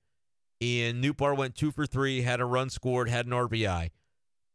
And 0.60 1.04
Nootbaar 1.04 1.38
went 1.38 1.56
two 1.56 1.72
for 1.72 1.86
three, 1.86 2.22
had 2.22 2.40
a 2.40 2.46
run 2.46 2.70
scored, 2.70 3.10
had 3.10 3.28
an 3.28 3.34
RBI. 3.34 3.92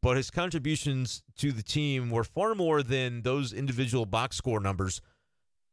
But 0.02 0.16
his 0.16 0.30
contributions 0.30 1.22
to 1.36 1.52
the 1.52 1.62
team 1.62 2.10
were 2.10 2.24
far 2.24 2.54
more 2.54 2.82
than 2.82 3.22
those 3.22 3.52
individual 3.52 4.06
box 4.06 4.36
score 4.36 4.58
numbers 4.58 5.00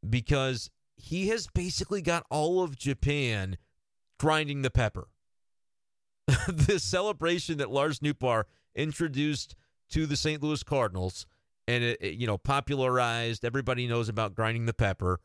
because 0.08 0.70
he 0.96 1.28
has 1.28 1.48
basically 1.54 2.02
got 2.02 2.26
all 2.30 2.62
of 2.62 2.76
Japan 2.76 3.56
grinding 4.18 4.62
the 4.62 4.70
pepper. 4.70 5.08
this 6.48 6.82
celebration 6.84 7.58
that 7.58 7.70
Lars 7.70 8.00
Nootbaar 8.00 8.44
introduced 8.74 9.54
to 9.90 10.06
the 10.06 10.16
St. 10.16 10.42
Louis 10.42 10.62
Cardinals 10.62 11.26
and 11.68 11.84
it, 11.84 11.98
it, 12.00 12.14
you 12.14 12.26
know 12.26 12.38
popularized 12.38 13.44
everybody 13.44 13.86
knows 13.86 14.08
about 14.08 14.34
grinding 14.34 14.66
the 14.66 14.74
pepper 14.74 15.20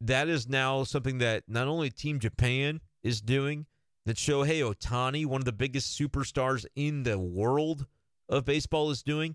that 0.00 0.28
is 0.28 0.48
now 0.48 0.84
something 0.84 1.18
that 1.18 1.42
not 1.48 1.66
only 1.66 1.90
team 1.90 2.20
japan 2.20 2.80
is 3.02 3.20
doing 3.20 3.66
that 4.04 4.16
shohei 4.16 4.60
ohtani 4.62 5.26
one 5.26 5.40
of 5.40 5.46
the 5.46 5.52
biggest 5.52 5.98
superstars 5.98 6.64
in 6.76 7.02
the 7.02 7.18
world 7.18 7.86
of 8.28 8.44
baseball 8.44 8.90
is 8.90 9.02
doing 9.02 9.34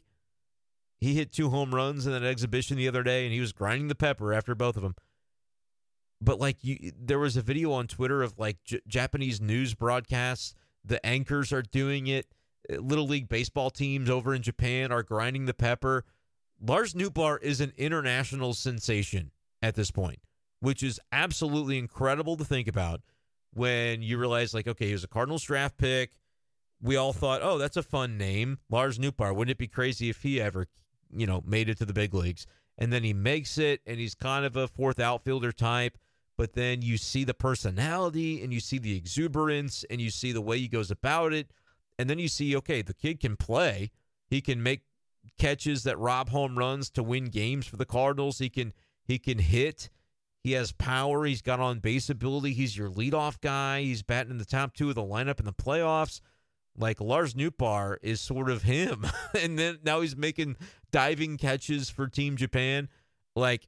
he 1.00 1.16
hit 1.16 1.32
two 1.32 1.50
home 1.50 1.74
runs 1.74 2.06
in 2.06 2.14
that 2.14 2.24
exhibition 2.24 2.78
the 2.78 2.88
other 2.88 3.04
day 3.04 3.26
and 3.26 3.34
he 3.34 3.42
was 3.42 3.52
grinding 3.52 3.88
the 3.88 3.96
pepper 3.96 4.34
after 4.34 4.56
both 4.56 4.78
of 4.78 4.84
them 4.84 4.96
but 6.22 6.40
like 6.40 6.58
you 6.62 6.92
there 7.00 7.20
was 7.20 7.38
a 7.38 7.42
video 7.42 7.72
on 7.72 7.88
Twitter 7.88 8.24
of 8.24 8.38
like 8.38 8.58
J- 8.64 8.82
Japanese 8.88 9.40
news 9.40 9.74
broadcasts 9.74 10.54
the 10.84 11.04
anchors 11.06 11.52
are 11.52 11.62
doing 11.62 12.08
it 12.08 12.28
uh, 12.72 12.78
little 12.78 13.08
league 13.08 13.30
baseball 13.30 13.70
teams 13.70 14.10
over 14.10 14.34
in 14.34 14.42
Japan 14.42 14.92
are 14.92 15.04
grinding 15.04 15.46
the 15.46 15.54
pepper. 15.54 16.06
Lars 16.60 16.94
Nootbaar 16.94 17.42
is 17.42 17.62
an 17.62 17.74
international 17.78 18.54
sensation 18.54 19.32
at 19.62 19.76
this 19.76 19.92
point 19.92 20.20
which 20.60 20.82
is 20.82 21.00
absolutely 21.12 21.78
incredible 21.78 22.36
to 22.36 22.44
think 22.44 22.68
about 22.68 23.02
when 23.54 24.02
you 24.02 24.18
realize 24.18 24.54
like 24.54 24.68
okay 24.68 24.88
he 24.88 24.94
was 24.94 25.04
a 25.04 25.08
Cardinals 25.08 25.44
draft 25.44 25.78
pick. 25.78 26.14
We 26.82 26.96
all 26.96 27.14
thought 27.14 27.42
oh 27.44 27.58
that's 27.58 27.78
a 27.78 27.84
fun 27.84 28.18
name 28.18 28.58
Lars 28.70 28.98
Nootbaar 28.98 29.36
wouldn't 29.36 29.52
it 29.52 29.58
be 29.60 29.68
crazy 29.68 30.10
if 30.10 30.24
he 30.24 30.42
ever 30.42 30.68
you 31.16 31.28
know 31.28 31.44
made 31.46 31.70
it 31.70 31.78
to 31.78 31.86
the 31.86 31.94
big 31.94 32.14
leagues? 32.14 32.48
And 32.80 32.94
then 32.94 33.04
he 33.04 33.14
makes 33.14 33.58
it 33.58 33.82
and 33.86 34.00
he's 34.00 34.16
kind 34.16 34.46
of 34.46 34.56
a 34.56 34.68
fourth 34.68 35.00
outfielder 35.00 35.52
type 35.52 35.98
but 36.38 36.54
then 36.54 36.82
you 36.82 36.98
see 36.98 37.24
the 37.24 37.34
personality 37.34 38.44
and 38.44 38.54
you 38.54 38.60
see 38.60 38.78
the 38.78 38.96
exuberance 38.96 39.84
and 39.90 40.00
you 40.00 40.12
see 40.12 40.32
the 40.32 40.42
way 40.42 40.60
he 40.60 40.68
goes 40.68 40.92
about 40.92 41.34
it. 41.34 41.52
And 42.00 42.10
then 42.10 42.20
you 42.20 42.28
see, 42.28 42.56
okay, 42.58 42.84
the 42.84 42.94
kid 42.94 43.20
can 43.20 43.36
play. 43.36 43.92
He 44.30 44.40
can 44.40 44.62
make 44.62 44.84
catches 45.38 45.84
that 45.84 45.98
rob 45.98 46.30
home 46.30 46.58
runs 46.58 46.90
to 46.92 47.04
win 47.04 47.26
games 47.26 47.66
for 47.66 47.78
the 47.78 47.86
Cardinals. 47.86 48.38
He 48.40 48.50
can 48.50 48.74
he 49.04 49.18
can 49.18 49.40
hit. 49.40 49.90
He 50.44 50.52
has 50.54 50.72
power. 50.72 51.26
He's 51.26 51.42
got 51.42 51.60
on 51.60 51.80
base 51.80 52.10
ability. 52.10 52.54
He's 52.54 52.78
your 52.78 52.90
leadoff 52.90 53.42
guy. 53.42 53.82
He's 53.82 54.04
batting 54.04 54.32
in 54.32 54.38
the 54.38 54.46
top 54.46 54.74
two 54.74 54.90
of 54.90 54.96
the 54.96 55.02
lineup 55.02 55.40
in 55.40 55.46
the 55.46 55.54
playoffs. 55.54 56.22
Like 56.78 57.02
Lars 57.02 57.34
Nootbaar 57.34 57.98
is 58.04 58.22
sort 58.22 58.50
of 58.50 58.64
him. 58.64 59.06
and 59.40 59.58
then 59.58 59.80
now 59.84 60.02
he's 60.02 60.16
making 60.16 60.58
diving 60.92 61.38
catches 61.38 61.90
for 61.90 62.08
Team 62.08 62.38
Japan. 62.38 62.90
Like 63.36 63.68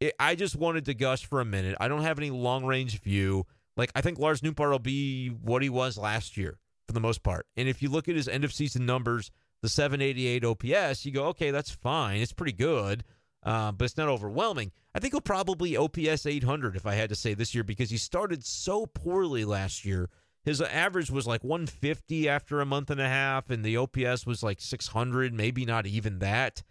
it, 0.00 0.14
I 0.18 0.34
just 0.34 0.56
wanted 0.56 0.86
to 0.86 0.94
gush 0.94 1.26
for 1.26 1.40
a 1.40 1.44
minute. 1.44 1.76
I 1.78 1.88
don't 1.88 2.02
have 2.02 2.18
any 2.18 2.30
long 2.30 2.64
range 2.64 3.00
view. 3.00 3.46
Like 3.76 3.92
I 3.94 4.00
think 4.00 4.18
Lars 4.18 4.40
Nootbaar 4.40 4.70
will 4.70 4.78
be 4.78 5.28
what 5.28 5.62
he 5.62 5.68
was 5.68 5.96
last 5.96 6.36
year 6.36 6.58
for 6.86 6.94
the 6.94 7.00
most 7.00 7.22
part. 7.22 7.46
And 7.56 7.68
if 7.68 7.82
you 7.82 7.88
look 7.88 8.08
at 8.08 8.16
his 8.16 8.28
end 8.28 8.44
of 8.44 8.52
season 8.52 8.86
numbers, 8.86 9.30
the 9.62 9.68
788 9.68 10.44
OPS, 10.44 11.04
you 11.04 11.12
go, 11.12 11.26
okay, 11.26 11.50
that's 11.50 11.70
fine. 11.70 12.20
It's 12.20 12.32
pretty 12.32 12.52
good, 12.52 13.04
uh, 13.42 13.72
but 13.72 13.84
it's 13.84 13.96
not 13.96 14.08
overwhelming. 14.08 14.72
I 14.94 14.98
think 14.98 15.12
he'll 15.12 15.20
probably 15.20 15.76
OPS 15.76 16.26
800 16.26 16.76
if 16.76 16.86
I 16.86 16.94
had 16.94 17.10
to 17.10 17.14
say 17.14 17.34
this 17.34 17.54
year 17.54 17.62
because 17.62 17.90
he 17.90 17.98
started 17.98 18.44
so 18.44 18.86
poorly 18.86 19.44
last 19.44 19.84
year. 19.84 20.08
His 20.42 20.62
average 20.62 21.10
was 21.10 21.26
like 21.26 21.44
150 21.44 22.26
after 22.26 22.60
a 22.62 22.66
month 22.66 22.88
and 22.88 23.00
a 23.00 23.08
half, 23.08 23.50
and 23.50 23.62
the 23.62 23.76
OPS 23.76 24.24
was 24.24 24.42
like 24.42 24.58
600, 24.58 25.34
maybe 25.34 25.66
not 25.66 25.86
even 25.86 26.18
that 26.20 26.62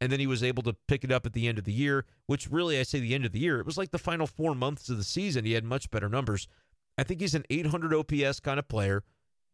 and 0.00 0.10
then 0.10 0.20
he 0.20 0.26
was 0.26 0.42
able 0.42 0.62
to 0.62 0.76
pick 0.88 1.04
it 1.04 1.12
up 1.12 1.26
at 1.26 1.32
the 1.32 1.46
end 1.46 1.58
of 1.58 1.64
the 1.64 1.72
year, 1.72 2.06
which 2.26 2.50
really, 2.50 2.78
I 2.78 2.84
say 2.84 3.00
the 3.00 3.14
end 3.14 3.26
of 3.26 3.32
the 3.32 3.38
year, 3.38 3.60
it 3.60 3.66
was 3.66 3.76
like 3.76 3.90
the 3.90 3.98
final 3.98 4.26
four 4.26 4.54
months 4.54 4.88
of 4.88 4.96
the 4.96 5.04
season. 5.04 5.44
He 5.44 5.52
had 5.52 5.64
much 5.64 5.90
better 5.90 6.08
numbers. 6.08 6.48
I 6.96 7.02
think 7.02 7.20
he's 7.20 7.34
an 7.34 7.44
800 7.50 7.94
OPS 7.94 8.40
kind 8.40 8.58
of 8.58 8.68
player. 8.68 9.04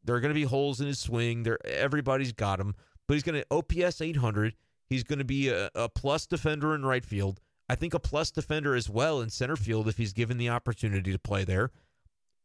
There 0.05 0.15
are 0.15 0.21
going 0.21 0.35
to 0.35 0.41
be 0.41 0.45
holes 0.45 0.81
in 0.81 0.87
his 0.87 1.01
swing. 1.01 1.43
There, 1.43 1.59
everybody's 1.67 2.33
got 2.33 2.61
him, 2.61 2.75
but 3.09 3.15
he's 3.15 3.25
going 3.25 3.43
to 3.43 3.47
OPS 3.51 4.01
800. 4.01 4.55
He's 4.89 5.03
going 5.03 5.19
to 5.19 5.25
be 5.25 5.49
a, 5.49 5.69
a 5.75 5.89
plus 5.89 6.27
defender 6.27 6.75
in 6.75 6.85
right 6.85 7.05
field. 7.05 7.41
I 7.69 7.75
think 7.75 7.95
a 7.95 7.99
plus 7.99 8.31
defender 8.31 8.77
as 8.77 8.89
well 8.89 9.21
in 9.21 9.31
center 9.31 9.57
field 9.57 9.89
if 9.89 9.97
he's 9.97 10.13
given 10.13 10.39
the 10.39 10.49
opportunity 10.49 11.11
to 11.11 11.19
play 11.19 11.43
there. 11.43 11.73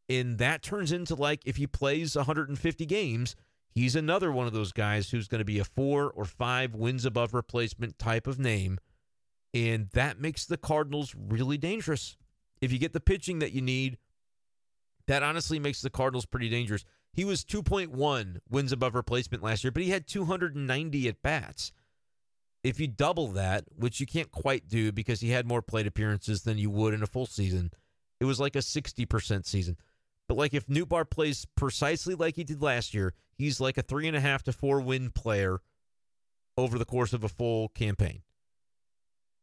And 0.10 0.40
that 0.40 0.64
turns 0.64 0.92
into 0.92 1.14
like 1.14 1.42
if 1.46 1.58
he 1.58 1.68
plays 1.68 2.16
150 2.16 2.86
games, 2.88 3.36
He's 3.74 3.96
another 3.96 4.32
one 4.32 4.48
of 4.48 4.54
those 4.54 4.74
guys 4.74 5.10
who's 5.10 5.28
going 5.28 5.40
to 5.40 5.46
be 5.46 5.60
a 5.60 5.64
four 5.64 6.12
or 6.12 6.26
five 6.26 6.76
wins 6.76 7.06
above 7.06 7.34
replacement 7.34 7.98
type 7.98 8.28
of 8.28 8.38
name. 8.38 8.80
And 9.54 9.90
that 9.94 10.20
makes 10.20 10.46
the 10.46 10.58
Cardinals 10.58 11.16
really 11.18 11.58
dangerous. 11.58 12.18
If 12.62 12.72
you 12.72 12.80
get 12.80 12.94
the 12.94 13.00
pitching 13.00 13.40
that 13.40 13.54
you 13.54 13.62
need, 13.62 13.98
that 15.08 15.24
honestly 15.24 15.58
makes 15.60 15.82
the 15.82 15.90
Cardinals 15.90 16.26
pretty 16.26 16.50
dangerous. 16.50 16.84
He 17.14 17.26
was 17.26 17.44
2.1 17.44 18.38
wins 18.50 18.72
above 18.72 18.96
replacement 18.96 19.44
last 19.44 19.64
year, 19.64 19.72
but 19.72 19.84
he 19.84 19.90
had 19.90 20.08
290 20.08 21.08
at 21.08 21.22
bats. 21.22 21.72
if 22.64 22.80
you 22.80 22.88
double 22.88 23.30
that, 23.30 23.64
which 23.76 24.00
you 24.00 24.06
can't 24.06 24.32
quite 24.32 24.68
do 24.68 24.92
because 24.92 25.22
he 25.22 25.32
had 25.32 25.48
more 25.48 25.62
plate 25.62 25.88
appearances 25.88 26.44
than 26.44 26.58
you 26.58 26.70
would 26.70 26.94
in 26.94 27.02
a 27.02 27.08
full 27.08 27.26
season, 27.26 27.72
it 28.20 28.26
was 28.26 28.40
like 28.40 28.56
a 28.56 28.60
60% 28.60 29.46
season. 29.46 29.78
But 30.28 30.38
like 30.38 30.54
if 30.54 30.68
Nootbaar 30.68 31.10
plays 31.10 31.46
precisely 31.56 32.16
like 32.16 32.36
he 32.36 32.44
did 32.44 32.62
last 32.62 32.94
year, 32.94 33.14
he's 33.34 33.60
like 33.60 33.78
a 33.78 33.82
three 33.82 34.08
and 34.08 34.16
a 34.16 34.22
half 34.22 34.44
to 34.44 34.54
four 34.54 34.82
win 34.82 35.10
player 35.10 35.60
over 36.58 36.78
the 36.78 36.86
course 36.86 37.14
of 37.14 37.24
a 37.24 37.30
full 37.30 37.70
campaign. 37.70 38.22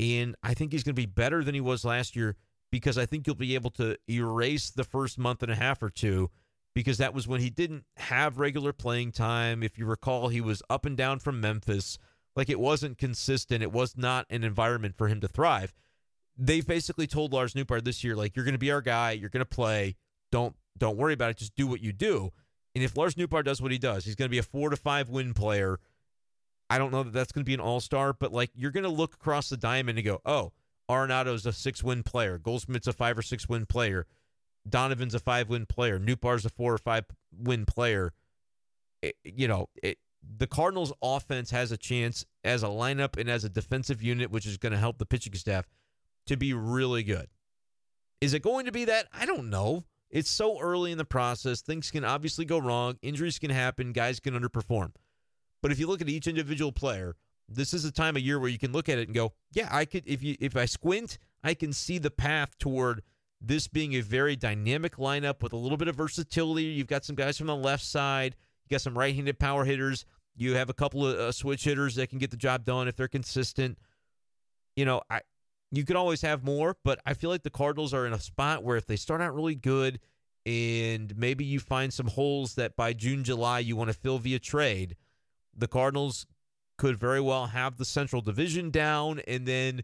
And 0.01 0.37
I 0.43 0.55
think 0.55 0.73
he's 0.73 0.85
going 0.85 0.95
to 0.95 1.03
be 1.03 1.07
better 1.07 1.43
than 1.43 1.55
he 1.55 1.61
was 1.61 1.85
last 1.85 2.15
year 2.15 2.37
because 2.71 2.97
I 2.99 3.07
think 3.07 3.27
you'll 3.27 3.37
be 3.37 3.55
able 3.55 3.71
to 3.73 3.97
erase 4.09 4.71
the 4.71 4.85
first 4.85 5.19
month 5.19 5.43
and 5.43 5.51
a 5.51 5.57
half 5.57 5.83
or 5.83 5.91
two 5.91 6.31
because 6.75 6.99
that 6.99 7.15
was 7.15 7.27
when 7.27 7.41
he 7.41 7.51
didn't 7.51 7.85
have 7.97 8.39
regular 8.39 8.73
playing 8.73 9.13
time. 9.13 9.63
If 9.63 9.79
you 9.79 9.87
recall, 9.87 10.29
he 10.29 10.41
was 10.41 10.63
up 10.71 10.87
and 10.87 10.97
down 10.97 11.19
from 11.19 11.41
Memphis. 11.41 11.99
Like 12.37 12.49
it 12.49 12.61
wasn't 12.61 12.99
consistent. 12.99 13.63
It 13.63 13.73
was 13.73 13.97
not 13.97 14.27
an 14.31 14.45
environment 14.45 14.97
for 14.97 15.09
him 15.09 15.21
to 15.21 15.29
thrive. 15.29 15.75
They 16.37 16.61
basically 16.61 17.09
told 17.09 17.33
Lars 17.33 17.55
Nootbaar 17.55 17.83
this 17.83 18.05
year, 18.05 18.15
like, 18.15 18.37
you're 18.37 18.45
going 18.45 18.55
to 18.55 18.59
be 18.59 18.71
our 18.71 18.81
guy. 18.81 19.11
You're 19.11 19.29
going 19.29 19.41
to 19.41 19.45
play. 19.45 19.97
Don't 20.31 20.55
don't 20.79 20.97
worry 20.97 21.15
about 21.15 21.31
it. 21.31 21.37
Just 21.39 21.55
do 21.55 21.67
what 21.67 21.81
you 21.81 21.93
do. 21.93 22.31
And 22.75 22.85
if 22.85 22.97
Lars 22.97 23.15
Nootbaar 23.15 23.45
does 23.45 23.61
what 23.61 23.73
he 23.73 23.79
does, 23.79 24.05
he's 24.05 24.15
going 24.15 24.29
to 24.29 24.31
be 24.31 24.39
a 24.39 24.43
four 24.43 24.71
to 24.71 24.77
five 24.77 25.09
win 25.09 25.35
player. 25.35 25.81
I 26.71 26.79
don't 26.79 26.93
know 26.93 27.03
that 27.03 27.13
that's 27.13 27.33
going 27.33 27.45
to 27.45 27.49
be 27.49 27.55
an 27.55 27.61
all 27.61 27.81
star, 27.81 28.13
but 28.13 28.33
like 28.33 28.51
you're 28.55 28.71
going 28.71 28.85
to 28.85 28.91
look 28.91 29.15
across 29.15 29.49
the 29.49 29.57
diamond 29.57 29.99
and 29.99 30.07
go, 30.07 30.21
oh, 30.27 30.53
Arenado's 30.89 31.47
a 31.47 31.53
six 31.53 31.83
win 31.83 32.03
player. 32.03 32.39
Goldschmidt's 32.39 32.87
a 32.87 32.93
five 32.93 33.19
or 33.19 33.23
six 33.23 33.49
win 33.49 33.67
player. 33.67 34.07
Donovan's 34.69 35.15
a 35.15 35.19
five 35.19 35.49
win 35.49 35.67
player. 35.67 35.99
Nootbaar's 35.99 36.45
a 36.45 36.51
four 36.51 36.75
or 36.75 36.79
five 36.79 37.05
win 37.37 37.65
player. 37.65 38.13
It, 39.03 39.17
you 39.25 39.49
know, 39.49 39.69
it, 39.83 39.99
the 40.37 40.47
Cardinals' 40.47 40.93
offense 41.03 41.51
has 41.51 41.73
a 41.73 41.77
chance 41.77 42.25
as 42.45 42.63
a 42.63 42.67
lineup 42.67 43.19
and 43.19 43.31
as 43.31 43.45
a 43.45 43.49
defensive 43.49 44.03
unit, 44.03 44.31
which 44.31 44.47
is 44.47 44.57
going 44.57 44.73
to 44.73 44.79
help 44.79 44.99
the 44.99 45.07
pitching 45.07 45.35
staff 45.35 45.67
to 46.27 46.37
be 46.37 46.53
really 46.53 47.03
good. 47.03 47.29
Is 48.21 48.35
it 48.35 48.43
going 48.43 48.67
to 48.67 48.73
be 48.73 48.85
that? 48.87 49.07
I 49.13 49.27
don't 49.27 49.49
know. 49.49 49.85
It's 50.11 50.31
so 50.31 50.59
early 50.61 50.91
in 50.93 50.99
the 50.99 51.05
process. 51.05 51.61
Things 51.61 51.91
can 51.91 52.05
obviously 52.05 52.45
go 52.45 52.59
wrong. 52.59 52.97
Injuries 53.03 53.39
can 53.39 53.51
happen. 53.51 53.93
Guys 53.93 54.21
can 54.21 54.35
underperform. 54.35 54.93
But 55.61 55.73
if 55.73 55.79
you 55.79 55.87
look 55.87 56.01
at 56.01 56.09
each 56.09 56.27
individual 56.27 56.73
player, 56.73 57.17
this 57.49 57.75
is 57.75 57.85
a 57.85 57.93
time 57.93 58.17
of 58.17 58.23
year 58.23 58.39
where 58.39 58.49
you 58.49 58.59
can 58.59 58.73
look 58.73 58.89
at 58.89 58.99
it 58.99 59.09
and 59.09 59.15
go, 59.15 59.33
yeah, 59.53 59.69
I 59.71 59.85
could 59.85 60.05
if 60.07 60.23
you 60.23 60.37
if 60.41 60.57
I 60.57 60.67
squint, 60.67 61.19
I 61.43 61.55
can 61.55 61.73
see 61.73 61.99
the 61.99 62.11
path 62.11 62.57
toward 62.59 63.03
this 63.41 63.69
being 63.69 63.95
a 63.95 64.01
very 64.01 64.37
dynamic 64.37 64.97
lineup 64.97 65.43
with 65.43 65.53
a 65.53 65.57
little 65.57 65.79
bit 65.79 65.89
of 65.89 65.97
versatility. 65.97 66.65
You've 66.65 66.87
got 66.87 67.05
some 67.05 67.17
guys 67.17 67.39
from 67.39 67.47
the 67.47 67.57
left 67.57 67.85
side, 67.85 68.37
you 68.65 68.75
got 68.75 68.81
some 68.81 68.97
right-handed 68.97 69.39
power 69.39 69.65
hitters. 69.65 70.05
You 70.37 70.55
have 70.55 70.71
a 70.71 70.75
couple 70.75 71.05
of 71.05 71.19
uh, 71.19 71.33
switch 71.33 71.65
hitters 71.65 71.97
that 71.97 72.11
can 72.11 72.19
get 72.19 72.31
the 72.31 72.37
job 72.37 72.65
done 72.65 72.87
if 72.87 72.95
they're 72.95 73.09
consistent. 73.09 73.77
You 74.77 74.85
know, 74.85 75.03
I 75.11 75.23
you 75.71 75.85
could 75.85 75.97
always 75.97 76.23
have 76.23 76.45
more, 76.45 76.77
but 76.85 77.01
I 77.05 77.15
feel 77.15 77.31
like 77.31 77.43
the 77.43 77.51
Cardinals 77.51 77.93
are 77.93 78.07
in 78.07 78.13
a 78.13 78.21
spot 78.21 78.63
where 78.63 78.77
if 78.77 78.87
they 78.87 78.97
start 78.97 79.21
out 79.21 79.35
really 79.35 79.55
good 79.55 80.01
and 80.47 81.15
maybe 81.17 81.45
you 81.45 81.61
find 81.61 81.93
some 81.93 82.07
holes 82.07 82.55
that 82.55 82.75
by 82.77 82.93
June, 82.95 83.23
July 83.23 83.59
you 83.59 83.77
want 83.77 83.89
to 83.89 83.95
fill 83.95 84.19
via 84.19 84.39
trade, 84.39 84.97
the 85.55 85.69
Cardinals 85.69 86.27
could 86.79 86.97
very 86.99 87.21
well 87.21 87.47
have 87.47 87.77
the 87.77 87.85
Central 87.85 88.23
Division 88.23 88.71
down 88.71 89.21
and 89.27 89.45
then 89.47 89.83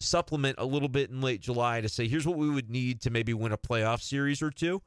supplement 0.00 0.56
a 0.58 0.64
little 0.64 0.88
bit 0.88 1.10
in 1.10 1.20
late 1.20 1.40
July 1.40 1.80
to 1.80 1.88
say, 1.88 2.08
here's 2.08 2.26
what 2.26 2.38
we 2.38 2.48
would 2.48 2.70
need 2.70 3.00
to 3.02 3.10
maybe 3.10 3.34
win 3.34 3.52
a 3.52 3.58
playoff 3.58 4.00
series 4.00 4.40
or 4.40 4.50
two. 4.50 4.80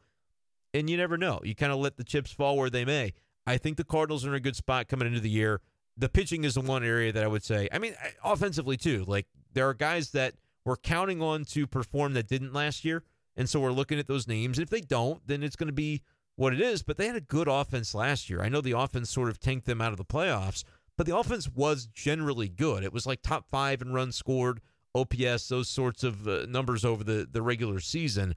And 0.73 0.89
you 0.89 0.97
never 0.97 1.17
know. 1.17 1.39
You 1.43 1.55
kind 1.55 1.71
of 1.71 1.79
let 1.79 1.97
the 1.97 2.03
chips 2.03 2.31
fall 2.31 2.57
where 2.57 2.69
they 2.69 2.85
may. 2.85 3.13
I 3.45 3.57
think 3.57 3.77
the 3.77 3.83
Cardinals 3.83 4.25
are 4.25 4.29
in 4.29 4.35
a 4.35 4.39
good 4.39 4.55
spot 4.55 4.87
coming 4.87 5.07
into 5.07 5.19
the 5.19 5.29
year. 5.29 5.61
The 5.97 6.09
pitching 6.09 6.43
is 6.43 6.53
the 6.53 6.61
one 6.61 6.83
area 6.83 7.11
that 7.11 7.23
I 7.23 7.27
would 7.27 7.43
say. 7.43 7.67
I 7.71 7.79
mean, 7.79 7.95
offensively 8.23 8.77
too. 8.77 9.03
Like 9.07 9.25
there 9.53 9.67
are 9.67 9.73
guys 9.73 10.11
that 10.11 10.35
we're 10.65 10.77
counting 10.77 11.21
on 11.21 11.45
to 11.45 11.65
perform 11.67 12.13
that 12.13 12.27
didn't 12.27 12.53
last 12.53 12.85
year. 12.85 13.03
And 13.35 13.49
so 13.49 13.59
we're 13.59 13.71
looking 13.71 13.99
at 13.99 14.07
those 14.07 14.27
names. 14.27 14.57
And 14.57 14.63
if 14.63 14.69
they 14.69 14.81
don't, 14.81 15.25
then 15.25 15.43
it's 15.43 15.55
going 15.55 15.67
to 15.67 15.73
be 15.73 16.01
what 16.35 16.53
it 16.53 16.61
is. 16.61 16.83
But 16.83 16.97
they 16.97 17.07
had 17.07 17.15
a 17.15 17.21
good 17.21 17.47
offense 17.47 17.95
last 17.95 18.29
year. 18.29 18.41
I 18.41 18.49
know 18.49 18.61
the 18.61 18.77
offense 18.77 19.09
sort 19.09 19.29
of 19.29 19.39
tanked 19.39 19.65
them 19.65 19.81
out 19.81 19.91
of 19.91 19.97
the 19.97 20.05
playoffs, 20.05 20.63
but 20.97 21.05
the 21.05 21.15
offense 21.15 21.49
was 21.49 21.87
generally 21.87 22.49
good. 22.49 22.83
It 22.83 22.93
was 22.93 23.05
like 23.05 23.21
top 23.21 23.45
five 23.49 23.81
in 23.81 23.93
runs 23.93 24.15
scored, 24.15 24.59
OPS, 24.93 25.47
those 25.47 25.69
sorts 25.69 26.03
of 26.03 26.27
uh, 26.27 26.45
numbers 26.47 26.83
over 26.83 27.03
the, 27.03 27.27
the 27.31 27.41
regular 27.41 27.79
season. 27.79 28.35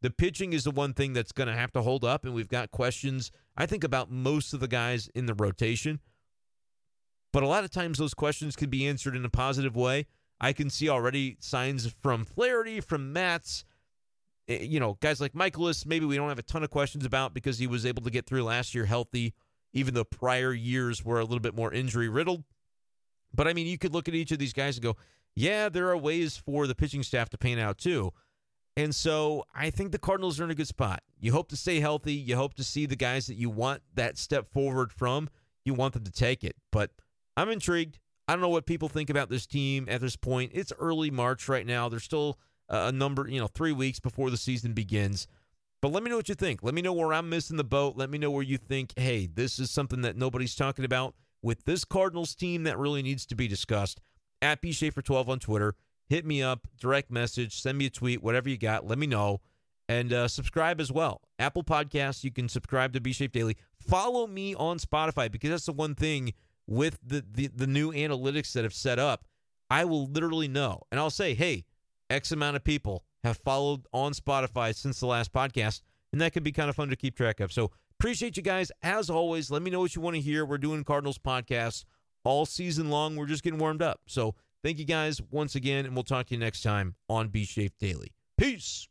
The 0.00 0.10
pitching 0.10 0.52
is 0.52 0.64
the 0.64 0.72
one 0.72 0.94
thing 0.94 1.12
that's 1.12 1.30
going 1.30 1.46
to 1.46 1.54
have 1.54 1.72
to 1.74 1.82
hold 1.82 2.04
up. 2.04 2.24
And 2.24 2.34
we've 2.34 2.48
got 2.48 2.72
questions, 2.72 3.30
I 3.56 3.66
think, 3.66 3.84
about 3.84 4.10
most 4.10 4.52
of 4.52 4.60
the 4.60 4.68
guys 4.68 5.08
in 5.14 5.26
the 5.26 5.34
rotation. 5.34 6.00
But 7.32 7.44
a 7.44 7.48
lot 7.48 7.64
of 7.64 7.70
times 7.70 7.98
those 7.98 8.14
questions 8.14 8.56
can 8.56 8.68
be 8.68 8.86
answered 8.86 9.14
in 9.14 9.24
a 9.24 9.30
positive 9.30 9.76
way. 9.76 10.06
I 10.42 10.52
can 10.52 10.68
see 10.68 10.88
already 10.88 11.36
signs 11.38 11.94
from 12.02 12.24
Flaherty, 12.24 12.80
from 12.80 13.12
Matz, 13.12 13.64
eh, 14.48 14.58
you 14.62 14.80
know, 14.80 14.98
guys 15.00 15.20
like 15.20 15.34
Mikolas. 15.34 15.86
maybe 15.86 16.04
we 16.04 16.16
don't 16.16 16.28
have 16.28 16.38
a 16.40 16.42
ton 16.42 16.64
of 16.64 16.70
questions 16.70 17.04
about 17.04 17.32
because 17.32 17.58
he 17.58 17.68
was 17.68 17.86
able 17.86 18.02
to 18.02 18.10
get 18.10 18.26
through 18.26 18.42
last 18.42 18.74
year 18.74 18.84
healthy, 18.84 19.34
even 19.72 19.94
though 19.94 20.04
prior 20.04 20.52
years 20.52 21.04
were 21.04 21.20
a 21.20 21.24
little 21.24 21.40
bit 21.40 21.54
more 21.54 21.72
injury 21.72 22.08
riddled. 22.08 22.42
But 23.32 23.46
I 23.46 23.52
mean, 23.52 23.68
you 23.68 23.78
could 23.78 23.94
look 23.94 24.08
at 24.08 24.14
each 24.14 24.32
of 24.32 24.40
these 24.40 24.52
guys 24.52 24.76
and 24.76 24.82
go, 24.82 24.96
yeah, 25.36 25.68
there 25.68 25.88
are 25.88 25.96
ways 25.96 26.36
for 26.36 26.66
the 26.66 26.74
pitching 26.74 27.04
staff 27.04 27.30
to 27.30 27.38
pan 27.38 27.60
out 27.60 27.78
too. 27.78 28.12
And 28.76 28.94
so 28.94 29.44
I 29.54 29.70
think 29.70 29.92
the 29.92 29.98
Cardinals 29.98 30.40
are 30.40 30.44
in 30.44 30.50
a 30.50 30.54
good 30.54 30.66
spot. 30.66 31.02
You 31.20 31.32
hope 31.32 31.48
to 31.50 31.56
stay 31.56 31.78
healthy. 31.78 32.14
You 32.14 32.36
hope 32.36 32.54
to 32.54 32.64
see 32.64 32.86
the 32.86 32.96
guys 32.96 33.26
that 33.28 33.36
you 33.36 33.48
want 33.48 33.82
that 33.94 34.18
step 34.18 34.50
forward 34.50 34.92
from. 34.92 35.28
You 35.64 35.74
want 35.74 35.94
them 35.94 36.04
to 36.04 36.10
take 36.10 36.42
it. 36.42 36.56
But 36.72 36.90
I'm 37.36 37.48
intrigued. 37.48 38.00
I 38.28 38.32
don't 38.32 38.40
know 38.40 38.48
what 38.48 38.66
people 38.66 38.88
think 38.88 39.10
about 39.10 39.30
this 39.30 39.46
team 39.46 39.86
at 39.88 40.00
this 40.00 40.16
point. 40.16 40.52
It's 40.54 40.72
early 40.78 41.10
March 41.10 41.48
right 41.48 41.66
now. 41.66 41.88
There's 41.88 42.04
still 42.04 42.38
a 42.68 42.92
number, 42.92 43.28
you 43.28 43.40
know, 43.40 43.48
three 43.48 43.72
weeks 43.72 44.00
before 44.00 44.30
the 44.30 44.36
season 44.36 44.72
begins. 44.72 45.26
But 45.80 45.90
let 45.90 46.04
me 46.04 46.10
know 46.10 46.16
what 46.16 46.28
you 46.28 46.36
think. 46.36 46.62
Let 46.62 46.74
me 46.74 46.82
know 46.82 46.92
where 46.92 47.12
I'm 47.12 47.28
missing 47.28 47.56
the 47.56 47.64
boat. 47.64 47.96
Let 47.96 48.08
me 48.08 48.18
know 48.18 48.30
where 48.30 48.44
you 48.44 48.56
think, 48.56 48.92
hey, 48.96 49.26
this 49.26 49.58
is 49.58 49.70
something 49.70 50.02
that 50.02 50.16
nobody's 50.16 50.54
talking 50.54 50.84
about 50.84 51.14
with 51.42 51.64
this 51.64 51.84
Cardinals 51.84 52.36
team 52.36 52.62
that 52.62 52.78
really 52.78 53.02
needs 53.02 53.26
to 53.26 53.34
be 53.34 53.48
discussed. 53.48 54.00
At 54.40 54.60
B 54.60 54.72
Schaefer 54.72 55.02
12 55.02 55.28
on 55.28 55.38
Twitter. 55.40 55.74
Hit 56.08 56.24
me 56.24 56.42
up, 56.42 56.68
direct 56.78 57.10
message, 57.10 57.60
send 57.60 57.78
me 57.78 57.86
a 57.86 57.90
tweet, 57.90 58.22
whatever 58.22 58.48
you 58.48 58.58
got. 58.58 58.86
Let 58.86 58.98
me 58.98 59.06
know. 59.06 59.40
And 59.88 60.12
uh, 60.12 60.28
subscribe 60.28 60.80
as 60.80 60.92
well. 60.92 61.22
Apple 61.38 61.64
Podcasts, 61.64 62.22
you 62.22 62.30
can 62.30 62.48
subscribe 62.48 62.92
to 62.92 63.00
B 63.00 63.12
Shape 63.12 63.32
Daily. 63.32 63.56
Follow 63.80 64.26
me 64.26 64.54
on 64.54 64.78
Spotify 64.78 65.30
because 65.30 65.50
that's 65.50 65.66
the 65.66 65.72
one 65.72 65.94
thing 65.94 66.32
with 66.66 66.98
the, 67.04 67.24
the 67.30 67.48
the 67.48 67.66
new 67.66 67.92
analytics 67.92 68.52
that 68.52 68.64
have 68.64 68.74
set 68.74 68.98
up, 68.98 69.24
I 69.70 69.84
will 69.84 70.06
literally 70.06 70.48
know. 70.48 70.82
And 70.90 71.00
I'll 71.00 71.10
say, 71.10 71.34
hey, 71.34 71.64
X 72.10 72.32
amount 72.32 72.56
of 72.56 72.64
people 72.64 73.04
have 73.24 73.38
followed 73.38 73.86
on 73.92 74.12
Spotify 74.12 74.74
since 74.74 75.00
the 75.00 75.06
last 75.06 75.32
podcast. 75.32 75.82
And 76.12 76.20
that 76.20 76.32
could 76.32 76.42
be 76.42 76.52
kind 76.52 76.68
of 76.68 76.76
fun 76.76 76.90
to 76.90 76.96
keep 76.96 77.16
track 77.16 77.40
of. 77.40 77.52
So 77.52 77.70
appreciate 77.98 78.36
you 78.36 78.42
guys. 78.42 78.70
As 78.82 79.08
always, 79.08 79.50
let 79.50 79.62
me 79.62 79.70
know 79.70 79.80
what 79.80 79.94
you 79.96 80.02
want 80.02 80.16
to 80.16 80.20
hear. 80.20 80.44
We're 80.44 80.58
doing 80.58 80.84
Cardinals 80.84 81.18
podcasts 81.18 81.84
all 82.24 82.44
season 82.44 82.90
long. 82.90 83.16
We're 83.16 83.26
just 83.26 83.42
getting 83.42 83.58
warmed 83.58 83.82
up. 83.82 84.02
So 84.06 84.34
thank 84.62 84.78
you 84.78 84.84
guys 84.84 85.22
once 85.30 85.54
again, 85.54 85.86
and 85.86 85.94
we'll 85.94 86.04
talk 86.04 86.26
to 86.26 86.34
you 86.34 86.40
next 86.40 86.62
time 86.62 86.96
on 87.08 87.28
B 87.28 87.44
Shape 87.44 87.78
Daily. 87.78 88.12
Peace. 88.36 88.88